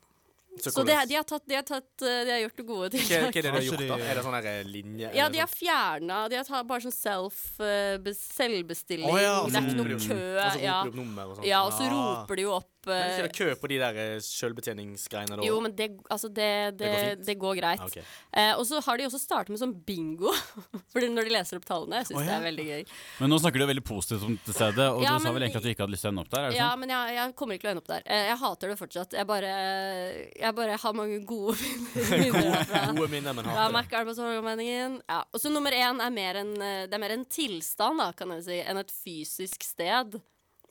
Så, 0.61 0.83
det, 0.83 0.97
de, 1.07 1.15
har 1.15 1.23
tatt, 1.23 1.43
de, 1.47 1.55
har 1.55 1.63
tatt, 1.67 1.87
eh, 2.01 2.23
de 2.27 2.31
har 2.33 2.39
gjort 2.43 2.57
det 2.59 2.65
gode 2.67 2.89
Hva, 2.99 3.05
hva 3.05 3.27
er 3.29 3.31
det 3.31 3.43
de 3.43 3.49
har 3.49 3.55
Har 3.55 3.67
gjort, 3.67 3.83
da? 3.87 3.97
Er 3.99 4.19
det 4.19 4.23
sånn 4.25 4.71
linje? 4.71 5.11
Ja, 5.15 5.29
de 5.29 5.39
har 5.39 5.47
fjerna 5.51 6.17
De 6.29 6.35
har 6.39 6.47
tatt 6.47 6.67
bare 6.67 6.85
sånn 6.85 6.95
self 6.95 7.39
uh, 7.59 8.11
selvbestilling. 8.19 9.07
Oh, 9.09 9.19
ja, 9.21 9.35
det 9.47 9.55
er 9.59 9.69
ikke 9.69 9.77
noe 9.79 9.99
kø. 9.99 10.19
Så 10.53 10.59
Ja. 10.63 10.81
og 10.83 10.93
sånn. 11.37 11.45
ja, 11.47 11.63
og 11.65 11.71
så 11.73 11.87
Ah. 11.87 11.93
roper 11.95 12.35
de 12.35 12.41
jo 12.43 12.53
opp 12.55 12.78
Men 12.87 13.03
eh, 13.03 13.15
ikke 13.17 13.27
det 13.27 13.35
kø 13.37 13.49
på 13.59 13.71
de 13.73 13.79
der 13.81 13.99
sjølbetjeningsgreiene? 14.23 14.29
selvbetjeningsgreiene 14.39 15.39
da? 15.39 15.47
Jo, 15.47 15.59
men 15.63 15.75
det, 15.75 15.89
altså 16.09 16.29
det, 16.29 16.49
det, 16.79 16.91
Det 17.25 17.35
går 17.35 17.39
det 17.39 17.39
går 17.39 17.55
greit. 17.59 17.83
Okay. 17.85 18.03
Eh, 18.31 18.53
og 18.55 18.65
så 18.67 18.79
har 18.85 18.99
de 18.99 19.07
også 19.07 19.19
startet 19.21 19.53
med 19.53 19.61
sånn 19.61 19.75
bingo. 19.85 20.33
Fordi 20.93 21.09
når 21.11 21.27
de 21.29 21.33
leser 21.35 21.59
opp 21.59 21.67
tallene. 21.67 22.01
Jeg 22.01 22.09
syns 22.09 22.21
Å, 22.21 22.25
det 22.27 22.35
er 22.35 22.45
veldig 22.45 22.67
gøy. 22.69 22.83
Men 23.19 23.33
nå 23.33 23.39
snakker 23.43 23.63
du 23.63 23.67
veldig 23.69 23.85
positivt 23.87 24.25
om 24.27 24.37
det 24.45 24.55
stedet, 24.55 24.87
og 24.93 25.03
Ja, 25.05 25.15
du 25.17 25.25
sa 25.25 25.33
vel 25.35 25.45
egentlig 25.45 25.61
at 25.61 25.67
du 25.67 25.71
ikke 25.73 25.85
hadde 25.85 25.95
lyst 25.95 26.05
til 26.05 26.11
å 26.11 26.13
ende 26.13 26.25
opp 26.25 26.33
der? 26.33 26.45
er 26.47 26.53
det 26.53 26.59
Ja, 26.59 26.69
sånn? 26.71 26.83
men 26.83 26.93
jeg, 26.95 27.17
jeg 27.19 27.35
kommer 27.41 27.57
ikke 27.57 27.65
til 27.65 27.71
å 27.71 27.73
ende 27.75 27.83
opp 27.83 27.91
der. 27.91 28.05
Eh, 28.05 28.25
jeg 28.29 28.41
hater 28.43 28.73
det 28.73 28.79
fortsatt. 28.79 29.17
Jeg 29.19 29.29
bare, 29.29 29.53
jeg 30.39 30.57
bare 30.61 30.79
har 30.85 30.97
mange 30.97 31.21
gode 31.29 31.57
minner. 32.23 32.73
Gode 32.95 33.11
minner, 33.13 33.37
men 33.37 33.51
Ja, 33.51 33.67
hater 33.75 34.09
på 34.09 34.17
Torgallmenningen. 34.17 34.99
Ja. 35.09 35.21
Og 35.33 35.43
så 35.43 35.51
nummer 35.53 35.75
én 35.75 36.03
er 36.03 36.13
mer 36.13 36.41
en, 36.43 36.55
eh, 36.61 36.83
det 36.89 36.97
er 36.97 37.03
mer 37.03 37.15
en 37.15 37.27
tilstand, 37.29 38.01
da, 38.01 38.11
kan 38.17 38.37
jeg 38.37 38.47
si, 38.47 38.59
enn 38.63 38.81
et 38.81 38.93
fysisk 38.93 39.65
sted. 39.67 40.19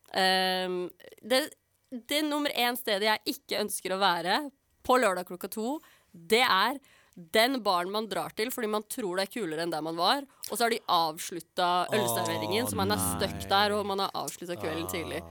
Um, 0.09 0.87
det, 1.21 1.43
det 1.91 2.23
nummer 2.27 2.53
én 2.53 2.77
stedet 2.79 3.09
jeg 3.09 3.37
ikke 3.37 3.63
ønsker 3.65 3.95
å 3.95 4.01
være 4.03 4.39
på 4.87 4.99
lørdag 5.01 5.29
klokka 5.29 5.51
to, 5.53 5.79
det 6.13 6.45
er 6.45 6.79
den 7.19 7.59
baren 7.65 7.91
man 7.91 8.07
drar 8.07 8.31
til 8.39 8.53
fordi 8.55 8.69
man 8.71 8.85
tror 8.87 9.19
det 9.19 9.27
er 9.27 9.33
kulere 9.41 9.65
enn 9.65 9.73
der 9.73 9.83
man 9.85 9.99
var. 9.99 10.23
Og 10.49 10.55
så 10.55 10.67
har 10.67 10.75
de 10.75 10.79
avslutta 10.87 11.71
ølserveringen, 11.97 12.69
så 12.71 12.79
man 12.79 12.95
er 12.95 13.03
stuck 13.03 13.41
der, 13.51 13.75
og 13.75 13.87
man 13.89 14.05
har 14.05 14.15
avslutta 14.17 14.57
kvelden 14.61 14.87
tidlig. 14.93 15.23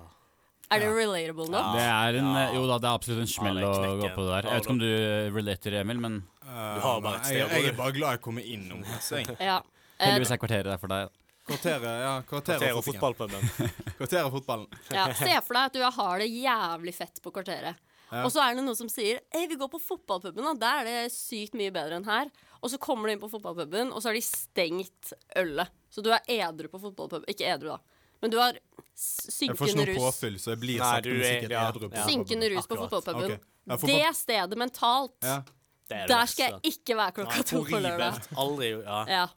Er 0.68 0.82
det 0.84 0.90
relatable 0.92 1.48
nok? 1.48 1.78
Det 1.78 1.86
er 1.88 2.18
en, 2.20 2.28
Jo 2.58 2.66
da, 2.68 2.76
det 2.84 2.90
er 2.90 2.98
absolutt 2.98 3.22
en 3.24 3.30
smell 3.32 3.62
Ja, 3.64 3.70
å 3.72 3.94
gå 4.02 4.10
på 4.18 4.26
det 4.26 4.34
der. 4.34 4.50
Jeg 4.50 4.58
vet 4.58 4.66
ikke 4.66 4.74
om 4.74 4.82
du 4.82 4.90
eh, 4.90 5.30
relater, 5.32 5.78
Emil, 5.80 6.02
men 6.04 6.18
Du 6.44 6.82
har 6.84 7.00
bare 7.06 7.22
et 7.22 7.30
sted 7.30 7.40
å 7.40 7.46
jeg, 7.46 7.54
gå, 7.54 7.62
jeg 7.64 7.72
er 7.72 7.78
bare 7.78 7.96
glad 7.96 8.18
jeg 8.18 8.24
kommer 8.26 8.50
inn 8.56 8.66
nå. 8.68 8.82
Altså, 8.84 9.22
jeg. 9.22 9.38
Ja. 9.40 9.62
Eh, 9.96 10.10
heldigvis 10.10 10.34
er 10.36 10.42
kvarteret 10.42 10.68
der 10.74 10.82
for 10.82 10.92
deg. 10.92 11.16
Kvarteret, 11.48 11.84
ja. 12.04 12.14
Kvarteret 12.28 12.60
Kvarter 12.62 12.78
og 12.78 12.84
fotballpuben. 12.86 13.50
Kvarteret 13.98 14.26
og 14.28 14.34
fotballen. 14.38 14.68
Ja, 14.92 15.06
Se 15.16 15.36
for 15.48 15.58
deg 15.58 15.70
at 15.70 15.78
du 15.78 15.84
har 16.02 16.20
det 16.24 16.28
jævlig 16.32 16.94
fett 16.98 17.22
på 17.24 17.32
kvarteret. 17.36 17.80
Ja. 18.12 18.22
Og 18.24 18.32
så 18.32 18.40
er 18.40 18.56
det 18.56 18.64
noen 18.64 18.76
som 18.80 18.88
sier 18.92 19.18
Ei, 19.36 19.46
vi 19.52 19.58
går 19.60 19.68
på 19.72 19.80
fotballpuben, 19.84 20.44
da. 20.46 20.54
der 20.62 20.78
er 20.82 20.88
det 21.08 21.12
sykt 21.12 21.58
mye 21.60 21.72
bedre 21.76 21.98
enn 22.00 22.06
her. 22.08 22.30
Og 22.64 22.72
så 22.72 22.80
kommer 22.80 23.08
du 23.10 23.16
inn 23.16 23.22
på 23.24 23.30
fotballpuben, 23.32 23.92
og 23.92 24.00
så 24.04 24.10
har 24.12 24.16
de 24.18 24.24
stengt 24.24 25.12
ølet. 25.40 25.72
Så 25.92 26.04
du 26.04 26.12
er 26.16 26.24
edru 26.32 26.70
på 26.72 26.80
fotballpuben. 26.86 27.28
Ikke 27.32 27.48
edru, 27.52 27.74
da. 27.76 27.80
Men 28.24 28.32
du 28.34 28.38
har 28.42 28.56
synkende 28.98 29.52
rus. 29.52 29.52
Jeg 29.52 29.58
får 29.60 29.72
ikke 29.74 29.82
noe 29.84 29.98
påfyll, 30.08 30.38
så 30.42 30.54
jeg 30.56 30.62
blir 30.64 30.80
Nei, 30.82 30.94
du 31.06 31.10
er- 31.14 31.26
sikkert 31.28 31.54
ja, 31.54 31.66
edru. 31.70 31.90
på 31.92 32.00
ja. 32.00 32.06
Synkende 32.08 32.50
rus 32.56 32.68
på 32.72 32.80
fotballpuben. 32.82 33.26
Okay. 33.36 33.40
Ja, 33.68 33.76
fotball- 33.78 34.00
Det 34.08 34.16
stedet 34.24 34.58
mentalt, 34.64 35.18
Ja. 35.24 35.38
Det 35.88 36.00
det 36.04 36.08
der 36.12 36.26
skal 36.28 36.50
jeg 36.52 36.74
ikke 36.74 36.96
være 37.00 37.12
klokka 37.16 37.44
to 37.48 37.60
på 37.64 37.80
lørdag. 37.80 38.18
Aldri 38.36 38.72
Ja. 38.84 39.28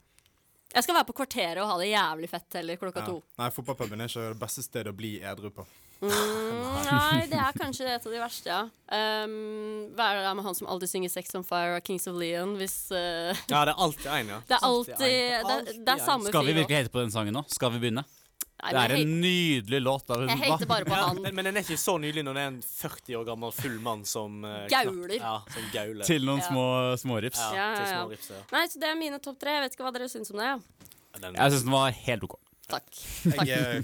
Jeg 0.73 0.83
skal 0.85 0.95
være 0.95 1.07
på 1.09 1.15
kvarteret 1.17 1.59
og 1.63 1.67
ha 1.69 1.77
det 1.81 1.91
jævlig 1.91 2.29
fett 2.31 2.59
heller 2.61 2.79
klokka 2.79 3.01
Ja. 3.03 3.05
to. 3.05 3.21
Nei, 3.37 3.49
fotballpuben 3.51 4.01
er 4.01 4.07
ikke 4.11 4.27
det 4.33 4.39
beste 4.39 4.63
stedet 4.63 4.93
å 4.93 4.95
bli 4.95 5.19
edru 5.19 5.49
på. 5.51 5.65
Mm, 6.01 6.09
nei, 6.89 7.27
det 7.29 7.37
er 7.37 7.53
kanskje 7.53 7.85
et 7.85 8.05
av 8.07 8.11
de 8.11 8.17
verste, 8.21 8.49
ja. 8.49 8.61
Um, 8.89 9.91
hva 9.93 10.07
er 10.09 10.15
det 10.17 10.23
der 10.25 10.33
med 10.39 10.45
han 10.47 10.55
som 10.57 10.67
alltid 10.67 10.89
synger 10.89 11.09
'Sex 11.13 11.35
on 11.37 11.43
Fire' 11.45 11.75
av 11.77 11.83
Kings 11.85 12.07
of 12.07 12.15
Leon? 12.17 12.55
Hvis 12.57 12.89
uh, 12.89 13.35
Ja, 13.51 13.65
det 13.67 13.75
er 13.75 13.77
alltid 13.77 14.07
én, 14.09 14.31
ja. 14.33 14.39
Det 14.47 14.55
er 14.57 14.65
alltid 14.65 14.95
en. 14.97 15.45
Det, 15.45 15.53
Alltid 15.57 15.85
det 15.85 15.93
er 15.93 16.05
samme 16.05 16.25
fyr. 16.25 16.33
Skal 16.33 16.45
vi 16.45 16.53
virkelig 16.53 16.77
hete 16.77 16.89
på 16.89 17.03
den 17.03 17.11
sangen 17.11 17.33
nå? 17.37 17.43
Skal 17.53 17.71
vi 17.75 17.83
begynne? 17.83 18.03
Nei, 18.61 18.71
Det 18.73 18.81
er 18.83 18.93
en 19.01 19.13
nydelig 19.21 19.79
låt. 19.81 20.09
Av, 20.13 20.21
jeg 20.29 20.37
hater 20.43 20.69
bare 20.69 20.85
på 20.85 20.93
han. 20.99 21.21
men, 21.23 21.33
men 21.35 21.45
den 21.49 21.57
er 21.57 21.65
ikke 21.65 21.79
så 21.81 21.95
nydelig 22.01 22.23
når 22.27 22.37
det 22.37 22.43
er 22.43 22.51
en 22.51 22.59
40 22.61 23.15
år 23.21 23.25
gammel 23.31 23.55
full 23.57 23.79
mann 23.81 24.05
som 24.05 24.43
uh, 24.45 24.67
Gauler. 24.69 25.15
Ja, 25.17 25.33
som 25.55 25.71
gauler. 25.73 26.05
Til 26.05 26.27
noen 26.29 26.43
Ja. 26.43 26.47
små 26.51 26.65
smårips. 27.01 27.41
ja, 27.41 27.51
Ja, 27.57 27.71
til 27.75 27.85
ja, 27.85 27.89
ja. 27.89 27.97
små 28.03 28.13
rips, 28.13 28.29
ja. 28.29 28.43
Nei, 28.53 28.63
så 28.69 28.79
det 28.83 28.91
er 28.91 28.95
mine 28.99 29.19
topp 29.23 29.39
tre. 29.41 29.57
Jeg 29.57 29.65
vet 29.65 29.75
ikke 29.77 29.87
hva 29.89 29.93
dere 29.97 30.09
syns 30.13 30.31
om 30.33 30.37
det. 30.43 30.45
Ja. 30.51 30.59
Den, 31.19 31.35
Jeg 31.35 31.51
syns 31.55 31.63
den 31.67 31.73
var 31.75 31.91
helt 32.05 32.23
OK. 32.29 32.37
Takk. 32.71 32.87
Jeg 33.25 33.49
eh, 33.49 33.81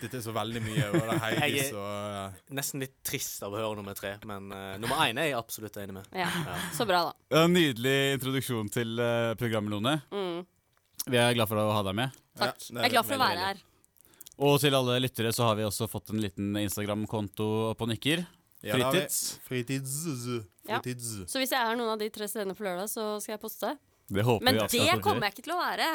kan 0.00 0.08
til 0.14 0.22
så 0.24 0.32
veldig 0.32 0.62
mye. 0.64 0.86
Og 0.88 1.02
det 1.10 1.18
Heidi 1.20 1.56
Jeg 1.58 1.66
er- 1.66 1.72
så 1.74 1.82
eh, 2.30 2.38
nesten 2.56 2.80
litt 2.80 2.94
trist 3.04 3.42
av 3.44 3.52
å 3.52 3.60
høre 3.60 3.76
nummer 3.76 3.94
tre, 3.98 4.14
men 4.24 4.48
uh, 4.54 4.78
nummer 4.80 5.02
én 5.04 5.18
er 5.20 5.32
jeg 5.32 5.36
absolutt 5.36 5.76
enig 5.82 5.98
med. 5.98 6.06
Ja. 6.16 6.30
Ja. 6.46 6.56
Så 6.76 6.86
bra, 6.88 7.02
da. 7.10 7.42
En 7.42 7.52
Nydelig 7.52 8.14
introduksjon 8.16 8.70
til 8.72 8.96
uh, 9.02 9.34
programmet, 9.40 9.74
Lone. 9.74 9.98
Mm. 10.14 10.46
Vi 11.10 11.16
er 11.20 11.34
glad 11.36 11.48
for 11.50 11.60
å 11.60 11.68
ha 11.74 11.82
deg 11.90 11.98
med. 12.00 12.16
Takk. 12.40 12.56
Ja, 12.70 12.80
Jeg 12.80 12.88
er 12.88 12.94
glad 12.96 13.06
for 13.10 13.18
å 13.18 13.20
være 13.26 13.44
her. 13.50 13.60
Og 14.40 14.56
til 14.62 14.72
alle 14.76 14.96
lyttere 15.04 15.32
så 15.36 15.50
har 15.50 15.58
vi 15.58 15.66
også 15.68 15.88
fått 15.90 16.14
en 16.14 16.22
liten 16.22 16.54
Instagram-konto 16.56 17.48
på 17.76 17.88
Nikker. 17.90 18.24
Ja, 18.64 18.76
Fritids. 18.76 19.40
Fritids. 19.44 19.98
Fritids. 20.64 21.10
Ja. 21.20 21.26
Så 21.28 21.40
hvis 21.40 21.52
jeg 21.52 21.60
er 21.60 21.76
noen 21.76 21.92
av 21.94 22.00
de 22.00 22.08
tre 22.12 22.28
stedene 22.28 22.56
på 22.56 22.64
lørdag, 22.64 22.88
så 22.92 23.14
skal 23.20 23.36
jeg 23.36 23.42
poste. 23.42 23.74
Det 24.10 24.24
håper 24.26 24.44
Men 24.44 24.62
vi 24.72 24.80
det 24.84 24.96
kommer 25.04 25.28
jeg 25.28 25.36
ikke 25.36 25.46
til 25.46 25.54
å 25.54 25.60
være. 25.60 25.90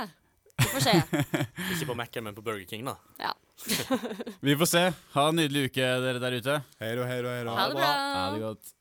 Vi 0.56 0.70
får 0.72 0.86
se. 0.86 0.94
Ikke 1.74 1.90
på 1.90 1.98
Mac-en, 2.00 2.24
men 2.30 2.38
på 2.38 2.44
Burger 2.46 2.64
King, 2.70 2.86
da. 2.88 2.96
Ja. 3.20 3.34
Vi 4.46 4.56
får 4.56 4.70
se. 4.72 4.84
Ha 5.16 5.26
en 5.28 5.36
nydelig 5.42 5.66
uke, 5.70 5.90
dere 6.06 6.22
der 6.24 6.38
ute. 6.40 6.56
Hei 6.80 6.94
da, 6.96 7.08
hei 7.10 7.18
da, 7.26 7.34
hei 7.36 7.44
da. 7.44 7.56
Ha 7.58 7.66
det 7.68 7.76
bra. 7.76 7.90
Ha 7.90 8.24
det 8.32 8.42
godt. 8.46 8.72